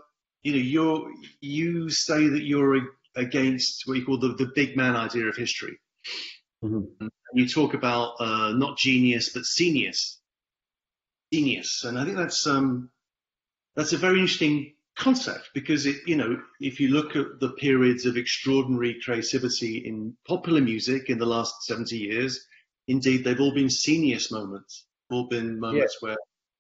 you 0.44 0.52
know, 0.52 0.60
you're 0.60 1.12
you 1.42 1.90
say 1.90 2.28
that 2.28 2.44
you're 2.44 2.82
against 3.16 3.84
what 3.86 3.98
you 3.98 4.06
call 4.06 4.20
the, 4.20 4.30
the 4.36 4.52
big 4.56 4.76
man 4.76 4.96
idea 4.96 5.26
of 5.26 5.36
history. 5.36 5.80
Mm-hmm. 6.64 7.08
You 7.34 7.48
talk 7.48 7.74
about 7.74 8.16
uh, 8.20 8.54
not 8.54 8.78
genius 8.78 9.30
but 9.34 9.44
scenius, 9.44 10.20
scenius, 11.34 11.84
and 11.84 12.00
I 12.00 12.06
think 12.06 12.18
that's 12.18 12.46
um, 12.48 12.90
that's 13.76 13.94
a 13.94 13.98
very 13.98 14.20
interesting 14.20 14.74
concept 14.96 15.50
because 15.54 15.86
it, 15.86 15.98
you 16.06 16.16
know, 16.16 16.40
if 16.60 16.80
you 16.80 16.90
look 16.90 17.16
at 17.16 17.40
the 17.40 17.50
periods 17.50 18.06
of 18.06 18.18
extraordinary 18.18 19.00
creativity 19.04 19.80
in 19.80 20.16
popular 20.28 20.62
music 20.62 21.10
in 21.10 21.18
the 21.18 21.26
last 21.26 21.64
70 21.64 21.98
years, 21.98 22.46
Indeed, 22.88 23.24
they've 23.24 23.40
all 23.40 23.54
been 23.54 23.70
scenius 23.70 24.32
moments, 24.32 24.86
all 25.10 25.28
been 25.28 25.60
moments 25.60 25.98
yeah. 26.02 26.10
where 26.10 26.18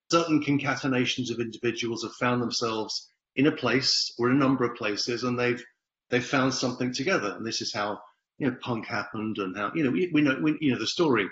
certain 0.10 0.44
concatenations 0.44 1.32
of 1.32 1.40
individuals 1.40 2.04
have 2.04 2.14
found 2.14 2.42
themselves 2.42 3.10
in 3.36 3.48
a 3.48 3.52
place 3.52 4.14
or 4.18 4.30
in 4.30 4.38
a 4.38 4.40
number 4.40 4.64
of 4.64 4.78
places, 4.78 5.24
and 5.24 5.38
they've 5.38 5.64
they've 6.10 6.26
found 6.26 6.54
something 6.54 6.94
together. 6.94 7.36
And 7.36 7.46
this 7.46 7.62
is 7.62 7.74
how 7.74 8.00
you 8.38 8.48
know 8.48 8.58
punk 8.62 8.86
happened, 8.86 9.38
and 9.38 9.56
how 9.56 9.72
you 9.74 9.84
know 9.84 9.92
we, 9.92 10.10
we 10.14 10.22
know 10.22 10.40
we, 10.42 10.58
you 10.60 10.72
know 10.72 10.80
the 10.80 10.88
story. 10.88 11.28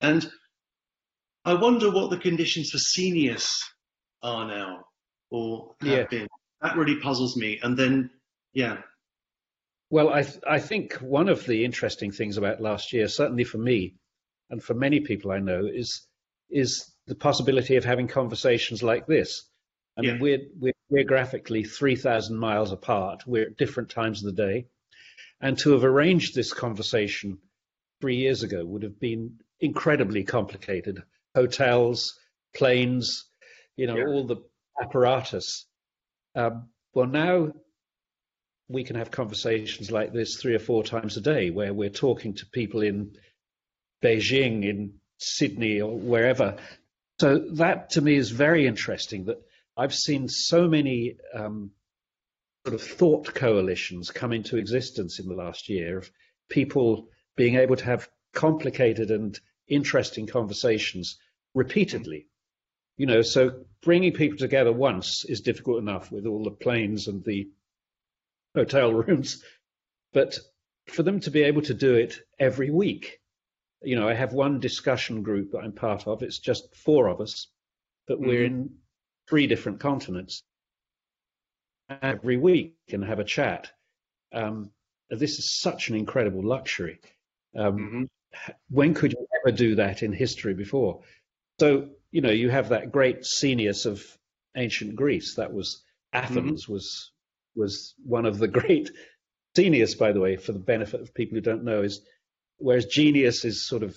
And 0.00 0.28
I 1.44 1.54
wonder 1.54 1.90
what 1.90 2.10
the 2.10 2.18
conditions 2.18 2.70
for 2.70 2.78
scenius 2.78 3.62
are 4.22 4.46
now, 4.46 4.84
or 5.30 5.74
have 5.80 5.88
yeah. 5.88 6.04
been. 6.04 6.28
That 6.60 6.76
really 6.76 7.00
puzzles 7.00 7.36
me. 7.36 7.60
And 7.62 7.76
then, 7.76 8.10
yeah. 8.52 8.78
Well, 9.90 10.12
I 10.12 10.22
th- 10.22 10.42
I 10.46 10.58
think 10.58 10.94
one 10.94 11.28
of 11.28 11.46
the 11.46 11.64
interesting 11.64 12.10
things 12.10 12.36
about 12.36 12.60
last 12.60 12.92
year, 12.92 13.08
certainly 13.08 13.44
for 13.44 13.58
me, 13.58 13.94
and 14.50 14.62
for 14.62 14.74
many 14.74 15.00
people 15.00 15.30
I 15.30 15.38
know, 15.38 15.64
is 15.64 16.06
is 16.50 16.92
the 17.06 17.14
possibility 17.14 17.76
of 17.76 17.84
having 17.84 18.08
conversations 18.08 18.82
like 18.82 19.06
this. 19.06 19.48
I 19.98 20.02
mean, 20.02 20.20
we're, 20.20 20.40
we're 20.58 20.72
geographically 20.92 21.64
3,000 21.64 22.36
miles 22.36 22.72
apart. 22.72 23.24
We're 23.26 23.46
at 23.46 23.56
different 23.56 23.90
times 23.90 24.24
of 24.24 24.34
the 24.34 24.42
day. 24.42 24.66
And 25.40 25.58
to 25.58 25.72
have 25.72 25.84
arranged 25.84 26.34
this 26.34 26.52
conversation 26.52 27.38
three 28.00 28.16
years 28.16 28.42
ago 28.42 28.64
would 28.64 28.84
have 28.84 29.00
been 29.00 29.40
incredibly 29.60 30.24
complicated. 30.24 31.02
Hotels, 31.34 32.18
planes, 32.54 33.24
you 33.76 33.86
know, 33.86 33.96
yeah. 33.96 34.06
all 34.06 34.24
the 34.24 34.36
apparatus. 34.80 35.66
Um, 36.34 36.68
well, 36.94 37.06
now 37.06 37.52
we 38.68 38.84
can 38.84 38.96
have 38.96 39.10
conversations 39.10 39.90
like 39.90 40.12
this 40.12 40.36
three 40.36 40.54
or 40.54 40.60
four 40.60 40.84
times 40.84 41.16
a 41.16 41.20
day 41.20 41.50
where 41.50 41.74
we're 41.74 41.90
talking 41.90 42.34
to 42.34 42.46
people 42.46 42.82
in 42.82 43.16
Beijing, 44.02 44.64
in 44.64 44.94
Sydney, 45.18 45.80
or 45.80 45.98
wherever. 45.98 46.56
So 47.20 47.38
that 47.54 47.90
to 47.90 48.00
me 48.00 48.14
is 48.14 48.30
very 48.30 48.66
interesting. 48.66 49.24
That 49.24 49.42
I've 49.78 49.94
seen 49.94 50.28
so 50.28 50.68
many 50.68 51.16
um, 51.34 51.70
sort 52.66 52.74
of 52.74 52.82
thought 52.82 53.34
coalitions 53.34 54.10
come 54.10 54.32
into 54.32 54.56
existence 54.56 55.20
in 55.20 55.28
the 55.28 55.34
last 55.34 55.68
year 55.68 55.98
of 55.98 56.10
people 56.50 57.08
being 57.36 57.54
able 57.54 57.76
to 57.76 57.84
have 57.84 58.08
complicated 58.34 59.10
and 59.10 59.38
interesting 59.68 60.26
conversations 60.26 61.18
repeatedly. 61.54 62.26
You 62.96 63.06
know, 63.06 63.22
so 63.22 63.64
bringing 63.82 64.12
people 64.12 64.38
together 64.38 64.72
once 64.72 65.24
is 65.24 65.40
difficult 65.40 65.78
enough 65.78 66.10
with 66.10 66.26
all 66.26 66.42
the 66.42 66.50
planes 66.50 67.06
and 67.06 67.24
the 67.24 67.48
hotel 68.54 68.92
rooms, 69.02 69.42
but 70.12 70.38
for 70.88 71.04
them 71.04 71.20
to 71.20 71.30
be 71.30 71.42
able 71.42 71.62
to 71.62 71.74
do 71.74 71.94
it 71.94 72.18
every 72.38 72.70
week 72.70 73.20
you 73.82 73.96
know, 73.96 74.08
I 74.08 74.14
have 74.14 74.32
one 74.32 74.60
discussion 74.60 75.22
group 75.22 75.52
that 75.52 75.58
I'm 75.58 75.72
part 75.72 76.06
of. 76.06 76.22
It's 76.22 76.38
just 76.38 76.74
four 76.74 77.08
of 77.08 77.20
us, 77.20 77.48
but 78.06 78.18
we're 78.18 78.44
mm-hmm. 78.44 78.62
in 78.62 78.70
three 79.28 79.46
different 79.46 79.80
continents 79.80 80.42
every 82.02 82.36
week 82.36 82.76
and 82.92 83.04
have 83.04 83.18
a 83.18 83.24
chat. 83.24 83.70
Um, 84.32 84.70
this 85.10 85.38
is 85.38 85.58
such 85.58 85.88
an 85.88 85.96
incredible 85.96 86.46
luxury. 86.46 87.00
Um, 87.56 87.78
mm-hmm. 87.78 88.02
When 88.68 88.94
could 88.94 89.12
you 89.12 89.26
ever 89.40 89.56
do 89.56 89.76
that 89.76 90.02
in 90.02 90.12
history 90.12 90.54
before? 90.54 91.02
So, 91.58 91.88
you 92.10 92.20
know, 92.20 92.30
you 92.30 92.50
have 92.50 92.70
that 92.70 92.92
great 92.92 93.24
scenius 93.24 93.86
of 93.86 94.04
ancient 94.56 94.96
Greece. 94.96 95.36
That 95.36 95.52
was 95.52 95.82
Athens 96.12 96.64
mm-hmm. 96.64 96.72
was 96.72 97.12
was 97.54 97.94
one 98.04 98.26
of 98.26 98.38
the 98.38 98.48
great 98.48 98.90
scenius, 99.56 99.94
by 99.94 100.12
the 100.12 100.20
way, 100.20 100.36
for 100.36 100.52
the 100.52 100.58
benefit 100.58 101.00
of 101.00 101.14
people 101.14 101.36
who 101.36 101.40
don't 101.40 101.64
know, 101.64 101.82
is 101.82 102.00
whereas 102.58 102.86
genius 102.86 103.44
is 103.44 103.66
sort 103.66 103.82
of 103.82 103.96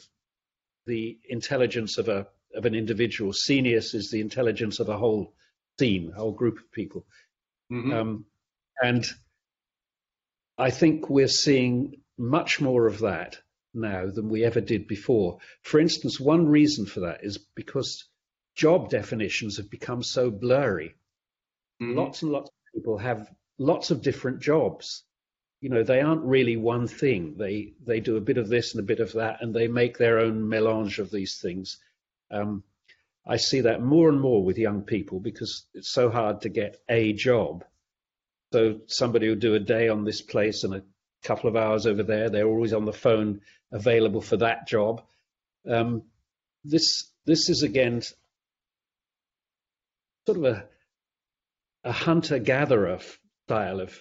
the 0.88 1.20
intelligence 1.30 1.98
of 1.98 2.10
a 2.10 2.28
of 2.56 2.66
an 2.66 2.76
individual, 2.76 3.34
Scenius 3.34 3.94
is 3.94 4.12
the 4.12 4.22
intelligence 4.22 4.80
of 4.80 4.90
a 4.90 4.98
whole 4.98 5.34
team, 5.78 6.12
a 6.14 6.20
whole 6.20 6.34
group 6.34 6.58
of 6.58 6.72
people. 6.72 7.06
Mm-hmm. 7.72 7.94
Um, 7.94 8.26
and 8.82 9.06
I 10.58 10.70
think 10.70 11.10
we're 11.10 11.28
seeing 11.28 12.02
much 12.18 12.62
more 12.62 12.88
of 12.88 13.00
that 13.00 13.38
now 13.74 14.10
than 14.10 14.30
we 14.30 14.44
ever 14.44 14.62
did 14.62 14.88
before. 14.88 15.40
For 15.62 15.80
instance, 15.80 16.20
one 16.20 16.48
reason 16.48 16.86
for 16.86 17.02
that 17.02 17.24
is 17.24 17.38
because 17.56 18.06
job 18.56 18.90
definitions 18.90 19.58
have 19.58 19.70
become 19.70 20.04
so 20.04 20.30
blurry. 20.30 20.96
Mm-hmm. 21.82 21.98
Lots 21.98 22.22
and 22.22 22.32
lots 22.32 22.50
of 22.50 22.74
people 22.74 22.98
have 22.98 23.30
lots 23.58 23.92
of 23.92 24.02
different 24.02 24.42
jobs. 24.42 25.04
You 25.62 25.70
know, 25.70 25.84
they 25.84 26.02
aren't 26.02 26.24
really 26.24 26.58
one 26.58 26.88
thing. 26.88 27.36
They 27.38 27.74
they 27.86 28.00
do 28.00 28.18
a 28.18 28.22
bit 28.22 28.38
of 28.38 28.50
this 28.50 28.74
and 28.74 28.84
a 28.84 28.86
bit 28.86 29.00
of 29.00 29.14
that, 29.14 29.42
and 29.42 29.54
they 29.54 29.68
make 29.68 29.98
their 29.98 30.20
own 30.20 30.50
melange 30.50 31.00
of 31.00 31.12
these 31.12 31.40
things. 31.40 31.78
Um, 32.32 32.64
I 33.28 33.38
see 33.38 33.62
that 33.62 33.82
more 33.82 34.10
and 34.10 34.20
more 34.20 34.44
with 34.44 34.58
young 34.58 34.82
people 34.82 35.20
because 35.20 35.66
it's 35.74 35.92
so 35.92 36.10
hard 36.10 36.42
to 36.42 36.50
get 36.50 36.82
a 36.90 37.14
job. 37.14 37.64
So 38.52 38.82
somebody 38.88 39.30
will 39.30 39.36
do 39.36 39.56
a 39.56 39.60
day 39.60 39.90
on 39.90 40.04
this 40.04 40.22
place 40.22 40.64
and 40.64 40.74
a 40.74 40.84
couple 41.24 41.50
of 41.50 41.56
hours 41.56 41.86
over 41.86 42.04
there. 42.04 42.30
They're 42.30 42.48
always 42.48 42.74
on 42.74 42.86
the 42.86 42.94
phone, 42.94 43.42
available 43.72 44.22
for 44.22 44.38
that 44.38 44.68
job. 44.68 45.04
Um, 45.70 46.04
this 46.64 47.12
this 47.26 47.50
is 47.50 47.64
again 47.64 48.02
sort 50.26 50.38
of 50.38 50.44
a 50.46 50.66
a 51.84 51.92
hunter 51.92 52.40
gatherer 52.40 53.00
style 53.46 53.80
of 53.80 53.98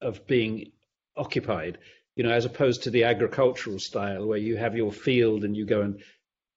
of 0.00 0.26
being 0.26 0.72
occupied, 1.16 1.78
you 2.16 2.24
know, 2.24 2.30
as 2.30 2.44
opposed 2.44 2.82
to 2.82 2.90
the 2.90 3.04
agricultural 3.04 3.78
style 3.78 4.26
where 4.26 4.38
you 4.38 4.56
have 4.56 4.76
your 4.76 4.92
field 4.92 5.44
and 5.44 5.56
you 5.56 5.64
go 5.64 5.80
and 5.80 6.02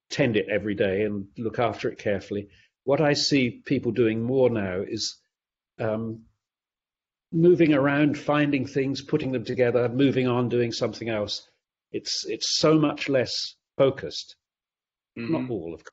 tend 0.10 0.38
it 0.38 0.47
every 0.49 0.76
day 0.76 1.03
and 1.03 1.28
look 1.38 1.60
after 1.60 1.89
it 1.89 1.97
carefully. 1.97 2.49
What 2.84 3.01
I 3.01 3.14
see 3.14 3.49
people 3.49 3.91
doing 3.91 4.24
more 4.24 4.49
now 4.49 4.82
is 4.82 5.18
um, 5.80 6.24
moving 7.32 7.74
around, 7.74 8.18
finding 8.18 8.66
things, 8.66 9.01
putting 9.01 9.32
them 9.32 9.43
together, 9.43 9.89
moving 9.89 10.28
on, 10.28 10.49
doing 10.49 10.72
something 10.72 11.10
else. 11.10 11.47
It's 11.91 12.26
it's 12.26 12.58
so 12.58 12.80
much 12.80 13.10
less 13.10 13.55
focused. 13.78 14.36
Mm-hmm. 15.18 15.34
Not 15.34 15.49
all 15.49 15.74
of 15.74 15.84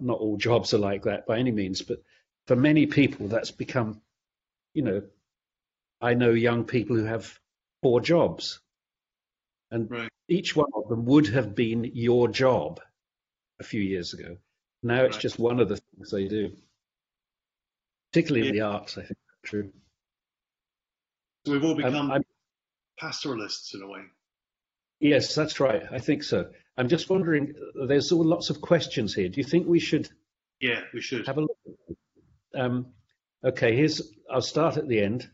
not 0.00 0.18
all 0.18 0.36
jobs 0.36 0.74
are 0.74 0.78
like 0.78 1.04
that 1.04 1.26
by 1.26 1.38
any 1.38 1.52
means, 1.52 1.82
but 1.82 1.98
for 2.46 2.56
many 2.56 2.86
people 2.86 3.28
that's 3.28 3.50
become, 3.50 4.00
you 4.74 4.82
know, 4.82 5.02
I 6.00 6.14
know 6.14 6.30
young 6.30 6.64
people 6.64 6.96
who 6.96 7.04
have 7.04 7.38
four 7.82 8.00
jobs, 8.00 8.60
and 9.70 9.90
right. 9.90 10.08
each 10.28 10.56
one 10.56 10.70
of 10.74 10.88
them 10.88 11.04
would 11.06 11.28
have 11.28 11.54
been 11.54 11.90
your 11.94 12.28
job 12.28 12.80
a 13.60 13.64
few 13.64 13.80
years 13.80 14.14
ago. 14.14 14.36
Now 14.82 15.04
it's 15.04 15.16
right. 15.16 15.22
just 15.22 15.38
one 15.38 15.60
of 15.60 15.68
the 15.68 15.76
things 15.76 16.10
they 16.10 16.26
do, 16.26 16.52
particularly 18.10 18.46
yeah. 18.46 18.50
in 18.50 18.56
the 18.56 18.62
arts. 18.62 18.96
I 18.96 19.02
think 19.02 19.18
true. 19.44 19.70
So 21.46 21.52
we've 21.52 21.64
all 21.64 21.74
become 21.74 22.10
um, 22.10 22.22
pastoralists 22.98 23.74
in 23.74 23.82
a 23.82 23.88
way. 23.88 24.00
Yes, 25.00 25.34
that's 25.34 25.60
right. 25.60 25.82
I 25.90 25.98
think 25.98 26.22
so. 26.22 26.50
I'm 26.76 26.88
just 26.88 27.08
wondering. 27.10 27.54
There's 27.86 28.10
lots 28.12 28.50
of 28.50 28.60
questions 28.60 29.14
here. 29.14 29.28
Do 29.28 29.38
you 29.38 29.44
think 29.44 29.66
we 29.66 29.80
should? 29.80 30.08
Yeah, 30.60 30.80
we 30.92 31.00
should 31.00 31.26
have 31.26 31.38
a 31.38 31.42
look. 31.42 31.56
Um, 32.54 32.86
okay, 33.44 33.76
here's. 33.76 34.02
I'll 34.30 34.42
start 34.42 34.76
at 34.76 34.88
the 34.88 35.00
end. 35.00 35.28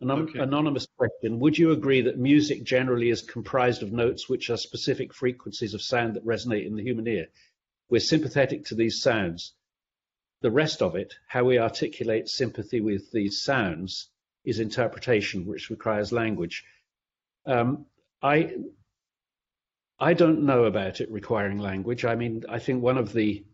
An 0.00 0.10
okay. 0.10 0.40
anonymous 0.40 0.86
question: 0.96 1.40
Would 1.40 1.58
you 1.58 1.70
agree 1.70 2.02
that 2.02 2.18
music 2.18 2.64
generally 2.64 3.10
is 3.10 3.22
comprised 3.22 3.82
of 3.82 3.92
notes 3.92 4.28
which 4.28 4.50
are 4.50 4.56
specific 4.56 5.14
frequencies 5.14 5.74
of 5.74 5.82
sound 5.82 6.14
that 6.14 6.26
resonate 6.26 6.66
in 6.66 6.76
the 6.76 6.82
human 6.82 7.06
ear? 7.06 7.26
We're 7.88 8.00
sympathetic 8.00 8.66
to 8.66 8.74
these 8.74 9.00
sounds. 9.00 9.54
The 10.40 10.50
rest 10.50 10.82
of 10.82 10.96
it, 10.96 11.14
how 11.26 11.44
we 11.44 11.58
articulate 11.58 12.28
sympathy 12.28 12.80
with 12.80 13.10
these 13.12 13.42
sounds, 13.42 14.10
is 14.44 14.60
interpretation, 14.60 15.46
which 15.46 15.70
requires 15.70 16.12
language. 16.12 16.64
Um, 17.46 17.86
I 18.22 18.54
I 19.98 20.14
don't 20.14 20.44
know 20.44 20.64
about 20.64 21.00
it 21.00 21.10
requiring 21.10 21.58
language. 21.58 22.04
I 22.04 22.14
mean, 22.14 22.44
I 22.48 22.58
think 22.58 22.82
one 22.82 22.98
of 22.98 23.12
the 23.12 23.44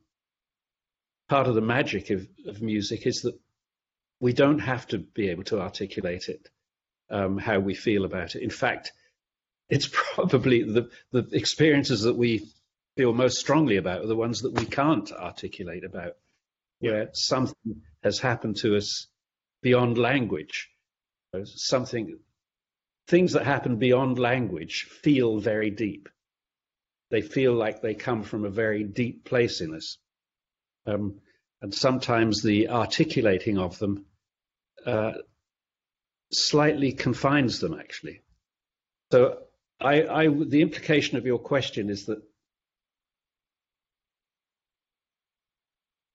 part 1.29 1.47
of 1.47 1.55
the 1.55 1.61
magic 1.61 2.11
of, 2.11 2.27
of 2.47 2.63
music 2.63 3.07
is 3.07 3.23
that 3.23 3.39
we 4.21 4.33
don't 4.33 4.59
have 4.59 4.87
to 4.89 4.99
be 4.99 5.29
able 5.29 5.45
to 5.45 5.61
articulate 5.61 6.29
it, 6.29 6.49
um, 7.11 7.39
how 7.39 7.59
we 7.59 7.75
feel 7.75 8.05
about 8.05 8.35
it. 8.35 8.43
In 8.43 8.51
fact, 8.51 8.93
it's 9.69 9.89
probably 9.93 10.63
the, 10.63 10.91
the 11.13 11.29
experiences 11.33 12.03
that 12.03 12.17
we 12.17 12.49
feel 12.97 13.13
most 13.13 13.39
strongly 13.39 13.77
about 13.77 14.03
are 14.03 14.09
the 14.09 14.17
ones 14.17 14.43
that 14.43 14.53
we 14.53 14.67
can't 14.67 15.11
articulate 15.13 15.85
about, 15.85 16.17
where 16.81 17.11
something 17.13 17.83
has 18.03 18.19
happened 18.19 18.57
to 18.57 18.77
us 18.77 19.07
beyond 19.63 19.99
language 19.99 20.71
something 21.45 22.19
things 23.07 23.33
that 23.33 23.45
happen 23.45 23.77
beyond 23.77 24.19
language 24.19 24.87
feel 25.03 25.39
very 25.39 25.71
deep. 25.71 26.09
They 27.11 27.23
feel 27.23 27.55
like 27.55 27.81
they 27.81 27.95
come 27.95 28.23
from 28.23 28.45
a 28.45 28.51
very 28.51 28.85
deep 28.85 29.25
place 29.25 29.61
in 29.61 29.75
us. 29.75 29.99
Um, 30.87 31.21
and 31.61 31.75
sometimes 31.75 32.43
the 32.43 32.69
articulating 32.69 33.59
of 33.59 33.79
them 33.79 34.07
uh, 34.87 35.13
slightly 36.33 36.93
confines 36.93 37.59
them, 37.59 37.79
actually. 37.79 38.23
So, 39.11 39.39
I, 39.81 40.05
I, 40.05 40.29
the 40.29 40.63
implication 40.63 41.17
of 41.17 41.27
your 41.27 41.39
question 41.39 41.91
is 41.91 42.07
that 42.07 42.23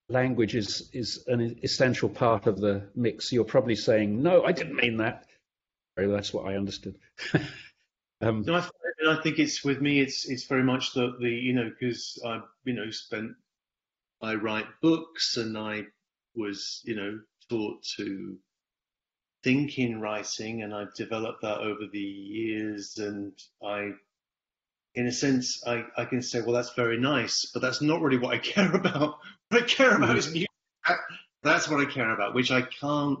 language 0.08 0.54
is 0.54 0.88
is 0.92 1.24
an 1.26 1.58
essential 1.62 2.08
part 2.08 2.46
of 2.46 2.60
the 2.60 2.88
mix. 2.94 3.32
You're 3.32 3.44
probably 3.44 3.76
saying, 3.76 4.22
"No, 4.22 4.44
I 4.44 4.52
didn't 4.52 4.76
mean 4.76 4.98
that." 4.98 5.26
That's 5.96 6.32
what 6.32 6.46
I 6.46 6.56
understood. 6.56 6.98
um, 8.20 8.42
no, 8.42 8.56
I, 8.56 8.68
I, 9.08 9.22
think 9.22 9.38
it's 9.38 9.64
with 9.64 9.80
me. 9.80 10.00
It's 10.00 10.28
it's 10.28 10.44
very 10.44 10.62
much 10.62 10.92
the 10.92 11.16
the 11.18 11.30
you 11.30 11.54
know 11.54 11.70
because 11.70 12.20
I 12.24 12.40
you 12.64 12.74
know 12.74 12.90
spent 12.90 13.32
I 14.20 14.34
write 14.34 14.66
books 14.82 15.36
and 15.36 15.56
I 15.56 15.84
was 16.34 16.82
you 16.84 16.96
know 16.96 17.20
taught 17.48 17.82
to 17.96 18.36
think 19.42 19.78
in 19.78 20.00
writing 20.00 20.62
and 20.62 20.74
I've 20.74 20.94
developed 20.94 21.42
that 21.42 21.58
over 21.58 21.86
the 21.90 21.98
years 21.98 22.98
and 22.98 23.32
I 23.64 23.92
in 24.96 25.06
a 25.06 25.12
sense, 25.12 25.62
I, 25.66 25.84
I 25.96 26.06
can 26.06 26.22
say, 26.22 26.40
well, 26.40 26.54
that's 26.54 26.72
very 26.72 26.98
nice, 26.98 27.50
but 27.52 27.60
that's 27.60 27.82
not 27.82 28.00
really 28.00 28.16
what 28.16 28.34
I 28.34 28.38
care 28.54 28.74
about. 28.74 29.18
What 29.48 29.62
I 29.62 29.66
care 29.66 29.96
about 29.96 30.16
is 30.16 30.30
music. 30.30 30.48
That's 31.42 31.68
what 31.68 31.80
I 31.80 31.90
care 31.90 32.12
about, 32.12 32.34
which 32.34 32.50
I 32.50 32.62
can't 32.62 33.20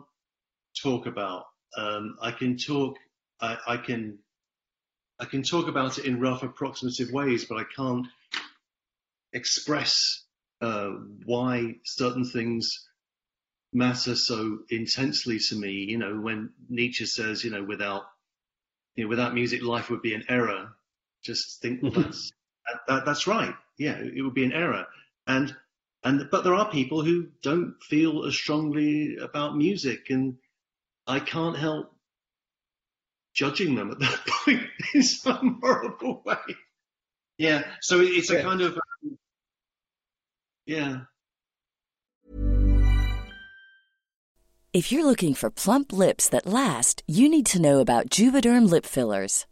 talk 0.82 1.06
about. 1.06 1.44
Um, 1.76 2.16
I 2.20 2.32
can 2.32 2.56
talk, 2.56 2.96
I, 3.40 3.56
I, 3.66 3.76
can, 3.76 4.18
I 5.20 5.26
can 5.26 5.42
talk 5.42 5.68
about 5.68 5.98
it 5.98 6.06
in 6.06 6.20
rough, 6.20 6.42
approximative 6.42 7.12
ways, 7.12 7.44
but 7.44 7.58
I 7.58 7.64
can't 7.64 8.06
express 9.32 9.94
uh, 10.60 10.90
why 11.24 11.76
certain 11.84 12.24
things 12.24 12.88
matter 13.72 14.16
so 14.16 14.60
intensely 14.70 15.38
to 15.50 15.54
me. 15.54 15.86
You 15.88 15.98
know, 15.98 16.16
when 16.20 16.50
Nietzsche 16.68 17.06
says, 17.06 17.44
you 17.44 17.50
know, 17.50 17.62
without, 17.62 18.02
you 18.96 19.04
know, 19.04 19.08
without 19.08 19.34
music, 19.34 19.62
life 19.62 19.90
would 19.90 20.02
be 20.02 20.14
an 20.14 20.24
error 20.28 20.76
just 21.26 21.60
think, 21.60 21.82
well, 21.82 21.92
that's 21.92 22.30
that, 22.88 23.04
that's 23.04 23.26
right. 23.26 23.54
Yeah, 23.78 23.98
it 23.98 24.22
would 24.22 24.34
be 24.34 24.44
an 24.44 24.52
error. 24.52 24.86
And 25.26 25.54
and 26.06 26.30
but 26.30 26.44
there 26.44 26.54
are 26.54 26.70
people 26.70 27.02
who 27.02 27.26
don't 27.42 27.74
feel 27.82 28.26
as 28.26 28.34
strongly 28.34 29.16
about 29.16 29.56
music, 29.56 30.08
and 30.08 30.36
I 31.04 31.18
can't 31.18 31.58
help 31.58 31.92
judging 33.34 33.74
them 33.74 33.90
at 33.90 33.98
that 33.98 34.20
point 34.44 34.62
in 34.94 35.02
some 35.02 35.58
horrible 35.60 36.22
way. 36.24 36.36
Yeah, 37.38 37.64
so 37.80 38.00
it's 38.00 38.30
a 38.30 38.34
yeah. 38.34 38.42
kind 38.42 38.60
of 38.60 38.74
um, 38.74 39.18
yeah. 40.64 41.00
If 44.72 44.92
you're 44.92 45.06
looking 45.06 45.34
for 45.34 45.50
plump 45.50 45.92
lips 45.92 46.28
that 46.28 46.46
last, 46.46 47.02
you 47.08 47.28
need 47.28 47.46
to 47.46 47.60
know 47.60 47.80
about 47.80 48.10
Juvederm 48.10 48.70
lip 48.70 48.86
fillers. 48.86 49.46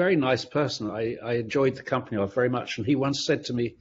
very 0.00 0.16
nice 0.16 0.46
person. 0.46 0.90
I, 0.90 1.16
I 1.22 1.34
enjoyed 1.34 1.76
the 1.76 1.82
company 1.82 2.16
of 2.16 2.34
very 2.34 2.48
much. 2.48 2.78
And 2.78 2.86
he 2.86 2.96
once 2.96 3.26
said 3.26 3.44
to 3.44 3.52
me, 3.52 3.74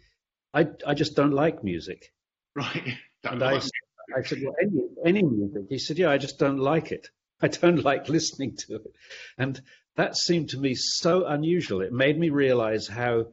I, 0.54 0.68
I 0.86 0.94
just 0.94 1.16
don't 1.16 1.32
like 1.32 1.64
music. 1.64 2.12
Right. 2.54 2.98
and 3.24 3.42
I, 3.42 3.56
I 3.56 4.22
said, 4.24 4.40
well, 4.44 4.56
any, 4.62 4.82
any 5.06 5.24
music. 5.24 5.64
He 5.70 5.80
said, 5.80 5.98
yeah, 5.98 6.12
I 6.12 6.18
just 6.18 6.38
don't 6.38 6.58
like 6.58 6.92
it. 6.92 7.08
I 7.42 7.48
don't 7.48 7.86
like 7.86 8.10
listening 8.10 8.58
to 8.68 8.76
it. 8.76 8.94
And 9.38 9.62
that 9.96 10.18
seemed 10.18 10.50
to 10.50 10.58
me 10.60 10.76
so 10.76 11.26
unusual. 11.26 11.82
It 11.82 11.94
made 11.94 12.20
me 12.20 12.32
realize 12.32 12.86
how, 12.86 13.28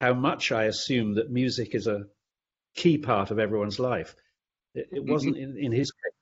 how 0.00 0.14
much 0.14 0.50
I 0.50 0.64
assume 0.64 1.14
that 1.14 1.30
music 1.30 1.76
is 1.76 1.86
a 1.86 2.06
key 2.74 2.98
part 2.98 3.30
of 3.30 3.38
everyone's 3.38 3.78
life. 3.78 4.16
It, 4.74 4.88
it 4.90 5.00
mm-hmm. 5.02 5.12
wasn't 5.12 5.36
in, 5.36 5.56
in 5.56 5.70
his 5.70 5.92
case. 5.92 6.12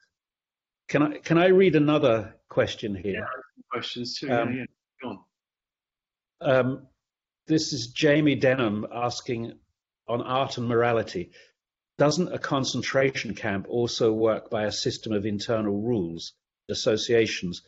Can 0.89 1.03
I, 1.05 1.19
can 1.19 1.39
I 1.39 1.47
read 1.47 1.75
another 1.75 2.35
question 2.51 2.95
here? 2.95 3.21
Yeah, 3.21 3.43
questions 3.71 4.19
too. 4.19 4.31
Um, 4.31 4.53
yeah, 4.53 4.59
yeah. 4.59 4.65
Um, 6.43 6.87
this 7.47 7.73
is 7.73 7.89
Jamie 7.89 8.35
Denham 8.35 8.87
asking 8.93 9.55
on 10.09 10.23
art 10.23 10.59
and 10.59 10.69
morality. 10.69 11.31
Doesn't 11.99 12.33
a 12.33 12.39
concentration 12.39 13.35
camp 13.35 13.67
also 13.69 14.13
work 14.13 14.51
by 14.51 14.65
a 14.65 14.73
system 14.73 15.13
of 15.13 15.27
internal 15.27 15.81
rules, 15.81 16.33
associations? 16.69 17.63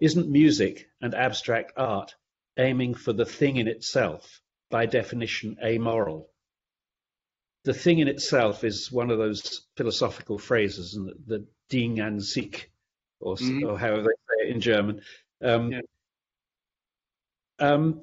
Isn't 0.00 0.30
music 0.30 0.88
and 1.00 1.14
abstract 1.14 1.72
art 1.76 2.14
aiming 2.58 2.94
for 2.94 3.12
the 3.12 3.24
thing 3.24 3.56
in 3.56 3.68
itself, 3.68 4.40
by 4.70 4.86
definition 4.86 5.56
amoral? 5.64 6.30
The 7.64 7.74
thing 7.74 7.98
in 7.98 8.08
itself 8.08 8.62
is 8.62 8.92
one 8.92 9.10
of 9.10 9.18
those 9.18 9.62
philosophical 9.76 10.38
phrases, 10.38 10.92
the, 10.92 11.14
the 11.26 11.46
Ding 11.70 11.98
an 11.98 12.20
sich, 12.20 12.70
or, 13.20 13.36
mm-hmm. 13.36 13.66
or 13.66 13.78
however 13.78 14.02
they 14.02 14.08
say 14.08 14.48
it 14.48 14.54
in 14.54 14.60
German. 14.60 15.00
Um, 15.42 15.72
yeah. 15.72 15.80
Um, 17.58 18.02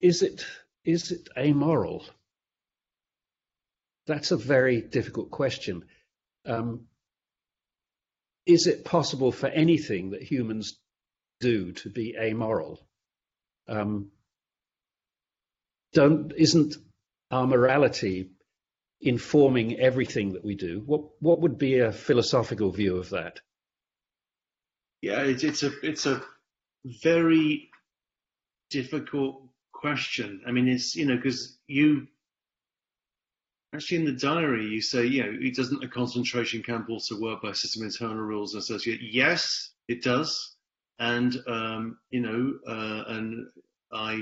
is 0.00 0.22
it 0.22 0.44
is 0.84 1.10
it 1.10 1.28
amoral? 1.36 2.04
That's 4.06 4.30
a 4.30 4.36
very 4.36 4.80
difficult 4.80 5.30
question. 5.30 5.84
Um, 6.46 6.86
is 8.46 8.66
it 8.66 8.84
possible 8.84 9.32
for 9.32 9.46
anything 9.48 10.10
that 10.10 10.22
humans 10.22 10.78
do 11.40 11.72
to 11.72 11.90
be 11.90 12.16
amoral? 12.18 12.80
Um, 13.68 14.10
don't 15.92 16.32
isn't 16.36 16.76
our 17.30 17.46
morality 17.46 18.30
informing 19.00 19.78
everything 19.78 20.32
that 20.32 20.44
we 20.44 20.54
do? 20.54 20.82
What 20.84 21.02
what 21.20 21.40
would 21.40 21.58
be 21.58 21.78
a 21.78 21.92
philosophical 21.92 22.70
view 22.70 22.96
of 22.96 23.10
that? 23.10 23.40
Yeah, 25.02 25.22
it's, 25.22 25.44
it's 25.44 25.62
a 25.62 25.70
it's 25.82 26.06
a 26.06 26.22
very 27.02 27.70
difficult 28.70 29.42
question. 29.72 30.42
I 30.46 30.52
mean, 30.52 30.68
it's 30.68 30.94
you 30.94 31.06
know 31.06 31.16
because 31.16 31.58
you 31.66 32.06
actually 33.74 33.98
in 33.98 34.04
the 34.04 34.12
diary 34.12 34.66
you 34.66 34.80
say 34.80 35.06
you 35.06 35.22
know 35.22 35.38
it 35.40 35.54
doesn't 35.54 35.84
a 35.84 35.88
concentration 35.88 36.62
camp 36.62 36.90
also 36.90 37.20
work 37.20 37.42
by 37.42 37.52
system 37.52 37.84
internal 37.84 38.16
rules 38.16 38.54
and 38.54 38.62
associate? 38.62 39.00
Yes, 39.02 39.70
it 39.88 40.02
does, 40.02 40.56
and 40.98 41.36
um, 41.46 41.98
you 42.10 42.20
know, 42.20 42.58
uh, 42.68 43.04
and 43.08 43.46
I 43.92 44.20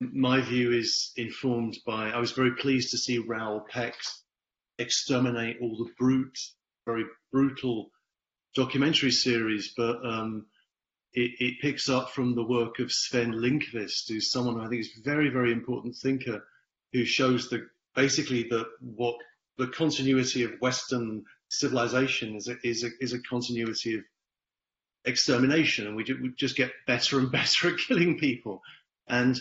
my 0.00 0.40
view 0.40 0.72
is 0.72 1.12
informed 1.16 1.78
by. 1.86 2.10
I 2.10 2.18
was 2.18 2.32
very 2.32 2.52
pleased 2.52 2.90
to 2.90 2.98
see 2.98 3.18
Raoul 3.18 3.64
Peck 3.68 3.94
exterminate 4.78 5.56
all 5.60 5.76
the 5.76 5.90
brute, 5.98 6.38
very 6.86 7.04
brutal 7.32 7.90
documentary 8.58 9.12
series, 9.12 9.72
but 9.76 10.04
um, 10.04 10.44
it, 11.12 11.30
it, 11.38 11.60
picks 11.60 11.88
up 11.88 12.10
from 12.10 12.34
the 12.34 12.42
work 12.42 12.80
of 12.80 12.90
Sven 12.90 13.32
Lindqvist, 13.32 14.08
who's 14.08 14.32
someone 14.32 14.56
who 14.56 14.62
I 14.62 14.68
think 14.68 14.80
is 14.80 14.98
a 14.98 15.02
very, 15.08 15.28
very 15.30 15.52
important 15.52 15.94
thinker, 15.94 16.44
who 16.92 17.04
shows 17.04 17.48
the 17.48 17.68
basically 17.94 18.42
the 18.42 18.66
what 18.80 19.14
the 19.58 19.68
continuity 19.68 20.42
of 20.42 20.60
Western 20.60 21.24
civilization 21.50 22.34
is 22.34 22.48
a, 22.48 22.56
is 22.64 22.82
a, 22.82 22.88
is 23.00 23.12
a 23.12 23.22
continuity 23.22 23.94
of 23.94 24.00
extermination, 25.04 25.86
and 25.86 25.94
we, 25.94 26.02
do, 26.02 26.18
we 26.20 26.30
just 26.36 26.56
get 26.56 26.72
better 26.86 27.20
and 27.20 27.30
better 27.38 27.68
at 27.68 27.78
killing 27.78 28.18
people, 28.18 28.60
and 29.08 29.40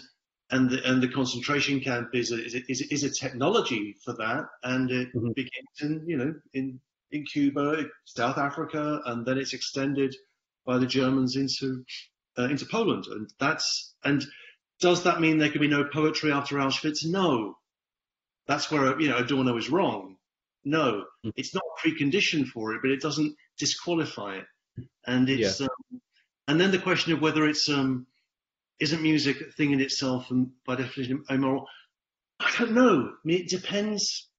and 0.52 0.70
the, 0.70 0.90
and 0.90 1.02
the 1.02 1.10
concentration 1.10 1.80
camp 1.82 2.10
is 2.14 2.32
a, 2.32 2.46
is 2.46 2.82
a, 2.82 2.94
is 2.94 3.04
a, 3.04 3.10
technology 3.10 3.98
for 4.06 4.14
that, 4.14 4.46
and 4.64 4.92
it 4.92 5.10
mm-hmm. 5.14 5.32
begins 5.36 5.82
in 5.82 6.04
you 6.08 6.18
know 6.18 6.36
in 6.54 6.80
in 7.12 7.26
Cuba, 7.26 7.86
South 8.06 8.38
Africa, 8.38 9.02
and 9.06 9.26
then 9.26 9.38
it's 9.38 9.54
extended 9.54 10.16
by 10.66 10.78
the 10.78 10.86
Germans 10.86 11.36
into 11.36 11.84
uh, 12.38 12.44
into 12.44 12.66
Poland. 12.66 13.06
And 13.08 13.32
that's 13.40 13.96
and 14.04 14.26
does 14.80 15.04
that 15.04 15.22
mean 15.22 15.38
there 15.38 15.50
can 15.50 15.62
be 15.62 15.68
no 15.68 15.86
poetry 15.86 16.32
after 16.32 16.58
Auschwitz? 16.58 17.06
No. 17.06 17.58
That's 18.48 18.72
where 18.72 19.00
you 19.00 19.10
know 19.10 19.18
Adorno 19.18 19.58
is 19.58 19.70
wrong. 19.70 20.18
No, 20.64 21.06
mm. 21.26 21.32
it's 21.36 21.54
not 21.54 21.64
a 21.64 21.88
precondition 21.88 22.46
for 22.46 22.74
it, 22.74 22.82
but 22.82 22.92
it 22.92 23.02
doesn't 23.02 23.36
disqualify 23.58 24.38
it. 24.38 24.46
And 25.06 25.30
it's 25.30 25.60
yeah. 25.60 25.68
um, 25.68 26.02
and 26.48 26.60
then 26.60 26.72
the 26.72 26.80
question 26.80 27.14
of 27.14 27.22
whether 27.22 27.48
it's 27.48 27.70
um, 27.70 28.06
isn't 28.80 29.02
music 29.02 29.42
a 29.42 29.52
thing 29.52 29.72
in 29.72 29.82
itself 29.82 30.30
and 30.32 30.52
by 30.66 30.76
definition 30.76 31.24
immoral? 31.30 31.68
I 32.40 32.54
don't 32.58 32.74
know. 32.74 33.10
I 33.12 33.20
mean, 33.24 33.42
it 33.42 33.50
depends. 33.50 34.30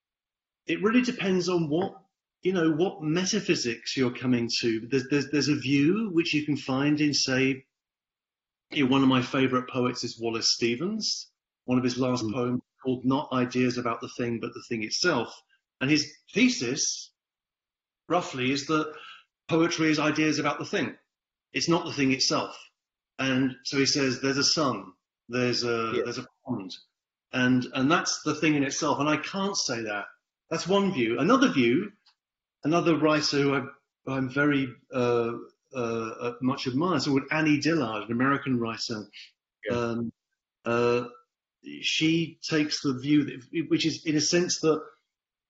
It 0.66 0.82
really 0.82 1.02
depends 1.02 1.48
on 1.48 1.68
what 1.68 1.94
you 2.42 2.52
know 2.52 2.72
what 2.72 3.02
metaphysics 3.02 3.96
you're 3.96 4.10
coming 4.10 4.48
to. 4.60 4.86
There's, 4.90 5.08
there's, 5.08 5.30
there's 5.30 5.48
a 5.48 5.56
view 5.56 6.10
which 6.12 6.34
you 6.34 6.44
can 6.44 6.56
find 6.56 7.00
in, 7.00 7.12
say, 7.12 7.64
you 8.70 8.84
know, 8.84 8.90
one 8.90 9.02
of 9.02 9.08
my 9.08 9.22
favourite 9.22 9.68
poets 9.68 10.04
is 10.04 10.20
Wallace 10.20 10.52
Stevens. 10.52 11.30
One 11.64 11.78
of 11.78 11.84
his 11.84 11.98
last 11.98 12.24
mm. 12.24 12.32
poems 12.32 12.60
called 12.82 13.04
"Not 13.04 13.28
Ideas 13.32 13.78
About 13.78 14.00
the 14.00 14.10
Thing, 14.16 14.38
but 14.40 14.50
the 14.54 14.62
Thing 14.68 14.84
Itself," 14.84 15.34
and 15.80 15.90
his 15.90 16.12
thesis 16.32 17.12
roughly, 18.08 18.50
is 18.52 18.66
that 18.66 18.92
poetry 19.48 19.90
is 19.90 19.98
ideas 19.98 20.38
about 20.38 20.58
the 20.58 20.64
thing. 20.64 20.96
It's 21.52 21.68
not 21.68 21.84
the 21.84 21.92
thing 21.92 22.12
itself. 22.12 22.56
And 23.18 23.56
so 23.64 23.78
he 23.78 23.86
says, 23.86 24.20
there's 24.20 24.38
a 24.38 24.44
sun, 24.44 24.92
there's 25.28 25.64
a 25.64 25.92
yes. 25.94 26.04
there's 26.04 26.18
a 26.18 26.26
pond, 26.46 26.74
and 27.32 27.66
and 27.74 27.90
that's 27.90 28.22
the 28.22 28.34
thing 28.34 28.54
in 28.54 28.62
itself. 28.62 29.00
And 29.00 29.08
I 29.08 29.16
can't 29.16 29.56
say 29.56 29.82
that. 29.82 30.04
That's 30.50 30.66
one 30.66 30.92
view. 30.92 31.18
Another 31.18 31.48
view, 31.48 31.90
another 32.64 32.96
writer 32.96 33.36
who 33.38 33.54
I, 34.06 34.16
am 34.16 34.30
very 34.30 34.68
uh, 34.92 35.32
uh, 35.74 35.78
uh, 35.78 36.32
much 36.40 36.66
admire, 36.66 37.00
so 37.00 37.20
Annie 37.30 37.60
Dillard, 37.60 38.04
an 38.04 38.12
American 38.12 38.58
writer. 38.58 39.06
Yeah. 39.68 39.76
Um, 39.76 40.12
uh, 40.64 41.04
she 41.82 42.38
takes 42.42 42.82
the 42.82 42.94
view 42.94 43.24
that, 43.24 43.66
which 43.68 43.84
is 43.84 44.04
in 44.06 44.16
a 44.16 44.20
sense 44.20 44.60
that 44.60 44.80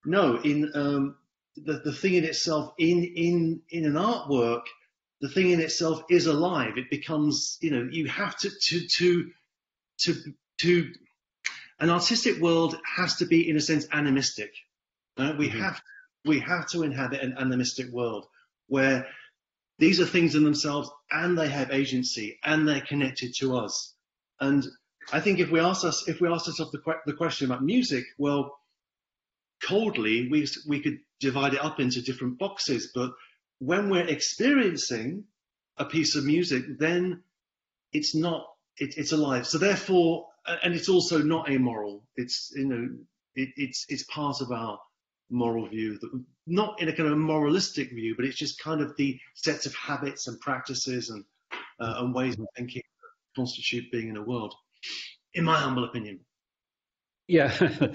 no, 0.05 0.37
in 0.37 0.71
um, 0.75 1.17
the 1.57 1.81
the 1.85 1.93
thing 1.93 2.15
in 2.15 2.25
itself, 2.25 2.73
in 2.79 3.05
in 3.05 3.63
in 3.71 3.85
an 3.85 3.95
artwork, 3.95 4.63
the 5.21 5.29
thing 5.29 5.51
in 5.51 5.61
itself 5.61 6.03
is 6.09 6.27
alive. 6.27 6.79
It 6.79 6.91
becomes, 6.91 7.59
you 7.61 7.71
know, 7.71 7.89
you 7.91 8.07
have 8.09 8.37
to 8.39 8.51
to 8.51 8.87
to 8.87 9.31
to 9.99 10.15
to 10.59 10.93
an 11.81 11.91
artistic 11.91 12.41
world 12.41 12.77
has 12.85 13.17
to 13.17 13.27
be 13.27 13.49
in 13.49 13.57
a 13.57 13.61
sense 13.61 13.87
animistic. 13.93 14.53
Uh, 15.17 15.35
we 15.39 15.49
mm-hmm. 15.49 15.61
have 15.61 15.81
we 16.25 16.41
have 16.41 16.69
to 16.71 16.83
inhabit 16.83 17.23
an 17.23 17.37
animistic 17.39 17.91
world 17.91 18.27
where 18.67 19.07
these 19.79 20.01
are 20.01 20.07
things 20.07 20.35
in 20.35 20.45
themselves 20.45 20.91
and 21.11 21.39
they 21.39 21.49
have 21.49 21.71
agency 21.71 22.39
and 22.45 22.67
they're 22.67 22.81
connected 22.81 23.35
to 23.39 23.57
us. 23.57 23.95
And 24.41 24.67
I 25.13 25.21
think 25.21 25.39
if 25.39 25.51
we 25.51 25.61
ask 25.61 25.85
us 25.85 26.09
if 26.09 26.21
we 26.21 26.29
ask 26.29 26.47
ourselves 26.47 26.73
the, 26.73 26.95
the 27.07 27.13
question 27.15 27.47
about 27.47 27.63
music, 27.63 28.05
well, 28.19 28.59
coldly 29.63 30.29
we 30.29 30.47
we 30.67 30.81
could 30.81 30.99
divide 31.21 31.55
it 31.55 31.65
up 31.65 31.81
into 31.81 32.03
different 32.03 32.39
boxes, 32.39 32.93
but 32.95 33.13
when 33.59 33.91
we're 33.91 34.07
experiencing 34.07 35.25
a 35.77 35.85
piece 35.85 36.15
of 36.15 36.25
music, 36.25 36.65
then 36.79 37.23
it's 37.93 38.15
not 38.15 38.47
it, 38.77 38.95
it's 38.97 39.13
alive. 39.13 39.47
So 39.47 39.59
therefore, 39.59 40.27
and 40.63 40.75
it's 40.75 40.89
also 40.89 41.23
not 41.23 41.51
amoral. 41.51 42.05
It's 42.17 42.53
you 42.55 42.67
know 42.67 42.89
it, 43.35 43.51
it's 43.57 43.87
it's 43.89 44.05
part 44.05 44.41
of 44.41 44.53
our 44.53 44.79
moral 45.31 45.69
view, 45.69 45.99
not 46.47 46.81
in 46.81 46.89
a 46.89 46.93
kind 46.93 47.09
of 47.09 47.19
moralistic 47.19 47.91
view, 47.91 48.15
but 48.17 48.25
it's 48.25 48.37
just 48.37 48.63
kind 48.63 48.81
of 48.81 48.97
the 48.97 49.19
sets 49.35 49.67
of 49.67 49.75
habits 49.75 50.27
and 50.27 50.41
practices 50.41 51.11
and 51.11 51.25
uh, 51.81 51.95
and 51.99 52.15
ways 52.15 52.39
of 52.39 52.47
thinking 52.57 52.83
that 52.83 53.41
constitute 53.41 53.91
being 53.93 54.09
in 54.09 54.17
a 54.17 54.23
world, 54.23 54.55
in 55.35 55.45
my 55.45 55.59
humble 55.59 55.85
opinion. 55.85 56.21
Yeah, 57.27 57.53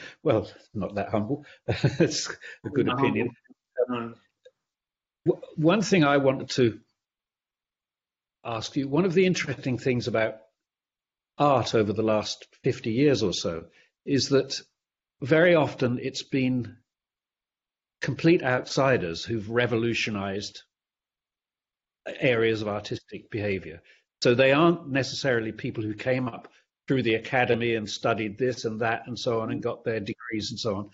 well, 0.24 0.50
not 0.74 0.96
that 0.96 1.10
humble. 1.10 1.46
it's 1.68 2.30
a 2.66 2.70
good 2.70 2.86
not 2.86 3.00
opinion. 3.00 3.30
Um, 3.90 4.16
one 5.56 5.82
thing 5.82 6.04
I 6.04 6.18
wanted 6.18 6.50
to 6.52 6.80
ask 8.44 8.76
you, 8.76 8.88
one 8.88 9.06
of 9.06 9.14
the 9.14 9.26
interesting 9.26 9.78
things 9.78 10.08
about 10.08 10.36
art 11.38 11.74
over 11.74 11.94
the 11.94 12.04
last 12.04 12.48
50 12.64 12.92
years 12.92 13.24
or 13.24 13.34
so 13.34 13.66
is 14.06 14.30
that 14.30 14.62
very 15.22 15.56
often 15.56 16.00
it's 16.02 16.24
been 16.24 16.78
complete 18.04 18.44
outsiders 18.44 19.24
who've 19.24 19.50
revolutionized 19.50 20.62
areas 22.20 22.62
of 22.62 22.68
artistic 22.68 23.32
behavior. 23.32 23.82
So 24.22 24.36
they 24.36 24.52
aren't 24.52 24.90
necessarily 24.90 25.54
people 25.54 25.84
who 25.84 25.94
came 25.94 26.28
up 26.28 26.50
through 26.88 27.04
the 27.04 27.16
academy 27.16 27.76
and 27.76 27.90
studied 27.90 28.38
this 28.38 28.66
and 28.66 28.82
that 28.82 29.08
and 29.08 29.18
so 29.18 29.40
on 29.40 29.52
and 29.52 29.64
got 29.64 29.86
their 29.86 30.02
degrees 30.02 30.52
and 30.52 30.60
so 30.60 30.76
on. 30.76 30.90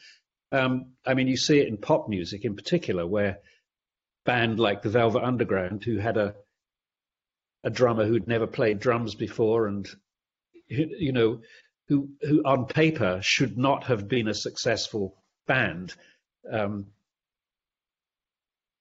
Um, 0.51 0.91
I 1.05 1.16
mean, 1.16 1.28
you 1.28 1.36
see 1.36 1.60
it 1.60 1.68
in 1.68 1.78
pop 1.78 2.07
music 2.07 2.45
in 2.45 2.55
particular, 2.55 3.05
where 3.07 3.39
band 4.26 4.60
like 4.60 4.84
the 4.84 4.89
Velvet 4.89 5.24
Underground, 5.24 5.84
who 5.84 5.97
had 5.97 6.18
a 6.18 6.36
a 7.64 7.70
drummer 7.70 8.05
who'd 8.05 8.28
never 8.28 8.47
played 8.47 8.80
drums 8.80 9.16
before, 9.16 9.68
and 9.68 9.88
you 10.68 11.12
know, 11.12 11.41
who 11.88 12.10
who 12.22 12.43
on 12.45 12.66
paper 12.68 13.20
should 13.24 13.57
not 13.57 13.86
have 13.86 14.07
been 14.07 14.28
a 14.28 14.34
successful 14.34 15.16
band, 15.47 15.93
um, 16.51 16.88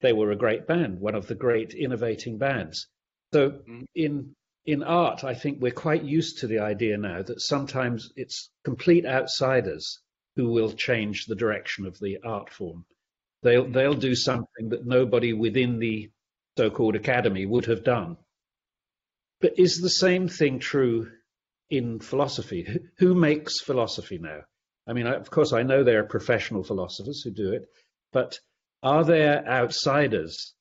they 0.01 0.13
were 0.13 0.31
a 0.31 0.37
great 0.37 0.67
band, 0.67 1.01
one 1.01 1.15
of 1.15 1.27
the 1.27 1.35
great 1.35 1.75
innovating 1.75 2.39
bands. 2.39 2.87
So 3.33 3.51
mm-hmm. 3.51 3.85
in 3.95 4.35
in 4.65 4.83
art, 4.83 5.25
I 5.25 5.35
think 5.35 5.61
we're 5.61 5.73
quite 5.73 6.05
used 6.05 6.39
to 6.39 6.47
the 6.47 6.59
idea 6.59 6.99
now 6.99 7.23
that 7.23 7.41
sometimes 7.41 8.11
it's 8.17 8.51
complete 8.65 9.07
outsiders 9.07 10.01
who 10.37 10.51
will 10.51 10.73
change 10.73 11.25
the 11.25 11.35
direction 11.35 11.87
of 11.87 11.99
the 11.99 12.19
art 12.23 12.51
form. 12.51 12.85
They'll 13.43 13.71
they'll 13.71 13.95
do 13.95 14.15
something 14.15 14.71
that 14.71 14.87
nobody 14.87 15.33
within 15.33 15.79
the 15.79 16.11
so-called 16.57 16.97
academy 16.97 17.47
would 17.47 17.67
have 17.67 17.85
done. 17.85 18.17
But 19.41 19.59
is 19.59 19.81
the 19.81 19.91
same 19.91 20.29
thing 20.29 20.59
true 20.59 21.11
in 21.71 22.01
philosophy? 22.01 22.67
Who 22.99 23.15
makes 23.15 23.61
philosophy 23.61 24.19
now? 24.19 24.41
I 24.87 24.93
mean, 24.93 25.07
of 25.07 25.31
course, 25.31 25.53
I 25.53 25.63
know 25.63 25.85
there 25.85 26.01
are 26.01 26.09
professional 26.09 26.65
philosophers 26.65 27.23
who 27.23 27.31
do 27.31 27.53
it, 27.53 27.67
but 28.13 28.41
are 28.83 29.05
there 29.05 29.47
outsiders, 29.47 30.55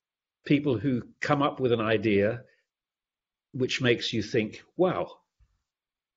people 0.46 0.78
who 0.78 1.04
come 1.22 1.42
up 1.42 1.60
with 1.60 1.72
an 1.72 1.82
idea 1.82 2.44
which 3.54 3.82
makes 3.82 4.14
you 4.14 4.22
think, 4.22 4.64
wow, 4.76 5.10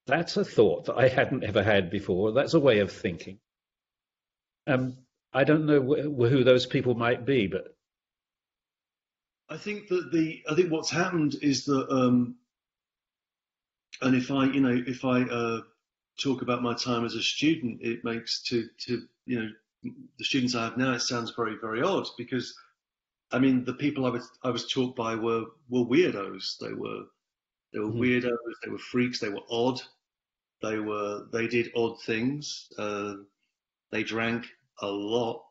that's 0.06 0.36
a 0.36 0.44
thought 0.44 0.86
that 0.86 0.96
I 0.96 1.08
hadn't 1.08 1.44
ever 1.44 1.62
had 1.62 1.90
before. 1.90 2.32
That's 2.32 2.54
a 2.54 2.60
way 2.60 2.80
of 2.80 2.90
thinking. 2.90 3.38
Um, 4.66 4.98
I 5.32 5.44
don't 5.44 5.66
know 5.66 5.80
wh- 5.80 6.28
who 6.28 6.44
those 6.44 6.66
people 6.66 6.94
might 6.94 7.24
be, 7.24 7.46
but 7.46 7.76
I 9.48 9.56
think 9.56 9.88
that 9.88 10.12
the 10.12 10.42
I 10.48 10.54
think 10.54 10.70
what's 10.70 10.90
happened 10.90 11.36
is 11.42 11.64
that, 11.64 11.86
um, 11.90 12.36
and 14.00 14.14
if 14.14 14.30
I 14.30 14.44
you 14.46 14.60
know 14.60 14.82
if 14.86 15.04
I 15.04 15.22
uh, 15.22 15.60
talk 16.20 16.42
about 16.42 16.62
my 16.62 16.74
time 16.74 17.04
as 17.04 17.14
a 17.14 17.22
student, 17.22 17.80
it 17.82 18.04
makes 18.04 18.42
to 18.44 18.68
to 18.86 19.02
you 19.26 19.42
know 19.42 19.50
the 19.82 20.24
students 20.24 20.54
I 20.54 20.64
have 20.64 20.76
now, 20.76 20.92
it 20.92 21.00
sounds 21.00 21.32
very, 21.36 21.56
very 21.60 21.82
odd 21.82 22.06
because, 22.18 22.54
I 23.32 23.38
mean, 23.38 23.64
the 23.64 23.74
people 23.74 24.06
I 24.06 24.10
was 24.10 24.30
I 24.42 24.50
was 24.50 24.70
taught 24.70 24.96
by 24.96 25.14
were 25.14 25.46
were 25.68 25.84
weirdos. 25.84 26.58
They 26.58 26.72
were 26.72 27.04
they 27.72 27.78
were 27.78 27.88
mm-hmm. 27.88 28.00
weirdos. 28.00 28.54
They 28.64 28.70
were 28.70 28.78
freaks. 28.78 29.20
They 29.20 29.28
were 29.28 29.42
odd. 29.50 29.80
They 30.62 30.78
were 30.78 31.26
they 31.32 31.46
did 31.46 31.72
odd 31.74 32.02
things. 32.02 32.68
Uh, 32.76 33.14
they 33.90 34.02
drank 34.02 34.46
a 34.82 34.86
lot, 34.86 35.42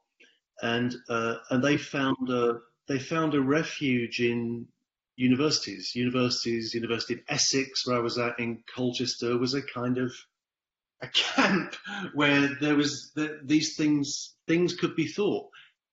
and 0.61 0.95
uh, 1.09 1.35
and 1.49 1.63
they 1.63 1.77
found 1.77 2.29
a 2.29 2.59
they 2.87 2.99
found 2.99 3.33
a 3.33 3.41
refuge 3.41 4.19
in 4.19 4.67
universities. 5.15 5.95
Universities, 5.95 6.73
University 6.73 7.13
of 7.15 7.21
Essex, 7.27 7.85
where 7.85 7.97
I 7.97 8.01
was 8.01 8.17
at 8.17 8.39
in 8.39 8.63
Colchester, 8.73 9.37
was 9.37 9.53
a 9.53 9.61
kind 9.61 9.97
of 9.97 10.13
a 11.01 11.07
camp 11.07 11.75
where 12.13 12.49
there 12.59 12.75
was 12.75 13.11
the, 13.15 13.39
these 13.43 13.75
things 13.75 14.35
things 14.47 14.75
could 14.75 14.95
be 14.95 15.07
thought. 15.07 15.49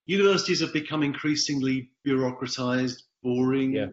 Universities 0.06 0.60
have 0.60 0.72
become 0.72 1.02
increasingly 1.02 1.90
bureaucratized, 2.06 3.02
boring. 3.22 3.74
Yeah. 3.74 3.86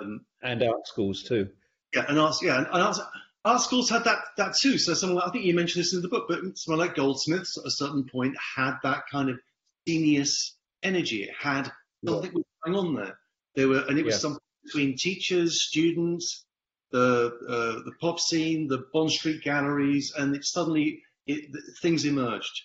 Um, 0.00 0.24
and 0.42 0.62
art 0.62 0.86
schools 0.86 1.22
too. 1.22 1.48
Yeah, 1.94 2.04
and 2.08 2.18
arts, 2.18 2.42
yeah, 2.42 2.58
and 2.58 2.66
arts, 2.68 3.00
art 3.44 3.60
schools 3.60 3.88
had 3.88 4.04
that 4.04 4.18
that 4.36 4.54
too. 4.60 4.78
So 4.78 4.94
someone, 4.94 5.22
I 5.26 5.30
think 5.30 5.44
you 5.44 5.54
mentioned 5.54 5.84
this 5.84 5.94
in 5.94 6.02
the 6.02 6.08
book, 6.08 6.26
but 6.28 6.40
someone 6.56 6.86
like 6.86 6.96
Goldsmiths 6.96 7.58
at 7.58 7.66
a 7.66 7.70
certain 7.70 8.04
point 8.04 8.36
had 8.56 8.74
that 8.82 9.04
kind 9.10 9.30
of 9.30 9.38
scenius 9.86 10.56
energy. 10.82 11.24
It 11.24 11.34
had 11.38 11.70
something 12.06 12.32
yeah. 12.34 12.42
going 12.64 12.76
on 12.76 12.94
there. 12.94 13.18
There 13.54 13.68
were, 13.68 13.84
and 13.88 13.98
it 13.98 14.04
was 14.04 14.14
yeah. 14.14 14.20
something 14.20 14.40
between 14.64 14.96
teachers, 14.96 15.62
students, 15.66 16.44
the 16.90 17.32
uh, 17.48 17.84
the 17.84 17.92
pop 18.00 18.18
scene, 18.20 18.68
the 18.68 18.84
Bond 18.92 19.10
Street 19.10 19.42
galleries, 19.42 20.12
and 20.16 20.34
it 20.34 20.44
suddenly 20.44 21.02
it, 21.26 21.50
things 21.82 22.04
emerged. 22.04 22.62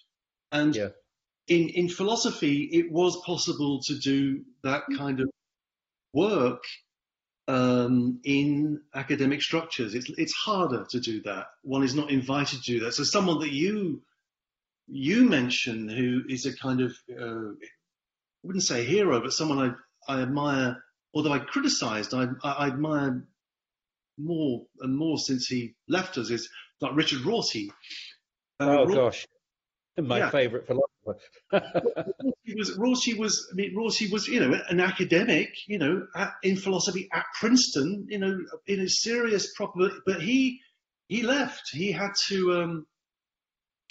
And 0.52 0.76
yeah. 0.76 0.90
in 1.48 1.70
in 1.70 1.90
philosophy, 1.90 2.70
it 2.72 2.92
was 2.92 3.22
possible 3.26 3.82
to 3.84 3.98
do 3.98 4.44
that 4.64 4.84
kind 4.98 5.20
of 5.20 5.30
work 6.14 6.64
um, 7.48 8.20
in 8.24 8.82
academic 8.94 9.42
structures. 9.42 9.96
It's 9.96 10.10
it's 10.18 10.34
harder 10.34 10.86
to 10.92 11.00
do 11.00 11.22
that. 11.24 11.48
One 11.64 11.84
is 11.84 11.96
not 11.96 12.12
invited 12.12 12.64
to 12.64 12.72
do 12.72 12.80
that. 12.82 12.94
So 12.94 13.04
someone 13.04 13.40
that 13.40 13.52
you 13.52 14.02
you 14.88 15.26
mention 15.26 15.90
who 15.90 16.22
is 16.30 16.46
a 16.46 16.56
kind 16.56 16.82
of 16.82 16.96
uh, 17.12 17.52
I 17.52 18.44
wouldn't 18.44 18.64
say 18.64 18.86
hero, 18.86 19.20
but 19.22 19.34
someone 19.34 19.78
I 20.08 20.14
I 20.14 20.22
admire. 20.22 20.84
Although 21.16 21.34
I 21.34 21.40
criticised, 21.40 22.16
I, 22.16 22.26
I 22.44 22.66
admire 22.68 23.28
more 24.18 24.66
and 24.82 24.96
more 24.96 25.18
since 25.18 25.48
he 25.48 25.76
left 25.88 26.18
us 26.18 26.30
is 26.30 26.50
like 26.82 26.96
Richard 26.96 27.22
Rorty. 27.22 27.72
Uh, 28.60 28.80
oh 28.80 28.86
gosh, 28.86 29.26
my 29.98 30.20
yeah. 30.20 30.30
favourite 30.30 30.68
philosopher. 30.68 31.20
Rorty 31.52 32.56
was 32.56 32.78
Rorty 32.78 33.14
was 33.16 33.48
I 33.52 33.56
mean 33.56 33.76
Rorty 33.76 34.08
was 34.12 34.28
you 34.28 34.40
know 34.40 34.60
an 34.70 34.80
academic 34.80 35.56
you 35.68 35.78
know 35.78 36.08
at, 36.16 36.34
in 36.44 36.56
philosophy 36.56 37.10
at 37.14 37.26
Princeton 37.40 38.08
you 38.10 38.20
know 38.20 38.38
in 38.68 38.80
a 38.82 38.90
serious 38.90 39.54
proper 39.54 39.90
but 40.06 40.22
he 40.22 40.60
he 41.08 41.24
left 41.24 41.70
he 41.72 41.92
had 41.92 42.12
to 42.28 42.54
um, 42.54 42.88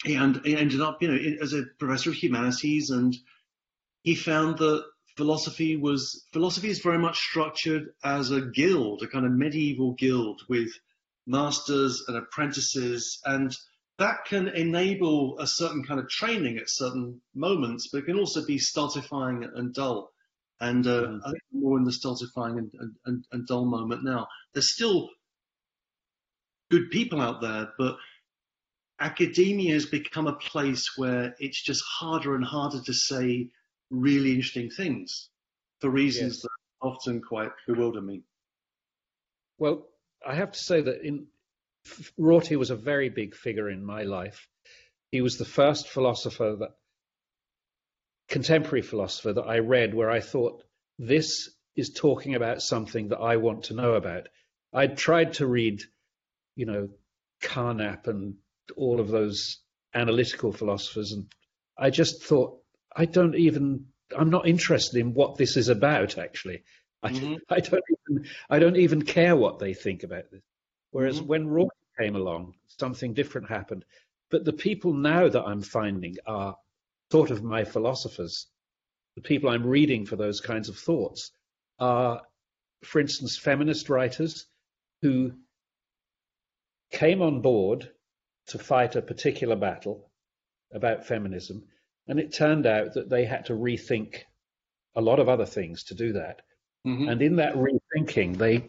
he, 0.04 0.14
and, 0.14 0.40
he 0.44 0.56
ended 0.56 0.80
up 0.80 1.02
you 1.02 1.08
know 1.08 1.42
as 1.42 1.52
a 1.52 1.64
professor 1.78 2.10
of 2.10 2.16
humanities 2.16 2.90
and 2.90 3.14
he 4.02 4.14
found 4.14 4.58
that 4.58 4.84
philosophy 5.16 5.76
was 5.76 6.26
philosophy 6.32 6.70
is 6.70 6.80
very 6.80 6.98
much 6.98 7.18
structured 7.18 7.94
as 8.04 8.30
a 8.30 8.40
guild, 8.40 9.02
a 9.02 9.06
kind 9.06 9.26
of 9.26 9.32
medieval 9.32 9.92
guild 9.92 10.42
with 10.48 10.70
masters 11.26 12.04
and 12.08 12.16
apprentices, 12.16 13.20
and 13.24 13.56
that 13.98 14.24
can 14.24 14.48
enable 14.48 15.38
a 15.38 15.46
certain 15.46 15.84
kind 15.84 16.00
of 16.00 16.08
training 16.08 16.58
at 16.58 16.68
certain 16.68 17.20
moments, 17.34 17.88
but 17.88 17.98
it 17.98 18.06
can 18.06 18.18
also 18.18 18.44
be 18.44 18.58
stultifying 18.58 19.44
and 19.44 19.74
dull. 19.74 20.10
And 20.60 20.86
uh, 20.86 21.02
mm. 21.02 21.20
I 21.24 21.30
think 21.30 21.42
more 21.52 21.78
in 21.78 21.84
the 21.84 21.92
stultifying 21.92 22.58
and, 22.58 22.72
and, 23.04 23.24
and 23.32 23.46
dull 23.46 23.66
moment 23.66 24.04
now. 24.04 24.28
There's 24.52 24.72
still 24.72 25.10
good 26.70 26.90
people 26.90 27.20
out 27.20 27.40
there, 27.40 27.68
but 27.78 27.96
academia 28.98 29.74
has 29.74 29.86
become 29.86 30.26
a 30.26 30.34
place 30.34 30.96
where 30.96 31.34
it's 31.38 31.60
just 31.60 31.82
harder 31.84 32.34
and 32.34 32.44
harder 32.44 32.80
to 32.80 32.94
say 32.94 33.50
really 33.92 34.32
interesting 34.32 34.70
things 34.70 35.28
for 35.80 35.90
reasons 35.90 36.34
yes. 36.34 36.42
that 36.42 36.86
often 36.86 37.20
quite 37.20 37.50
bewilder 37.66 38.00
me. 38.00 38.22
Well, 39.58 39.86
I 40.26 40.34
have 40.34 40.52
to 40.52 40.58
say 40.58 40.80
that 40.80 41.02
in 41.06 41.26
Rorty 42.16 42.56
was 42.56 42.70
a 42.70 42.76
very 42.76 43.10
big 43.10 43.34
figure 43.34 43.68
in 43.68 43.84
my 43.84 44.02
life. 44.02 44.48
He 45.10 45.20
was 45.20 45.36
the 45.36 45.44
first 45.44 45.88
philosopher 45.88 46.56
that 46.60 46.70
contemporary 48.28 48.82
philosopher 48.82 49.32
that 49.34 49.42
I 49.42 49.58
read 49.58 49.94
where 49.94 50.10
I 50.10 50.20
thought 50.20 50.64
this 50.98 51.50
is 51.76 51.92
talking 51.92 52.34
about 52.34 52.62
something 52.62 53.08
that 53.08 53.18
I 53.18 53.36
want 53.36 53.64
to 53.64 53.74
know 53.74 53.94
about. 53.94 54.28
I'd 54.72 54.96
tried 54.96 55.34
to 55.34 55.46
read, 55.46 55.82
you 56.56 56.66
know, 56.66 56.88
Carnap 57.42 58.06
and 58.06 58.36
all 58.76 59.00
of 59.00 59.08
those 59.08 59.58
analytical 59.94 60.52
philosophers, 60.52 61.12
and 61.12 61.26
I 61.76 61.90
just 61.90 62.22
thought 62.22 62.61
I 62.94 63.06
don't 63.06 63.34
even 63.34 63.86
I'm 64.16 64.30
not 64.30 64.46
interested 64.46 64.98
in 65.00 65.14
what 65.14 65.36
this 65.36 65.56
is 65.56 65.68
about. 65.68 66.18
Actually, 66.18 66.64
I, 67.02 67.10
mm-hmm. 67.10 67.34
I 67.48 67.60
don't 67.60 67.84
even 68.08 68.26
I 68.50 68.58
don't 68.58 68.76
even 68.76 69.02
care 69.02 69.36
what 69.36 69.58
they 69.58 69.74
think 69.74 70.02
about 70.02 70.30
this. 70.30 70.42
Whereas 70.90 71.18
mm-hmm. 71.18 71.26
when 71.26 71.48
Rorty 71.48 71.76
came 71.98 72.16
along, 72.16 72.54
something 72.78 73.14
different 73.14 73.48
happened. 73.48 73.84
But 74.30 74.44
the 74.44 74.52
people 74.52 74.94
now 74.94 75.28
that 75.28 75.42
I'm 75.42 75.62
finding 75.62 76.16
are 76.26 76.56
sort 77.10 77.30
of 77.30 77.42
my 77.42 77.64
philosophers. 77.64 78.46
The 79.16 79.20
people 79.20 79.50
I'm 79.50 79.66
reading 79.66 80.06
for 80.06 80.16
those 80.16 80.40
kinds 80.40 80.70
of 80.70 80.78
thoughts 80.78 81.30
are, 81.78 82.22
for 82.82 83.00
instance, 83.00 83.36
feminist 83.36 83.90
writers 83.90 84.46
who 85.02 85.32
came 86.90 87.20
on 87.20 87.42
board 87.42 87.90
to 88.46 88.58
fight 88.58 88.96
a 88.96 89.02
particular 89.02 89.56
battle 89.56 90.10
about 90.72 91.06
feminism, 91.06 91.64
and 92.06 92.18
it 92.18 92.32
turned 92.32 92.66
out 92.66 92.94
that 92.94 93.08
they 93.08 93.24
had 93.24 93.46
to 93.46 93.52
rethink 93.52 94.22
a 94.94 95.00
lot 95.00 95.20
of 95.20 95.28
other 95.28 95.46
things 95.46 95.84
to 95.84 95.94
do 95.94 96.14
that. 96.14 96.42
Mm-hmm. 96.86 97.08
And 97.08 97.22
in 97.22 97.36
that 97.36 97.54
rethinking, 97.54 98.36
they 98.36 98.68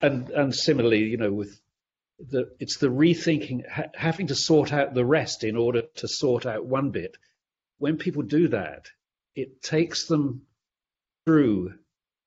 and 0.00 0.30
and 0.30 0.54
similarly, 0.54 1.04
you 1.04 1.16
know, 1.16 1.32
with 1.32 1.60
the 2.18 2.50
it's 2.58 2.78
the 2.78 2.88
rethinking, 2.88 3.68
ha- 3.68 3.90
having 3.94 4.28
to 4.28 4.34
sort 4.34 4.72
out 4.72 4.94
the 4.94 5.04
rest 5.04 5.44
in 5.44 5.56
order 5.56 5.82
to 5.96 6.08
sort 6.08 6.46
out 6.46 6.64
one 6.64 6.90
bit. 6.90 7.16
When 7.78 7.96
people 7.96 8.22
do 8.22 8.48
that, 8.48 8.86
it 9.34 9.62
takes 9.62 10.06
them 10.06 10.42
through 11.24 11.74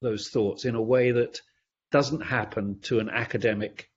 those 0.02 0.30
thoughts 0.30 0.66
in 0.66 0.76
a 0.76 0.82
way 0.82 1.12
that 1.12 1.42
doesn't 1.92 2.22
happen 2.22 2.80
to 2.82 3.00
an 3.00 3.10
academic 3.10 3.90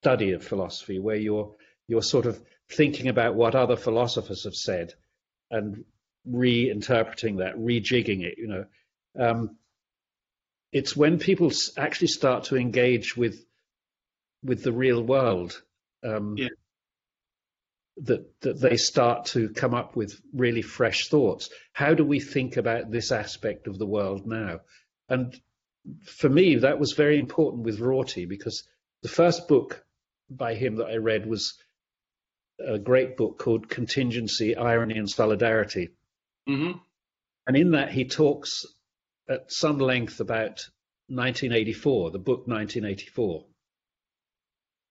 study 0.00 0.32
of 0.32 0.44
philosophy, 0.44 0.98
where 0.98 1.16
you're 1.16 1.54
you're 1.86 2.02
sort 2.02 2.26
of 2.26 2.40
thinking 2.72 3.08
about 3.08 3.34
what 3.34 3.54
other 3.54 3.76
philosophers 3.76 4.44
have 4.44 4.54
said 4.54 4.94
and 5.50 5.84
reinterpreting 6.28 7.38
that, 7.38 7.56
rejigging 7.56 8.22
it. 8.22 8.38
You 8.38 8.48
know, 8.48 8.64
um, 9.18 9.56
it's 10.72 10.96
when 10.96 11.18
people 11.18 11.50
actually 11.76 12.08
start 12.08 12.44
to 12.44 12.56
engage 12.56 13.16
with 13.16 13.44
with 14.44 14.64
the 14.64 14.72
real 14.72 15.00
world 15.02 15.62
um, 16.02 16.34
yeah. 16.36 16.48
that 17.98 18.40
that 18.40 18.60
they 18.60 18.76
start 18.76 19.26
to 19.26 19.50
come 19.50 19.74
up 19.74 19.94
with 19.94 20.20
really 20.32 20.62
fresh 20.62 21.08
thoughts. 21.08 21.50
How 21.72 21.94
do 21.94 22.04
we 22.04 22.20
think 22.20 22.56
about 22.56 22.90
this 22.90 23.12
aspect 23.12 23.66
of 23.66 23.78
the 23.78 23.86
world 23.86 24.26
now? 24.26 24.60
And 25.08 25.38
for 26.04 26.28
me, 26.28 26.56
that 26.56 26.78
was 26.78 26.92
very 26.92 27.18
important 27.18 27.64
with 27.64 27.80
Rorty 27.80 28.24
because 28.24 28.64
the 29.02 29.08
first 29.08 29.48
book 29.48 29.84
by 30.30 30.54
him 30.54 30.76
that 30.76 30.86
I 30.86 30.96
read 30.96 31.26
was 31.26 31.54
a 32.58 32.78
great 32.78 33.16
book 33.16 33.38
called 33.38 33.68
Contingency, 33.68 34.56
Irony, 34.56 34.96
and 34.96 35.08
Solidarity. 35.08 35.90
Mm-hmm. 36.48 36.78
And 37.46 37.56
in 37.56 37.72
that, 37.72 37.90
he 37.90 38.04
talks 38.04 38.64
at 39.28 39.50
some 39.50 39.78
length 39.78 40.20
about 40.20 40.68
1984, 41.08 42.10
the 42.10 42.18
book 42.18 42.46
1984. 42.46 43.44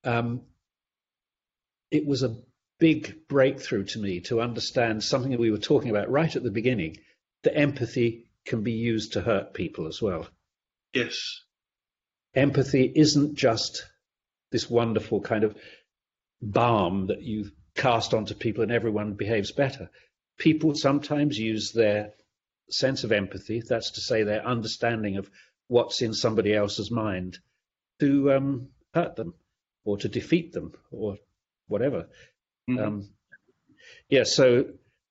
Um, 0.04 0.42
it 1.92 2.06
was 2.06 2.24
a 2.24 2.38
big 2.80 3.28
breakthrough 3.28 3.86
to 3.86 4.00
me 4.00 4.22
to 4.22 4.42
understand 4.42 5.04
something 5.04 5.32
that 5.32 5.40
we 5.40 5.52
were 5.52 5.58
talking 5.58 5.92
about 5.92 6.10
right 6.10 6.36
at 6.36 6.44
the 6.44 6.52
beginning 6.52 6.98
that 7.44 7.58
empathy 7.58 8.26
can 8.46 8.64
be 8.64 8.74
used 8.74 9.14
to 9.14 9.22
hurt 9.22 9.54
people 9.54 9.88
as 9.88 10.02
well. 10.02 10.28
Yes. 10.94 11.42
Empathy 12.34 12.92
isn't 12.94 13.36
just 13.36 13.86
this 14.52 14.70
wonderful 14.70 15.22
kind 15.22 15.44
of 15.44 15.56
balm 16.42 17.08
that 17.08 17.22
you 17.22 17.52
cast 17.76 18.14
onto 18.14 18.34
people 18.34 18.64
and 18.64 18.72
everyone 18.72 19.14
behaves 19.14 19.52
better. 19.52 19.90
People 20.38 20.76
sometimes 20.76 21.38
use 21.38 21.72
their 21.72 22.14
sense 22.70 23.04
of 23.04 23.12
empathy, 23.12 23.62
that's 23.62 23.92
to 23.92 24.02
say, 24.02 24.24
their 24.24 24.46
understanding 24.46 25.18
of 25.18 25.30
what's 25.68 26.02
in 26.02 26.14
somebody 26.14 26.54
else's 26.54 26.92
mind, 26.92 27.38
to 28.00 28.34
um, 28.34 28.68
hurt 28.94 29.16
them 29.16 29.34
or 29.86 29.98
to 29.98 30.10
defeat 30.10 30.54
them 30.54 30.74
or 30.92 31.18
whatever. 31.68 32.08
Mm-hmm. 32.70 32.80
Um, 32.80 33.10
yeah, 34.10 34.24
so 34.24 34.66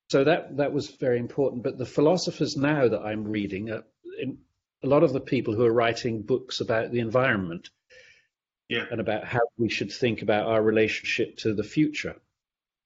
so 0.09 0.23
that 0.23 0.57
that 0.57 0.73
was 0.73 0.89
very 0.89 1.19
important. 1.19 1.63
But 1.63 1.77
the 1.77 1.85
philosophers 1.85 2.57
now 2.57 2.87
that 2.87 3.01
I'm 3.01 3.25
reading, 3.25 3.71
uh, 3.71 3.81
in, 4.19 4.39
a 4.83 4.87
lot 4.87 5.03
of 5.03 5.13
the 5.13 5.19
people 5.19 5.55
who 5.55 5.65
are 5.65 5.73
writing 5.73 6.21
books 6.21 6.59
about 6.59 6.91
the 6.91 6.99
environment 6.99 7.69
yeah. 8.71 8.85
and 8.89 9.01
about 9.01 9.25
how 9.25 9.41
we 9.57 9.69
should 9.69 9.91
think 9.91 10.21
about 10.21 10.47
our 10.47 10.61
relationship 10.61 11.37
to 11.37 11.53
the 11.53 11.63
future. 11.63 12.15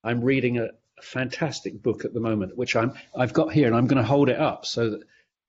I'm 0.03 0.21
reading 0.21 0.57
a, 0.59 0.69
fantastic 1.01 1.83
book 1.83 2.05
at 2.05 2.13
the 2.13 2.21
moment, 2.21 2.57
which 2.57 2.73
I'm 2.73 2.93
I've 3.15 3.33
got 3.33 3.51
here, 3.51 3.67
and 3.67 3.75
I'm 3.75 3.85
going 3.85 4.01
to 4.01 4.07
hold 4.07 4.29
it 4.29 4.39
up 4.39 4.65
so 4.65 4.91
that 4.91 5.01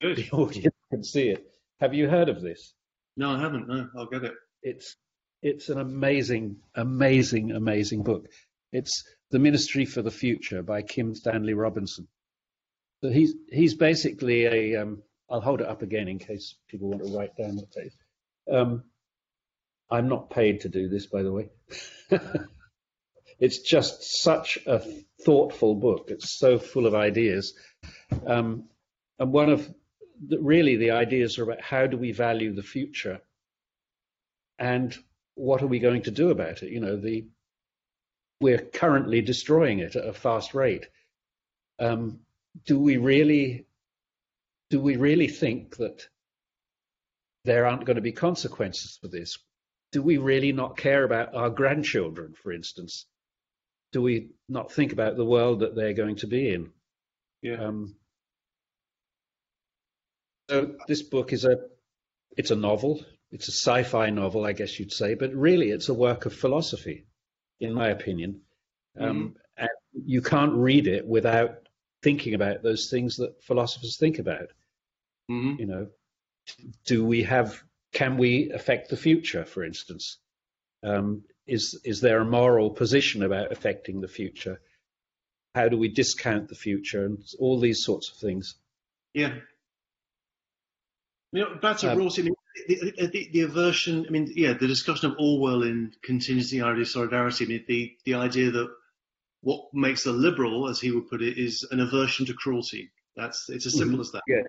Good. 0.03 0.17
the 0.17 0.31
audience 0.33 0.75
can 0.91 1.05
see 1.05 1.29
it. 1.29 1.47
Have 1.81 1.95
you 1.95 2.09
heard 2.09 2.29
of 2.29 2.43
this? 2.43 2.75
No, 3.17 3.31
I 3.31 3.39
haven't. 3.39 3.69
No, 3.69 3.89
I'll 3.97 4.07
get 4.07 4.25
it. 4.25 4.35
It's 4.63 4.97
it's 5.43 5.69
an 5.69 5.79
amazing, 5.79 6.57
amazing, 6.75 7.53
amazing 7.53 8.03
book. 8.03 8.27
It's 8.73 9.05
The 9.31 9.39
Ministry 9.39 9.85
for 9.85 10.03
the 10.03 10.11
Future 10.11 10.65
by 10.65 10.83
Kim 10.83 11.15
Stanley 11.15 11.55
Robinson. 11.55 12.09
So 13.03 13.11
he's 13.11 13.35
he's 13.49 13.75
basically 13.75 14.47
a. 14.47 14.83
Um, 14.83 15.03
I'll 15.31 15.41
hold 15.41 15.61
it 15.61 15.69
up 15.69 15.83
again 15.83 16.09
in 16.09 16.19
case 16.19 16.57
people 16.69 16.89
want 16.89 17.07
to 17.07 17.17
write 17.17 17.37
down 17.37 17.57
what 17.57 17.69
it 17.77 17.87
is. 17.87 17.97
Um, 18.53 18.83
I'm 19.91 20.09
not 20.09 20.31
paid 20.31 20.61
to 20.61 20.69
do 20.69 20.89
this, 20.89 21.07
by 21.07 21.23
the 21.23 21.33
way. 21.33 21.49
it's 23.39 23.59
just 23.61 24.23
such 24.23 24.59
a 24.67 24.81
thoughtful 25.25 25.75
book. 25.75 26.07
It's 26.09 26.39
so 26.39 26.59
full 26.59 26.87
of 26.87 26.95
ideas. 26.95 27.55
Um, 28.27 28.65
and 29.19 29.33
one 29.33 29.51
of 29.51 29.73
the, 30.27 30.39
really 30.39 30.77
the 30.77 30.93
ideas 30.93 31.39
are 31.39 31.45
about 31.45 31.61
how 31.61 31.87
do 31.87 31.97
we 31.97 32.13
value 32.13 32.55
the 32.55 32.63
future 32.63 33.21
and 34.59 34.97
what 35.35 35.63
are 35.63 35.67
we 35.67 35.79
going 35.79 36.03
to 36.03 36.11
do 36.11 36.31
about 36.31 36.63
it? 36.63 36.71
You 36.71 36.81
know, 36.81 36.97
the 36.97 37.27
we're 38.41 38.59
currently 38.59 39.23
destroying 39.23 39.79
it 39.79 39.97
at 39.97 40.07
a 40.07 40.13
fast 40.13 40.55
rate. 40.55 40.87
Um, 41.79 42.21
do 42.67 42.79
we 42.79 42.97
really 42.97 43.67
do 44.71 44.81
we 44.81 44.97
really 44.97 45.29
think 45.29 45.77
that 45.77 46.07
there 47.45 47.67
aren't 47.67 47.85
going 47.85 47.97
to 47.97 48.03
be 48.03 48.13
consequences 48.13 48.99
for 49.01 49.09
this? 49.09 49.39
Do 49.97 50.03
we 50.03 50.19
really 50.19 50.53
not 50.53 50.77
care 50.77 51.05
about 51.05 51.35
our 51.35 51.49
grandchildren, 51.49 52.35
for 52.35 52.53
instance? 52.53 53.07
Do 53.93 54.03
we 54.03 54.31
not 54.49 54.71
think 54.71 54.93
about 54.93 55.17
the 55.17 55.25
world 55.25 55.61
that 55.61 55.75
they're 55.75 55.95
going 55.95 56.17
to 56.17 56.27
be 56.27 56.53
in? 56.53 56.71
Yeah. 57.41 57.65
Um, 57.65 57.97
so 60.51 60.77
this 60.87 61.03
book 61.03 61.33
is 61.33 61.45
a 61.45 61.57
it's 62.37 62.51
a 62.51 62.57
novel 62.57 63.01
it's 63.31 63.49
a 63.49 63.53
sci-fi 63.53 64.11
novel, 64.11 64.45
I 64.45 64.53
guess 64.53 64.79
you'd 64.79 64.93
say, 64.93 65.15
but 65.15 65.33
really 65.35 65.71
it's 65.71 65.89
a 65.89 65.95
work 65.95 66.27
of 66.27 66.35
philosophy, 66.35 67.07
in 67.61 67.73
my 67.73 67.89
opinion. 67.89 68.43
Um, 68.99 69.09
mm-hmm. 69.09 69.29
and 69.59 69.69
you 70.07 70.23
can't 70.23 70.55
read 70.55 70.87
it 70.87 71.07
without 71.07 71.69
thinking 72.03 72.35
about 72.35 72.63
those 72.63 72.89
things 72.89 73.17
that 73.17 73.43
philosophers 73.43 73.97
think 73.99 74.19
about. 74.19 74.49
Mm-hmm. 75.31 75.61
You 75.61 75.67
know, 75.67 75.87
do 76.87 77.05
we 77.05 77.25
have? 77.25 77.63
Can 77.97 78.19
we 78.19 78.51
affect 78.51 78.91
the 78.91 78.97
future, 78.97 79.47
for 79.47 79.65
instance? 79.65 80.19
Um, 80.83 81.23
is 81.47 81.81
is 81.83 82.03
there 82.03 82.21
a 82.21 82.27
moral 82.27 82.69
position 82.69 83.23
about 83.23 83.53
affecting 83.53 84.03
the 84.03 84.09
future? 84.09 84.61
How 85.55 85.71
do 85.71 85.79
we 85.79 85.89
discount 85.89 86.49
the 86.49 86.55
future 86.55 87.07
and 87.07 87.25
all 87.39 87.59
these 87.59 87.83
sorts 87.83 88.11
of 88.11 88.19
things? 88.19 88.57
Yeah, 89.15 89.37
You 91.33 91.45
know, 91.45 91.55
back 91.55 91.79
to 91.79 91.91
um, 91.91 91.99
Rawls, 91.99 92.19
I 92.19 92.25
mean, 92.25 92.35
the, 92.69 93.09
the, 93.11 93.31
the, 93.33 93.41
aversion, 93.41 94.05
I 94.07 94.11
mean, 94.11 94.31
yeah, 94.37 94.53
the 94.53 94.67
discussion 94.67 95.11
of 95.11 95.17
Orwellian 95.17 95.93
contingency, 96.03 96.61
idea 96.61 96.83
of 96.83 96.89
solidarity, 96.89 97.47
I 97.47 97.49
mean, 97.49 97.65
the, 97.67 97.97
the 98.05 98.15
idea 98.15 98.51
that 98.51 98.69
what 99.41 99.73
makes 99.73 100.05
a 100.05 100.13
liberal, 100.13 100.69
as 100.69 100.79
he 100.79 100.91
would 100.91 101.09
put 101.09 101.23
it, 101.23 101.39
is 101.39 101.67
an 101.71 101.81
aversion 101.81 102.27
to 102.27 102.35
cruelty. 102.35 102.91
That's 103.17 103.49
It's 103.49 103.65
as 103.65 103.73
simple 103.73 103.95
mm-hmm. 103.95 104.01
as 104.03 104.13
that. 104.13 104.23
Yeah. 104.29 104.43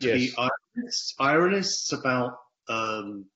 To 0.00 0.18
yes. 0.18 0.34
be 0.34 0.48
ironists, 0.48 1.14
ironists 1.20 1.92
about 1.92 2.38
um, 2.68 3.26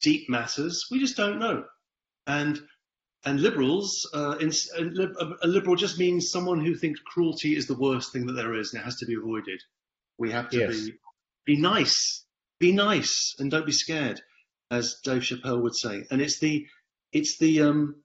deep 0.00 0.28
matters, 0.28 0.86
we 0.90 0.98
just 0.98 1.16
don't 1.16 1.38
know. 1.38 1.64
And 2.26 2.60
and 3.24 3.40
liberals, 3.40 4.08
uh, 4.14 4.36
in, 4.40 4.50
a 5.42 5.46
liberal 5.46 5.76
just 5.76 5.98
means 5.98 6.30
someone 6.30 6.64
who 6.64 6.74
thinks 6.74 7.00
cruelty 7.00 7.54
is 7.54 7.66
the 7.66 7.76
worst 7.76 8.12
thing 8.12 8.24
that 8.26 8.32
there 8.32 8.54
is 8.54 8.72
and 8.72 8.80
it 8.80 8.84
has 8.84 8.96
to 8.96 9.06
be 9.06 9.14
avoided. 9.14 9.60
We 10.16 10.30
have 10.32 10.48
to 10.50 10.58
yes. 10.58 10.86
be 10.86 10.94
be 11.44 11.56
nice, 11.60 12.24
be 12.58 12.72
nice, 12.72 13.34
and 13.38 13.50
don't 13.50 13.66
be 13.66 13.72
scared, 13.72 14.20
as 14.70 15.00
Dave 15.04 15.22
Chappelle 15.22 15.62
would 15.62 15.76
say. 15.76 16.04
And 16.10 16.22
it's 16.22 16.38
the 16.38 16.66
it's 17.12 17.38
the 17.38 17.62
um 17.62 17.96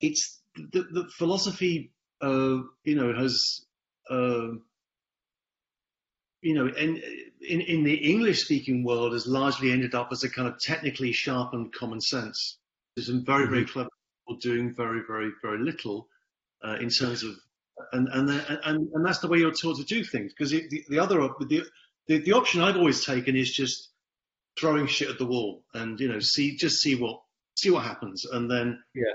it's 0.00 0.40
the, 0.54 0.82
the 0.82 1.08
philosophy 1.16 1.92
uh 2.20 2.58
you 2.84 2.94
know 2.94 3.14
has 3.14 3.64
uh 4.10 4.48
you 6.42 6.54
know 6.54 6.68
in 6.68 7.02
in, 7.40 7.60
in 7.60 7.84
the 7.84 7.94
English 7.94 8.44
speaking 8.44 8.84
world 8.84 9.12
has 9.12 9.26
largely 9.26 9.72
ended 9.72 9.94
up 9.94 10.08
as 10.12 10.24
a 10.24 10.30
kind 10.30 10.48
of 10.48 10.60
technically 10.60 11.12
sharpened 11.12 11.72
common 11.72 12.00
sense. 12.00 12.58
There's 12.94 13.06
some 13.06 13.24
very 13.24 13.44
mm-hmm. 13.44 13.52
very 13.52 13.64
clever 13.66 13.90
people 14.26 14.40
doing 14.40 14.74
very 14.74 15.02
very 15.06 15.30
very 15.42 15.58
little 15.58 16.08
uh, 16.64 16.76
in 16.80 16.90
terms 16.90 17.22
of 17.22 17.36
and 17.92 18.08
and, 18.08 18.30
and 18.64 18.88
and 18.92 19.06
that's 19.06 19.20
the 19.20 19.28
way 19.28 19.38
you're 19.38 19.52
taught 19.52 19.78
to 19.78 19.84
do 19.84 20.04
things 20.04 20.32
because 20.32 20.50
the, 20.50 20.84
the 20.88 20.98
other 20.98 21.20
the 21.40 21.64
the, 22.08 22.18
the 22.18 22.32
option 22.32 22.60
I've 22.60 22.76
always 22.76 23.04
taken 23.04 23.36
is 23.36 23.50
just 23.50 23.90
throwing 24.58 24.86
shit 24.86 25.08
at 25.08 25.18
the 25.18 25.26
wall 25.26 25.64
and 25.74 25.98
you 26.00 26.08
know 26.08 26.20
see 26.20 26.56
just 26.56 26.80
see 26.80 26.94
what 26.94 27.22
see 27.56 27.70
what 27.70 27.84
happens 27.84 28.24
and 28.24 28.50
then 28.50 28.82
yeah 28.94 29.12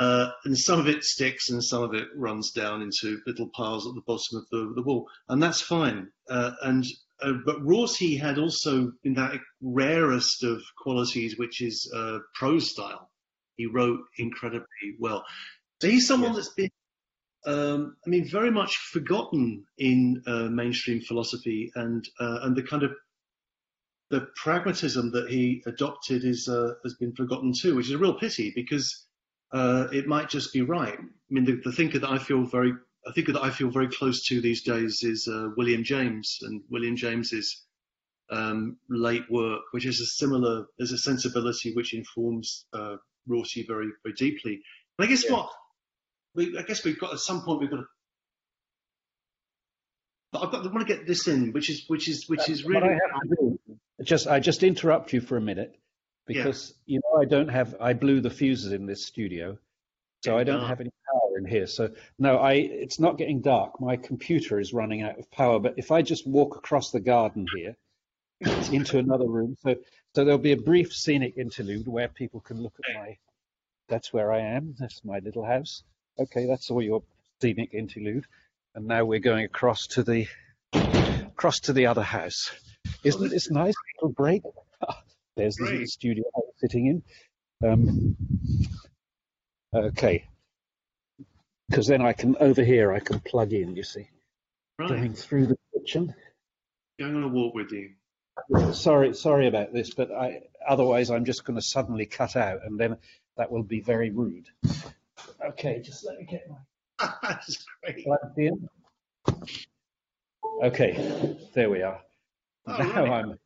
uh, 0.00 0.30
and 0.44 0.58
some 0.58 0.80
of 0.80 0.88
it 0.88 1.04
sticks 1.04 1.50
and 1.50 1.62
some 1.62 1.82
of 1.82 1.94
it 1.94 2.08
runs 2.16 2.52
down 2.52 2.80
into 2.80 3.20
little 3.26 3.50
piles 3.54 3.86
at 3.86 3.94
the 3.94 4.00
bottom 4.06 4.38
of 4.38 4.48
the, 4.50 4.72
the 4.74 4.82
wall. 4.82 5.06
And 5.28 5.42
that's 5.42 5.60
fine. 5.60 6.08
Uh, 6.28 6.52
and 6.62 6.84
uh, 7.22 7.34
but 7.44 7.62
Rorty 7.62 8.16
had 8.16 8.38
also 8.38 8.92
in 9.04 9.14
that 9.14 9.38
rarest 9.60 10.42
of 10.42 10.62
qualities 10.82 11.38
which 11.38 11.60
is 11.60 11.92
uh, 11.94 12.18
prose 12.34 12.70
style 12.70 13.10
he 13.56 13.66
wrote 13.66 14.00
incredibly 14.16 14.96
well. 14.98 15.22
So 15.82 15.88
he's 15.88 16.08
someone 16.08 16.32
that's 16.32 16.54
been 16.54 16.70
um, 17.46 17.96
I 18.06 18.10
mean, 18.10 18.28
very 18.28 18.50
much 18.50 18.76
forgotten 18.76 19.64
in 19.78 20.22
uh, 20.26 20.48
mainstream 20.48 21.00
philosophy, 21.00 21.72
and 21.74 22.06
uh, 22.18 22.40
and 22.42 22.54
the 22.54 22.62
kind 22.62 22.82
of 22.82 22.92
the 24.10 24.28
pragmatism 24.36 25.12
that 25.12 25.30
he 25.30 25.62
adopted 25.66 26.24
is 26.24 26.48
uh, 26.48 26.74
has 26.84 26.94
been 26.94 27.14
forgotten 27.14 27.52
too, 27.58 27.76
which 27.76 27.86
is 27.86 27.92
a 27.92 27.98
real 27.98 28.18
pity 28.18 28.52
because 28.54 29.06
uh, 29.52 29.88
it 29.92 30.06
might 30.06 30.28
just 30.28 30.52
be 30.52 30.62
right. 30.62 30.98
I 30.98 31.02
mean, 31.28 31.44
the, 31.44 31.60
the, 31.64 31.72
thinker 31.72 31.98
that 31.98 32.10
I 32.10 32.18
feel 32.18 32.44
very, 32.44 32.72
I 33.06 33.12
thinker 33.12 33.32
that 33.32 33.42
I 33.42 33.50
feel 33.50 33.70
very 33.70 33.88
close 33.88 34.26
to 34.26 34.40
these 34.40 34.62
days 34.62 35.02
is 35.02 35.28
uh, 35.28 35.48
William 35.56 35.84
James, 35.84 36.38
and 36.42 36.62
William 36.70 36.96
James's 36.96 37.64
um, 38.30 38.76
late 38.88 39.24
work, 39.30 39.62
which 39.72 39.86
is 39.86 40.00
a 40.00 40.06
similar, 40.06 40.66
there's 40.78 40.92
a 40.92 40.98
sensibility 40.98 41.74
which 41.74 41.94
informs 41.94 42.66
uh, 42.72 42.96
Rorty 43.26 43.64
very 43.66 43.88
very 44.02 44.14
deeply. 44.16 44.60
And 44.98 45.06
I 45.06 45.10
guess 45.10 45.24
yeah. 45.24 45.32
what 45.32 45.50
we, 46.34 46.56
I 46.58 46.62
guess 46.62 46.84
we've 46.84 46.98
got 46.98 47.12
at 47.12 47.18
some 47.18 47.42
point 47.42 47.60
we've 47.60 47.70
got 47.70 47.78
to. 47.78 47.86
But 50.32 50.44
I've 50.44 50.52
got. 50.52 50.66
I 50.66 50.72
want 50.72 50.86
because 56.26 56.74
yeah. 56.86 56.94
you 56.94 57.00
know 57.00 57.20
I 57.20 57.24
don't 57.24 57.48
have. 57.48 57.76
I 57.80 57.92
blew 57.92 58.20
the 58.20 58.30
fuses 58.30 58.72
in 58.72 58.86
this 58.86 59.04
studio, 59.04 59.58
so 60.24 60.38
I 60.38 60.44
don't 60.44 60.66
have 60.66 60.80
any 60.80 60.90
power 60.90 61.38
in 61.38 61.46
here. 61.46 61.66
So 61.66 61.90
no, 62.18 62.38
I. 62.38 62.52
It's 62.54 63.00
not 63.00 63.18
getting 63.18 63.40
dark. 63.40 63.80
My 63.80 63.96
computer 63.96 64.60
is 64.60 64.72
running 64.72 65.02
out 65.02 65.18
of 65.18 65.30
power. 65.30 65.58
But 65.58 65.74
if 65.76 65.90
I 65.90 66.02
just 66.02 66.26
walk 66.26 66.56
across 66.56 66.90
the 66.90 67.00
garden 67.00 67.46
here 67.56 67.76
into 68.72 68.98
another 68.98 69.26
room, 69.26 69.56
so 69.62 69.74
so 70.14 70.24
there'll 70.24 70.38
be 70.38 70.52
a 70.52 70.56
brief 70.56 70.92
scenic 70.94 71.36
interlude 71.36 71.86
where 71.86 72.08
people 72.08 72.40
can 72.40 72.62
look 72.62 72.74
at 72.84 72.94
my. 72.96 73.16
That's 73.88 74.12
where 74.12 74.32
I 74.32 74.40
am. 74.40 74.76
That's 74.78 75.04
my 75.04 75.18
little 75.18 75.44
house. 75.44 75.82
Okay, 76.18 76.46
that's 76.46 76.70
all 76.70 76.82
your 76.82 77.02
scenic 77.40 77.74
interlude. 77.74 78.24
And 78.74 78.86
now 78.86 79.04
we're 79.04 79.18
going 79.18 79.44
across 79.44 79.86
to 79.88 80.02
the 80.02 80.28
across 80.72 81.60
to 81.60 81.72
the 81.72 81.86
other 81.86 82.02
house. 82.02 82.52
Isn't 83.04 83.30
this 83.30 83.50
nice 83.50 83.74
little 83.96 84.12
break? 84.12 84.42
there's 85.40 85.56
the 85.56 85.86
studio 85.86 86.24
sitting 86.58 86.86
in. 86.86 87.02
Um, 87.66 88.16
okay, 89.74 90.26
because 91.68 91.86
then 91.86 92.02
I 92.02 92.12
can 92.12 92.36
over 92.40 92.62
here 92.62 92.92
I 92.92 93.00
can 93.00 93.20
plug 93.20 93.52
in. 93.52 93.74
You 93.74 93.82
see, 93.82 94.08
right. 94.78 94.88
going 94.88 95.14
through 95.14 95.46
the 95.46 95.56
kitchen. 95.74 96.14
Going 96.98 97.16
on 97.16 97.22
a 97.24 97.28
walk 97.28 97.54
with 97.54 97.72
you. 97.72 97.90
Sorry, 98.72 99.14
sorry 99.14 99.48
about 99.48 99.72
this, 99.72 99.94
but 99.94 100.10
I 100.12 100.42
otherwise 100.66 101.10
I'm 101.10 101.24
just 101.24 101.44
going 101.44 101.58
to 101.58 101.62
suddenly 101.62 102.06
cut 102.06 102.36
out, 102.36 102.60
and 102.64 102.78
then 102.78 102.96
that 103.36 103.50
will 103.50 103.62
be 103.62 103.80
very 103.80 104.10
rude. 104.10 104.48
Okay, 105.44 105.80
just 105.80 106.04
let 106.04 106.18
me 106.18 106.26
get 106.26 106.46
my. 106.48 107.08
That's 107.22 107.64
great. 107.82 108.06
in. 108.36 108.68
Okay, 110.62 111.36
there 111.54 111.70
we 111.70 111.82
are. 111.82 112.02
Oh, 112.66 112.76
now 112.76 113.04
right. 113.04 113.24
I'm 113.24 113.38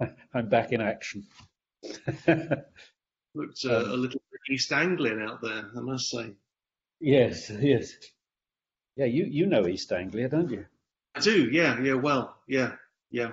I'm 0.34 0.48
back 0.48 0.72
in 0.72 0.80
action. 0.80 1.26
Looks 3.34 3.64
uh, 3.64 3.76
um, 3.76 3.90
a 3.90 3.96
little 3.96 4.20
East 4.50 4.72
Anglian 4.72 5.22
out 5.22 5.40
there, 5.42 5.70
I 5.76 5.80
must 5.80 6.10
say. 6.10 6.32
Yes, 7.00 7.50
yes. 7.50 7.92
Yeah, 8.96 9.06
you 9.06 9.24
you 9.24 9.46
know 9.46 9.66
East 9.66 9.92
Anglia, 9.92 10.28
don't 10.28 10.50
you? 10.50 10.66
I 11.14 11.20
do. 11.20 11.48
Yeah, 11.50 11.80
yeah. 11.80 11.94
Well, 11.94 12.36
yeah, 12.48 12.72
yeah. 13.10 13.32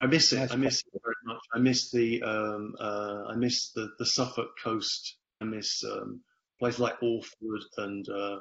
I 0.00 0.06
miss 0.06 0.32
it. 0.32 0.38
Nice 0.38 0.52
I 0.52 0.56
miss 0.56 0.80
it 0.80 1.00
very 1.02 1.14
much. 1.24 1.40
I 1.54 1.58
miss 1.58 1.90
the 1.90 2.22
um, 2.22 2.74
uh, 2.78 3.24
I 3.28 3.36
miss 3.36 3.70
the 3.70 3.88
the 3.98 4.06
Suffolk 4.06 4.50
coast. 4.62 5.16
I 5.40 5.44
miss 5.44 5.82
um, 5.84 6.20
places 6.58 6.80
like 6.80 7.02
Orford 7.02 7.62
and 7.78 8.08
uh, 8.08 8.38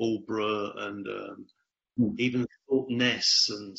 Aldeburgh 0.00 0.72
and 0.76 1.06
um, 1.08 1.46
mm. 1.98 2.14
even 2.18 2.46
Ness 2.88 3.46
and 3.50 3.76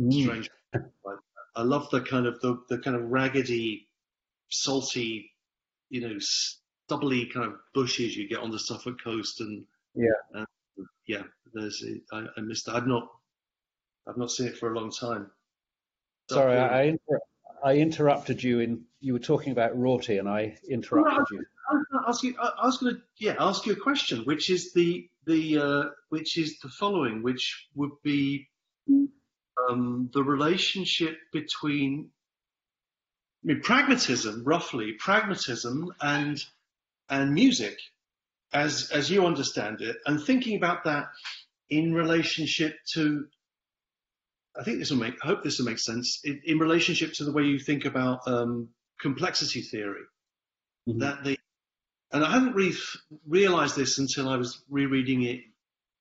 mm. 0.00 0.22
strange. 0.22 0.50
Like 1.04 1.16
I 1.60 1.62
love 1.62 1.90
the 1.90 2.00
kind 2.00 2.26
of 2.26 2.40
the, 2.40 2.58
the 2.68 2.78
kind 2.78 2.96
of 2.96 3.10
raggedy, 3.10 3.86
salty, 4.48 5.30
you 5.90 6.00
know, 6.00 6.16
stubbly 6.18 7.26
kind 7.26 7.46
of 7.46 7.58
bushes 7.74 8.16
you 8.16 8.28
get 8.28 8.38
on 8.38 8.50
the 8.50 8.58
Suffolk 8.58 9.02
coast 9.04 9.40
and 9.40 9.64
yeah, 9.94 10.44
yeah. 11.06 11.22
There's 11.52 11.84
I, 12.12 12.26
I 12.36 12.40
missed 12.40 12.66
that. 12.66 12.76
I've 12.76 12.86
not 12.86 13.08
I've 14.08 14.16
not 14.16 14.30
seen 14.30 14.46
it 14.46 14.56
for 14.56 14.72
a 14.72 14.78
long 14.78 14.90
time. 14.90 15.30
Sorry, 16.30 16.56
I, 16.56 16.66
I, 16.66 16.82
inter- 16.82 17.20
I 17.62 17.76
interrupted 17.76 18.42
you 18.42 18.60
in 18.60 18.84
you 19.00 19.12
were 19.12 19.18
talking 19.18 19.52
about 19.52 19.76
Rorty 19.76 20.18
and 20.18 20.28
I 20.28 20.56
interrupted 20.68 21.24
no, 21.30 21.38
you. 21.38 21.44
I 21.70 21.74
was 21.74 21.86
going 21.90 22.02
to 22.02 22.08
ask 22.08 22.22
you. 22.22 22.34
I 22.38 22.66
was 22.66 22.78
going 22.78 22.94
to 22.94 23.02
yeah 23.18 23.34
ask 23.38 23.66
you 23.66 23.72
a 23.74 23.76
question, 23.76 24.20
which 24.24 24.48
is 24.48 24.72
the 24.72 25.08
the 25.26 25.58
uh, 25.58 25.84
which 26.08 26.38
is 26.38 26.58
the 26.60 26.70
following, 26.70 27.22
which 27.22 27.68
would 27.74 27.92
be 28.02 28.48
um, 29.68 30.10
the 30.12 30.22
relationship 30.22 31.18
between 31.32 32.10
I 33.42 33.46
mean, 33.46 33.60
pragmatism, 33.62 34.44
roughly 34.44 34.92
pragmatism 34.92 35.92
and 36.00 36.42
and 37.08 37.32
music, 37.32 37.78
as 38.52 38.90
as 38.90 39.10
you 39.10 39.26
understand 39.26 39.80
it, 39.80 39.96
and 40.06 40.22
thinking 40.22 40.56
about 40.56 40.84
that 40.84 41.08
in 41.68 41.94
relationship 41.94 42.76
to. 42.94 43.26
I 44.58 44.64
think 44.64 44.78
this 44.78 44.90
will 44.90 44.98
make. 44.98 45.14
I 45.22 45.28
hope 45.28 45.42
this 45.42 45.58
will 45.58 45.66
make 45.66 45.78
sense 45.78 46.20
in, 46.24 46.40
in 46.44 46.58
relationship 46.58 47.12
to 47.14 47.24
the 47.24 47.32
way 47.32 47.44
you 47.44 47.58
think 47.58 47.84
about 47.84 48.26
um, 48.26 48.68
complexity 49.00 49.62
theory. 49.62 50.02
Mm-hmm. 50.88 50.98
That 50.98 51.24
the 51.24 51.38
and 52.12 52.24
I 52.24 52.32
hadn't 52.32 52.54
really 52.54 52.76
realized 53.26 53.76
this 53.76 53.98
until 53.98 54.28
I 54.28 54.36
was 54.36 54.62
rereading 54.68 55.22
it 55.22 55.40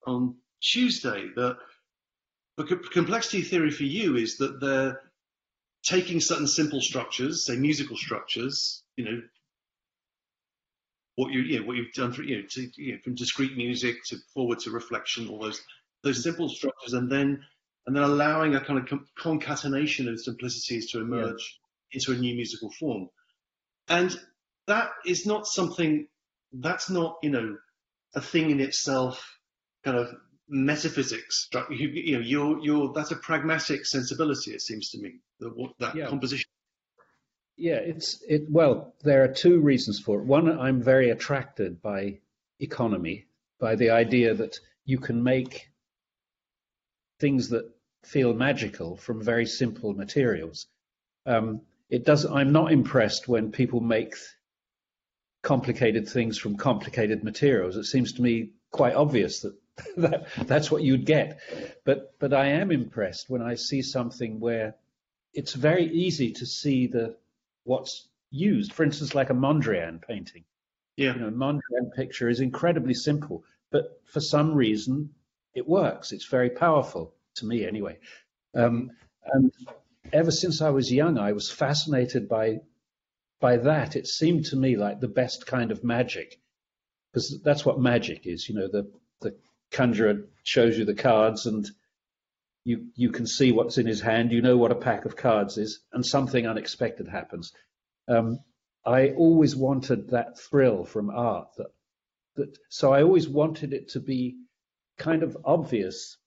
on 0.05 0.35
Tuesday 0.61 1.29
that 1.35 1.57
the 2.59 2.75
complexity 2.91 3.41
theory 3.41 3.71
for 3.71 3.83
you 3.83 4.17
is 4.17 4.37
that 4.37 4.59
they're 4.59 4.99
taking 5.83 6.19
certain 6.19 6.47
simple 6.47 6.81
structures, 6.81 7.45
say 7.45 7.55
musical 7.55 7.95
structures, 7.95 8.83
you 8.97 9.05
know, 9.05 9.21
what 11.15 11.31
you, 11.31 11.41
you 11.41 11.59
know, 11.59 11.65
what 11.65 11.77
you've 11.77 11.93
done 11.93 12.13
you 12.25 12.37
know, 12.37 12.43
to, 12.49 12.69
you 12.75 12.93
know, 12.93 12.97
from 13.01 13.15
Discreet 13.15 13.55
Music 13.55 14.03
to 14.07 14.17
forward 14.33 14.59
to 14.59 14.71
reflection, 14.71 15.29
all 15.29 15.39
those 15.39 15.61
those 16.03 16.21
simple 16.21 16.49
structures, 16.49 16.93
and 16.93 17.09
then 17.09 17.41
and 17.87 17.95
then 17.95 18.03
allowing 18.03 18.55
a 18.55 18.61
kind 18.61 18.79
of 18.79 18.99
concatenation 19.17 20.09
of 20.09 20.19
simplicities 20.19 20.91
to 20.91 20.99
emerge 20.99 21.59
yeah. 21.91 21.97
into 21.97 22.11
a 22.11 22.21
new 22.21 22.35
musical 22.35 22.71
form. 22.71 23.09
And 23.87 24.17
that 24.67 24.91
is 25.05 25.25
not 25.25 25.47
something 25.47 26.07
that's 26.51 26.89
not 26.89 27.17
you 27.23 27.29
know 27.29 27.57
a 28.15 28.21
thing 28.21 28.49
in 28.49 28.59
itself 28.59 29.39
kind 29.85 29.97
of 29.97 30.13
metaphysics. 30.49 31.47
You, 31.69 31.87
you, 31.87 32.13
know, 32.17 32.23
you're, 32.23 32.59
you're, 32.59 32.93
that's 32.93 33.11
a 33.11 33.15
pragmatic 33.15 33.85
sensibility, 33.85 34.51
it 34.51 34.61
seems 34.61 34.89
to 34.91 34.99
me, 34.99 35.19
that, 35.39 35.73
that 35.79 35.95
yeah. 35.95 36.07
composition. 36.07 36.49
Yeah, 37.55 37.75
it's 37.75 38.23
it. 38.27 38.49
Well, 38.49 38.95
there 39.03 39.23
are 39.23 39.27
two 39.27 39.59
reasons 39.59 39.99
for 39.99 40.19
it. 40.21 40.25
One, 40.25 40.57
I'm 40.57 40.81
very 40.81 41.09
attracted 41.09 41.81
by 41.81 42.19
economy, 42.61 43.25
by 43.59 43.75
the 43.75 43.89
idea 43.89 44.33
that 44.33 44.57
you 44.85 44.97
can 44.97 45.21
make 45.21 45.69
things 47.19 47.49
that 47.49 47.69
feel 48.05 48.33
magical 48.33 48.95
from 48.95 49.21
very 49.21 49.45
simple 49.45 49.93
materials. 49.93 50.67
Um, 51.25 51.61
it 51.89 52.05
does. 52.05 52.25
I'm 52.25 52.53
not 52.53 52.71
impressed 52.71 53.27
when 53.27 53.51
people 53.51 53.81
make 53.81 54.15
complicated 55.41 56.07
things 56.07 56.37
from 56.37 56.55
complicated 56.55 57.25
materials. 57.25 57.75
It 57.75 57.85
seems 57.85 58.13
to 58.13 58.21
me 58.21 58.51
quite 58.71 58.95
obvious 58.95 59.41
that, 59.41 59.53
that 59.97 60.27
that's 60.45 60.71
what 60.71 60.83
you'd 60.83 61.05
get. 61.05 61.39
But 61.85 62.13
but 62.19 62.33
I 62.33 62.47
am 62.47 62.71
impressed 62.71 63.29
when 63.29 63.41
I 63.41 63.55
see 63.55 63.81
something 63.81 64.39
where 64.39 64.75
it's 65.33 65.53
very 65.53 65.85
easy 65.85 66.33
to 66.33 66.45
see 66.45 66.87
the 66.87 67.15
what's 67.63 68.07
used. 68.31 68.73
For 68.73 68.83
instance, 68.83 69.15
like 69.15 69.29
a 69.29 69.33
Mondrian 69.33 70.01
painting. 70.01 70.43
Yeah. 70.95 71.13
You 71.13 71.21
know, 71.21 71.27
a 71.27 71.31
Mondrian 71.31 71.93
picture 71.95 72.29
is 72.29 72.39
incredibly 72.39 72.93
simple, 72.93 73.43
but 73.71 74.01
for 74.05 74.19
some 74.19 74.53
reason 74.53 75.13
it 75.53 75.67
works. 75.67 76.11
It's 76.11 76.25
very 76.25 76.49
powerful 76.49 77.13
to 77.35 77.45
me 77.45 77.65
anyway. 77.65 77.99
Um, 78.55 78.91
and 79.25 79.51
ever 80.11 80.31
since 80.31 80.61
I 80.61 80.69
was 80.69 80.91
young, 80.91 81.17
I 81.17 81.33
was 81.33 81.51
fascinated 81.51 82.27
by 82.27 82.61
by 83.39 83.57
that. 83.57 83.95
It 83.95 84.07
seemed 84.07 84.45
to 84.45 84.55
me 84.55 84.75
like 84.75 84.99
the 84.99 85.07
best 85.07 85.45
kind 85.45 85.71
of 85.71 85.83
magic, 85.83 86.39
because 87.11 87.41
that's 87.41 87.65
what 87.65 87.79
magic 87.79 88.27
is. 88.27 88.47
You 88.49 88.55
know, 88.55 88.67
the 88.67 88.91
the 89.21 89.35
conjurer 89.71 90.27
shows 90.43 90.77
you 90.77 90.85
the 90.85 90.95
cards, 90.95 91.45
and 91.45 91.69
you 92.63 92.87
you 92.95 93.11
can 93.11 93.27
see 93.27 93.51
what's 93.51 93.77
in 93.77 93.87
his 93.87 94.01
hand. 94.01 94.31
You 94.31 94.41
know 94.41 94.57
what 94.57 94.71
a 94.71 94.75
pack 94.75 95.05
of 95.05 95.15
cards 95.15 95.57
is, 95.57 95.81
and 95.91 96.05
something 96.05 96.47
unexpected 96.47 97.07
happens. 97.07 97.53
Um, 98.07 98.39
I 98.85 99.09
always 99.09 99.55
wanted 99.55 100.09
that 100.09 100.39
thrill 100.39 100.85
from 100.85 101.09
art. 101.09 101.49
That 101.57 101.71
that 102.35 102.57
so 102.69 102.93
I 102.93 103.03
always 103.03 103.27
wanted 103.27 103.73
it 103.73 103.89
to 103.89 103.99
be 103.99 104.37
kind 104.97 105.23
of 105.23 105.37
obvious 105.45 106.17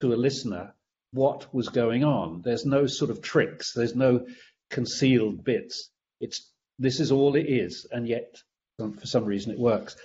to 0.00 0.12
a 0.12 0.16
listener 0.16 0.74
what 1.12 1.52
was 1.54 1.68
going 1.68 2.04
on. 2.04 2.42
There's 2.42 2.66
no 2.66 2.86
sort 2.86 3.10
of 3.10 3.22
tricks. 3.22 3.72
There's 3.72 3.96
no 3.96 4.26
concealed 4.70 5.44
bits. 5.44 5.90
It's 6.20 6.50
this 6.78 7.00
is 7.00 7.10
all 7.10 7.34
it 7.34 7.46
is, 7.46 7.86
and 7.90 8.06
yet 8.06 8.36
for 8.78 9.06
some 9.06 9.24
reason 9.24 9.52
it 9.52 9.58
works. 9.58 9.96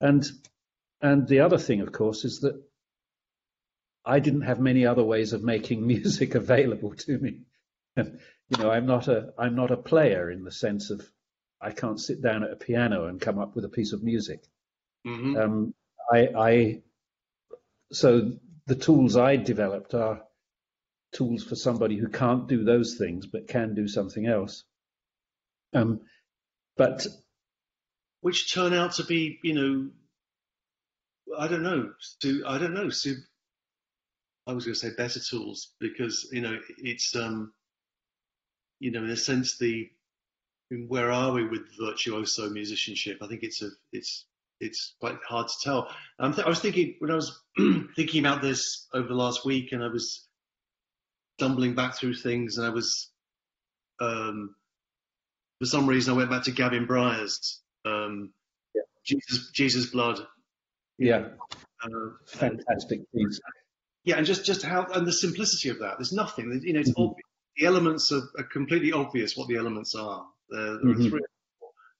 And 0.00 0.24
and 1.00 1.26
the 1.26 1.40
other 1.40 1.58
thing, 1.58 1.80
of 1.80 1.92
course, 1.92 2.24
is 2.24 2.40
that 2.40 2.60
I 4.04 4.20
didn't 4.20 4.42
have 4.42 4.60
many 4.60 4.86
other 4.86 5.04
ways 5.04 5.32
of 5.32 5.42
making 5.42 5.86
music 5.86 6.34
available 6.34 6.94
to 6.94 7.18
me. 7.18 7.40
you 7.96 8.58
know, 8.58 8.70
I'm 8.70 8.86
not 8.86 9.08
a 9.08 9.32
I'm 9.38 9.54
not 9.54 9.70
a 9.70 9.76
player 9.76 10.30
in 10.30 10.44
the 10.44 10.52
sense 10.52 10.90
of 10.90 11.06
I 11.60 11.72
can't 11.72 12.00
sit 12.00 12.22
down 12.22 12.42
at 12.42 12.52
a 12.52 12.56
piano 12.56 13.06
and 13.06 13.20
come 13.20 13.38
up 13.38 13.54
with 13.54 13.64
a 13.64 13.68
piece 13.68 13.92
of 13.92 14.02
music. 14.02 14.42
Mm-hmm. 15.06 15.36
Um, 15.36 15.74
I, 16.10 16.28
I 16.36 16.82
so 17.92 18.32
the 18.66 18.74
tools 18.74 19.16
I 19.16 19.36
developed 19.36 19.94
are 19.94 20.22
tools 21.12 21.42
for 21.42 21.56
somebody 21.56 21.96
who 21.96 22.08
can't 22.08 22.48
do 22.48 22.64
those 22.64 22.96
things 22.96 23.26
but 23.26 23.48
can 23.48 23.74
do 23.74 23.88
something 23.88 24.26
else. 24.26 24.64
Um, 25.72 26.00
but 26.76 27.06
which 28.20 28.52
turn 28.52 28.72
out 28.72 28.94
to 28.94 29.04
be, 29.04 29.38
you 29.42 29.54
know, 29.54 29.90
I 31.38 31.48
don't 31.48 31.62
know, 31.62 31.92
to, 32.22 32.44
I 32.46 32.58
don't 32.58 32.74
know, 32.74 32.90
to, 32.90 33.16
I 34.46 34.52
was 34.52 34.64
going 34.64 34.74
to 34.74 34.80
say 34.80 34.90
better 34.96 35.20
tools 35.20 35.72
because 35.80 36.28
you 36.32 36.40
know 36.40 36.58
it's 36.78 37.14
um, 37.14 37.52
you 38.80 38.90
know 38.90 39.04
in 39.04 39.10
a 39.10 39.16
sense 39.16 39.58
the 39.58 39.88
where 40.88 41.10
are 41.10 41.32
we 41.32 41.46
with 41.46 41.62
virtuoso 41.78 42.48
musicianship? 42.50 43.18
I 43.22 43.26
think 43.26 43.42
it's 43.42 43.62
a 43.62 43.68
it's 43.92 44.26
it's 44.60 44.94
quite 45.00 45.16
hard 45.26 45.48
to 45.48 45.54
tell. 45.62 45.88
Um, 46.18 46.34
th- 46.34 46.46
I 46.46 46.48
was 46.48 46.60
thinking 46.60 46.96
when 46.98 47.10
I 47.10 47.14
was 47.14 47.40
thinking 47.96 48.24
about 48.24 48.42
this 48.42 48.86
over 48.94 49.08
the 49.08 49.14
last 49.14 49.44
week, 49.44 49.72
and 49.72 49.82
I 49.82 49.88
was 49.88 50.28
stumbling 51.38 51.74
back 51.74 51.96
through 51.96 52.14
things, 52.14 52.58
and 52.58 52.66
I 52.66 52.70
was, 52.70 53.10
um, 54.00 54.54
for 55.58 55.66
some 55.66 55.86
reason, 55.88 56.14
I 56.14 56.16
went 56.16 56.30
back 56.30 56.44
to 56.44 56.50
Gavin 56.50 56.86
Bryars, 56.86 57.60
um, 57.84 58.32
yeah. 58.74 58.82
Jesus, 59.04 59.50
Jesus 59.52 59.86
Blood. 59.86 60.20
Yeah, 61.00 61.28
uh, 61.82 62.10
fantastic 62.26 63.00
piece. 63.12 63.40
Yeah, 64.04 64.16
and 64.16 64.26
just 64.26 64.44
just 64.44 64.62
how 64.62 64.86
and 64.94 65.06
the 65.06 65.12
simplicity 65.12 65.70
of 65.70 65.78
that. 65.80 65.94
There's 65.98 66.12
nothing. 66.12 66.60
You 66.62 66.74
know, 66.74 66.80
it's 66.80 66.90
mm-hmm. 66.90 67.02
obvious. 67.02 67.26
The 67.56 67.66
elements 67.66 68.12
are, 68.12 68.22
are, 68.38 68.44
completely 68.44 68.92
obvious 68.92 69.36
what 69.36 69.48
the 69.48 69.56
elements 69.56 69.94
are. 69.94 70.24
There, 70.50 70.60
there 70.60 70.78
mm-hmm. 70.78 71.06
are 71.06 71.08
three 71.10 71.20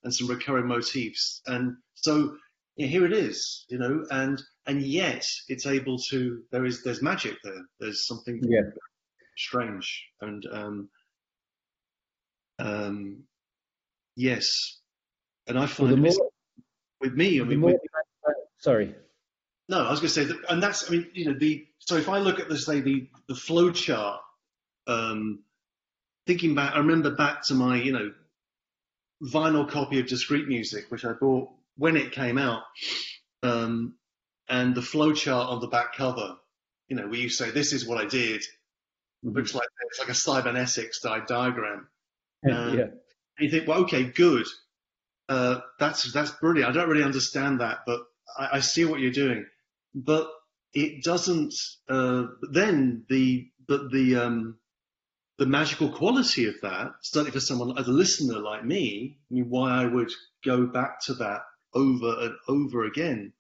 and 0.05 0.15
some 0.15 0.29
recurring 0.29 0.67
motifs, 0.67 1.41
and 1.47 1.77
so 1.95 2.37
yeah, 2.77 2.87
here 2.87 3.05
it 3.05 3.13
is, 3.13 3.65
you 3.69 3.79
know, 3.79 4.05
and 4.11 4.41
and 4.67 4.83
yet 4.83 5.27
it's 5.49 5.67
able 5.67 5.99
to. 6.11 6.43
There 6.53 6.67
is 6.67 6.83
there's 6.83 7.03
magic 7.03 7.37
there. 7.43 7.63
There's 7.81 8.07
something 8.07 8.41
yeah. 8.43 8.71
strange, 9.37 10.05
and 10.21 10.45
um, 10.53 10.89
um, 12.59 13.23
yes, 14.15 14.81
and 15.47 15.59
I 15.59 15.67
find 15.67 16.03
well, 16.03 16.13
more, 16.13 16.31
with 17.01 17.15
me. 17.15 17.41
I 17.41 17.45
mean, 17.45 17.63
with, 17.63 17.77
sorry. 18.61 18.95
No, 19.69 19.85
I 19.85 19.91
was 19.91 20.01
going 20.01 20.09
to 20.09 20.15
say 20.15 20.25
that, 20.25 20.39
and 20.49 20.63
that's. 20.63 20.89
I 20.89 20.93
mean, 20.93 21.09
you 21.13 21.27
know, 21.27 21.39
the 21.39 21.67
so 21.79 21.97
if 21.97 22.09
I 22.09 22.19
look 22.19 22.41
at 22.41 22.49
the 22.49 22.59
say 22.59 22.81
the 22.81 23.09
the 23.29 23.35
flow 23.35 23.71
chart, 23.71 24.21
um, 24.87 25.41
thinking 26.27 26.55
back, 26.55 26.75
I 26.75 26.79
remember 26.79 27.15
back 27.15 27.43
to 27.47 27.55
my 27.55 27.77
you 27.81 27.93
know 27.93 28.13
vinyl 29.23 29.69
copy 29.69 30.01
of 30.01 30.07
Discreet 30.07 30.49
Music, 30.49 30.87
which 30.89 31.05
I 31.05 31.13
bought 31.13 31.51
when 31.77 31.97
it 31.97 32.13
came 32.13 32.39
out, 32.39 32.63
um, 33.43 33.95
and 34.49 34.75
the 34.75 34.81
flowchart 34.81 35.49
on 35.49 35.61
the 35.61 35.69
back 35.69 35.95
cover, 35.95 36.37
you 36.89 36.97
know, 36.97 37.07
where 37.07 37.19
you 37.19 37.29
say, 37.29 37.51
this 37.51 37.73
is 37.73 37.87
what 37.87 37.99
I 37.99 38.07
did, 38.07 38.41
mm-hmm. 39.25 39.37
looks 39.37 39.55
like 39.55 39.69
it's 39.89 39.99
like 39.99 40.09
a 40.09 40.15
cybernetics 40.15 41.01
diagram. 41.01 41.89
Uh, 42.45 42.51
yeah. 42.77 42.83
And 42.83 42.93
you 43.39 43.51
think, 43.51 43.69
well, 43.69 43.83
okay, 43.83 44.05
good. 44.05 44.47
Uh, 45.29 45.61
that's 45.79 46.13
that's 46.13 46.33
brilliant. 46.33 46.69
I 46.69 46.73
don't 46.73 46.89
really 46.89 47.05
understand 47.05 47.61
that, 47.61 47.79
but 47.87 48.01
I, 48.39 48.49
I 48.55 48.61
see 48.61 48.85
what 48.85 49.01
you're 49.01 49.11
doing. 49.11 49.47
But 49.95 50.29
it 50.73 51.03
doesn't. 51.03 51.55
Uh, 51.89 52.27
then 52.53 53.05
the 53.09 53.49
but 53.67 53.91
the 53.91 54.17
um, 54.17 54.59
the 55.39 55.47
magical 55.47 55.91
quality 55.91 56.47
of 56.47 56.55
that, 56.63 56.93
certainly 57.03 57.31
for 57.31 57.41
someone 57.41 57.79
as 57.79 57.89
a 57.89 57.93
listener 57.93 58.39
like 58.39 58.65
me, 58.65 59.19
I 59.31 59.35
mean, 59.35 59.49
why 59.49 59.83
I 59.83 59.87
would 59.87 60.11
go 60.45 60.67
back 60.67 61.01
to 61.07 61.15
that 61.15 61.41
over 61.75 62.15
and 62.21 62.35
over 62.49 62.85
again, 62.85 63.33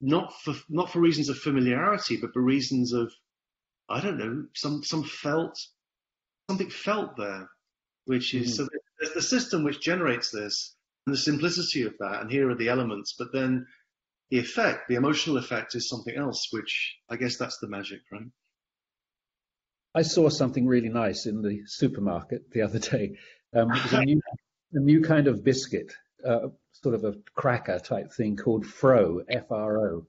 not 0.00 0.32
for 0.42 0.54
not 0.68 0.90
for 0.90 1.00
reasons 1.00 1.28
of 1.28 1.38
familiarity, 1.38 2.16
but 2.16 2.32
for 2.32 2.42
reasons 2.42 2.92
of 2.92 3.12
I 3.88 4.00
don't 4.00 4.18
know 4.18 4.44
some 4.54 4.82
some 4.82 5.04
felt 5.04 5.58
something 6.48 6.70
felt 6.70 7.16
there, 7.16 7.48
which 8.04 8.34
is 8.34 8.58
mm-hmm. 8.58 8.64
so 8.64 8.68
there's 9.00 9.14
the 9.14 9.22
system 9.22 9.64
which 9.64 9.80
generates 9.80 10.30
this 10.30 10.76
and 11.06 11.14
the 11.14 11.18
simplicity 11.18 11.82
of 11.82 11.94
that, 11.98 12.22
and 12.22 12.30
here 12.30 12.50
are 12.50 12.54
the 12.54 12.68
elements, 12.68 13.14
but 13.18 13.32
then 13.32 13.66
the 14.30 14.38
effect, 14.38 14.88
the 14.88 14.94
emotional 14.94 15.36
effect, 15.36 15.74
is 15.74 15.88
something 15.88 16.14
else, 16.16 16.48
which 16.50 16.96
I 17.08 17.16
guess 17.16 17.36
that's 17.36 17.58
the 17.58 17.68
magic, 17.68 18.00
right? 18.10 18.30
I 19.94 20.02
saw 20.02 20.28
something 20.28 20.66
really 20.66 20.88
nice 20.88 21.26
in 21.26 21.42
the 21.42 21.62
supermarket 21.66 22.50
the 22.50 22.62
other 22.62 22.78
day. 22.78 23.16
Um, 23.54 23.70
it 23.70 23.82
was 23.84 23.92
a 23.92 24.04
new, 24.04 24.20
a 24.72 24.80
new 24.80 25.02
kind 25.02 25.28
of 25.28 25.44
biscuit 25.44 25.92
uh, 26.26 26.48
sort 26.72 26.94
of 26.94 27.04
a 27.04 27.14
cracker 27.34 27.78
type 27.78 28.12
thing 28.12 28.36
called 28.36 28.66
Fro, 28.66 29.22
F-R-O, 29.28 30.06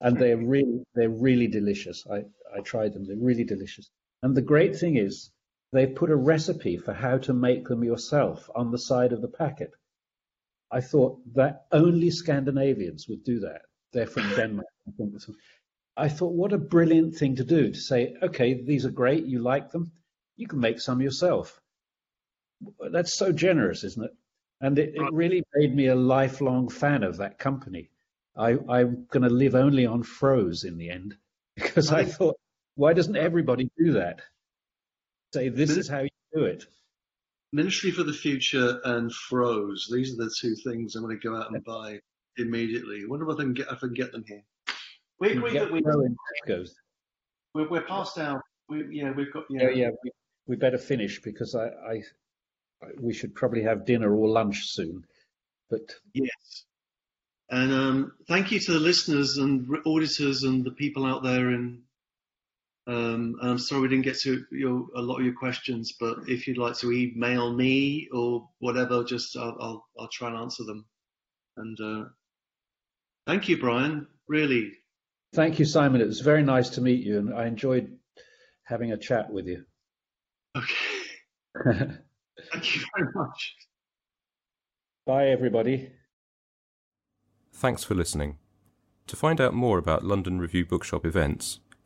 and 0.00 0.16
they're 0.18 0.36
really 0.36 0.84
they're 0.94 1.08
really 1.08 1.46
delicious. 1.46 2.04
I 2.10 2.24
I 2.54 2.60
tried 2.60 2.92
them; 2.92 3.04
they're 3.04 3.16
really 3.16 3.44
delicious. 3.44 3.88
And 4.22 4.36
the 4.36 4.42
great 4.42 4.76
thing 4.76 4.96
is, 4.96 5.30
they've 5.72 5.94
put 5.94 6.10
a 6.10 6.16
recipe 6.16 6.76
for 6.76 6.92
how 6.92 7.18
to 7.18 7.32
make 7.32 7.66
them 7.66 7.82
yourself 7.82 8.50
on 8.54 8.70
the 8.70 8.78
side 8.78 9.12
of 9.12 9.22
the 9.22 9.28
packet. 9.28 9.70
I 10.72 10.80
thought 10.80 11.20
that 11.34 11.66
only 11.70 12.10
Scandinavians 12.10 13.06
would 13.08 13.22
do 13.22 13.40
that. 13.40 13.62
They're 13.92 14.06
from 14.06 14.28
Denmark. 14.36 14.66
I 15.96 16.08
thought, 16.08 16.32
what 16.32 16.54
a 16.54 16.58
brilliant 16.58 17.14
thing 17.14 17.36
to 17.36 17.44
do 17.44 17.70
to 17.70 17.78
say, 17.78 18.16
okay, 18.22 18.54
these 18.64 18.86
are 18.86 18.90
great, 18.90 19.26
you 19.26 19.40
like 19.40 19.70
them, 19.70 19.92
you 20.36 20.48
can 20.48 20.58
make 20.58 20.80
some 20.80 21.02
yourself. 21.02 21.60
That's 22.90 23.14
so 23.14 23.32
generous, 23.32 23.84
isn't 23.84 24.04
it? 24.04 24.12
And 24.62 24.78
it, 24.78 24.94
it 24.94 25.12
really 25.12 25.42
made 25.54 25.74
me 25.74 25.88
a 25.88 25.94
lifelong 25.94 26.70
fan 26.70 27.02
of 27.02 27.18
that 27.18 27.38
company. 27.38 27.90
I, 28.34 28.52
am 28.52 29.06
going 29.10 29.24
to 29.24 29.28
live 29.28 29.54
only 29.54 29.84
on 29.84 30.02
Froze 30.02 30.64
in 30.64 30.78
the 30.78 30.88
end 30.88 31.16
because 31.56 31.92
I 31.92 32.04
thought, 32.04 32.36
why 32.76 32.94
doesn't 32.94 33.16
everybody 33.16 33.70
do 33.76 33.92
that? 33.92 34.22
Say, 35.34 35.50
this 35.50 35.76
is 35.76 35.88
how 35.88 36.00
you 36.00 36.08
do 36.32 36.44
it. 36.44 36.64
Ministry 37.52 37.90
for 37.90 38.02
the 38.02 38.12
Future 38.12 38.80
and 38.84 39.12
Froze. 39.12 39.88
These 39.92 40.14
are 40.14 40.24
the 40.24 40.34
two 40.40 40.54
things 40.64 40.96
I'm 40.96 41.02
going 41.02 41.18
to 41.18 41.28
go 41.28 41.36
out 41.36 41.52
and 41.52 41.62
buy 41.64 42.00
immediately. 42.38 43.02
I 43.04 43.08
wonder 43.08 43.28
if 43.28 43.38
I 43.38 43.42
can 43.42 43.52
get, 43.52 43.66
if 43.70 43.76
I 43.76 43.78
can 43.78 43.94
get 43.94 44.12
them 44.12 44.24
here. 44.26 44.42
We 45.20 45.32
agree 45.32 45.52
that 45.52 45.70
we 45.70 45.82
goes. 46.46 46.74
We're, 47.54 47.68
we're 47.68 47.82
past 47.82 48.18
our. 48.18 48.42
We, 48.68 48.86
yeah, 48.90 49.12
we've 49.12 49.32
got. 49.32 49.44
Yeah, 49.50 49.68
yeah. 49.68 49.70
yeah 49.70 49.90
we, 50.02 50.10
we 50.46 50.56
better 50.56 50.78
finish 50.78 51.20
because 51.20 51.54
I, 51.54 51.66
I, 51.66 52.02
we 52.98 53.12
should 53.12 53.34
probably 53.34 53.62
have 53.62 53.84
dinner 53.84 54.12
or 54.14 54.28
lunch 54.28 54.68
soon. 54.68 55.04
But 55.70 55.94
yes, 56.14 56.64
and 57.50 57.72
um, 57.72 58.12
thank 58.26 58.50
you 58.50 58.60
to 58.60 58.72
the 58.72 58.80
listeners 58.80 59.36
and 59.36 59.68
auditors 59.86 60.42
and 60.42 60.64
the 60.64 60.70
people 60.70 61.04
out 61.04 61.22
there. 61.22 61.50
And, 61.50 61.82
um, 62.88 63.36
and 63.40 63.50
I'm 63.50 63.58
sorry 63.58 63.82
we 63.82 63.88
didn't 63.88 64.04
get 64.04 64.18
to 64.20 64.44
your, 64.50 64.86
a 64.96 65.00
lot 65.00 65.18
of 65.18 65.24
your 65.24 65.34
questions, 65.34 65.94
but 66.00 66.18
if 66.26 66.46
you'd 66.46 66.58
like 66.58 66.76
to 66.78 66.90
email 66.90 67.52
me 67.52 68.08
or 68.12 68.48
whatever, 68.58 69.04
just 69.04 69.36
I'll, 69.36 69.56
I'll, 69.60 69.86
I'll 70.00 70.08
try 70.08 70.28
and 70.28 70.36
answer 70.36 70.64
them. 70.64 70.84
And 71.56 71.78
uh, 71.80 72.08
thank 73.26 73.48
you, 73.48 73.58
Brian. 73.58 74.08
Really. 74.26 74.72
Thank 75.34 75.58
you, 75.58 75.64
Simon. 75.64 76.00
It 76.00 76.06
was 76.06 76.20
very 76.20 76.42
nice 76.42 76.70
to 76.70 76.80
meet 76.80 77.04
you, 77.04 77.18
and 77.18 77.34
I 77.34 77.46
enjoyed 77.46 77.96
having 78.64 78.92
a 78.92 78.96
chat 78.96 79.30
with 79.30 79.46
you. 79.46 79.64
Okay. 80.56 80.74
thank 82.52 82.74
you 82.74 82.82
very 82.96 83.10
much. 83.14 83.54
Bye, 85.06 85.28
everybody. 85.28 85.90
Thanks 87.52 87.84
for 87.84 87.94
listening. 87.94 88.38
To 89.06 89.16
find 89.16 89.40
out 89.40 89.54
more 89.54 89.78
about 89.78 90.04
London 90.04 90.38
Review 90.38 90.64
Bookshop 90.64 91.04
events, 91.04 91.60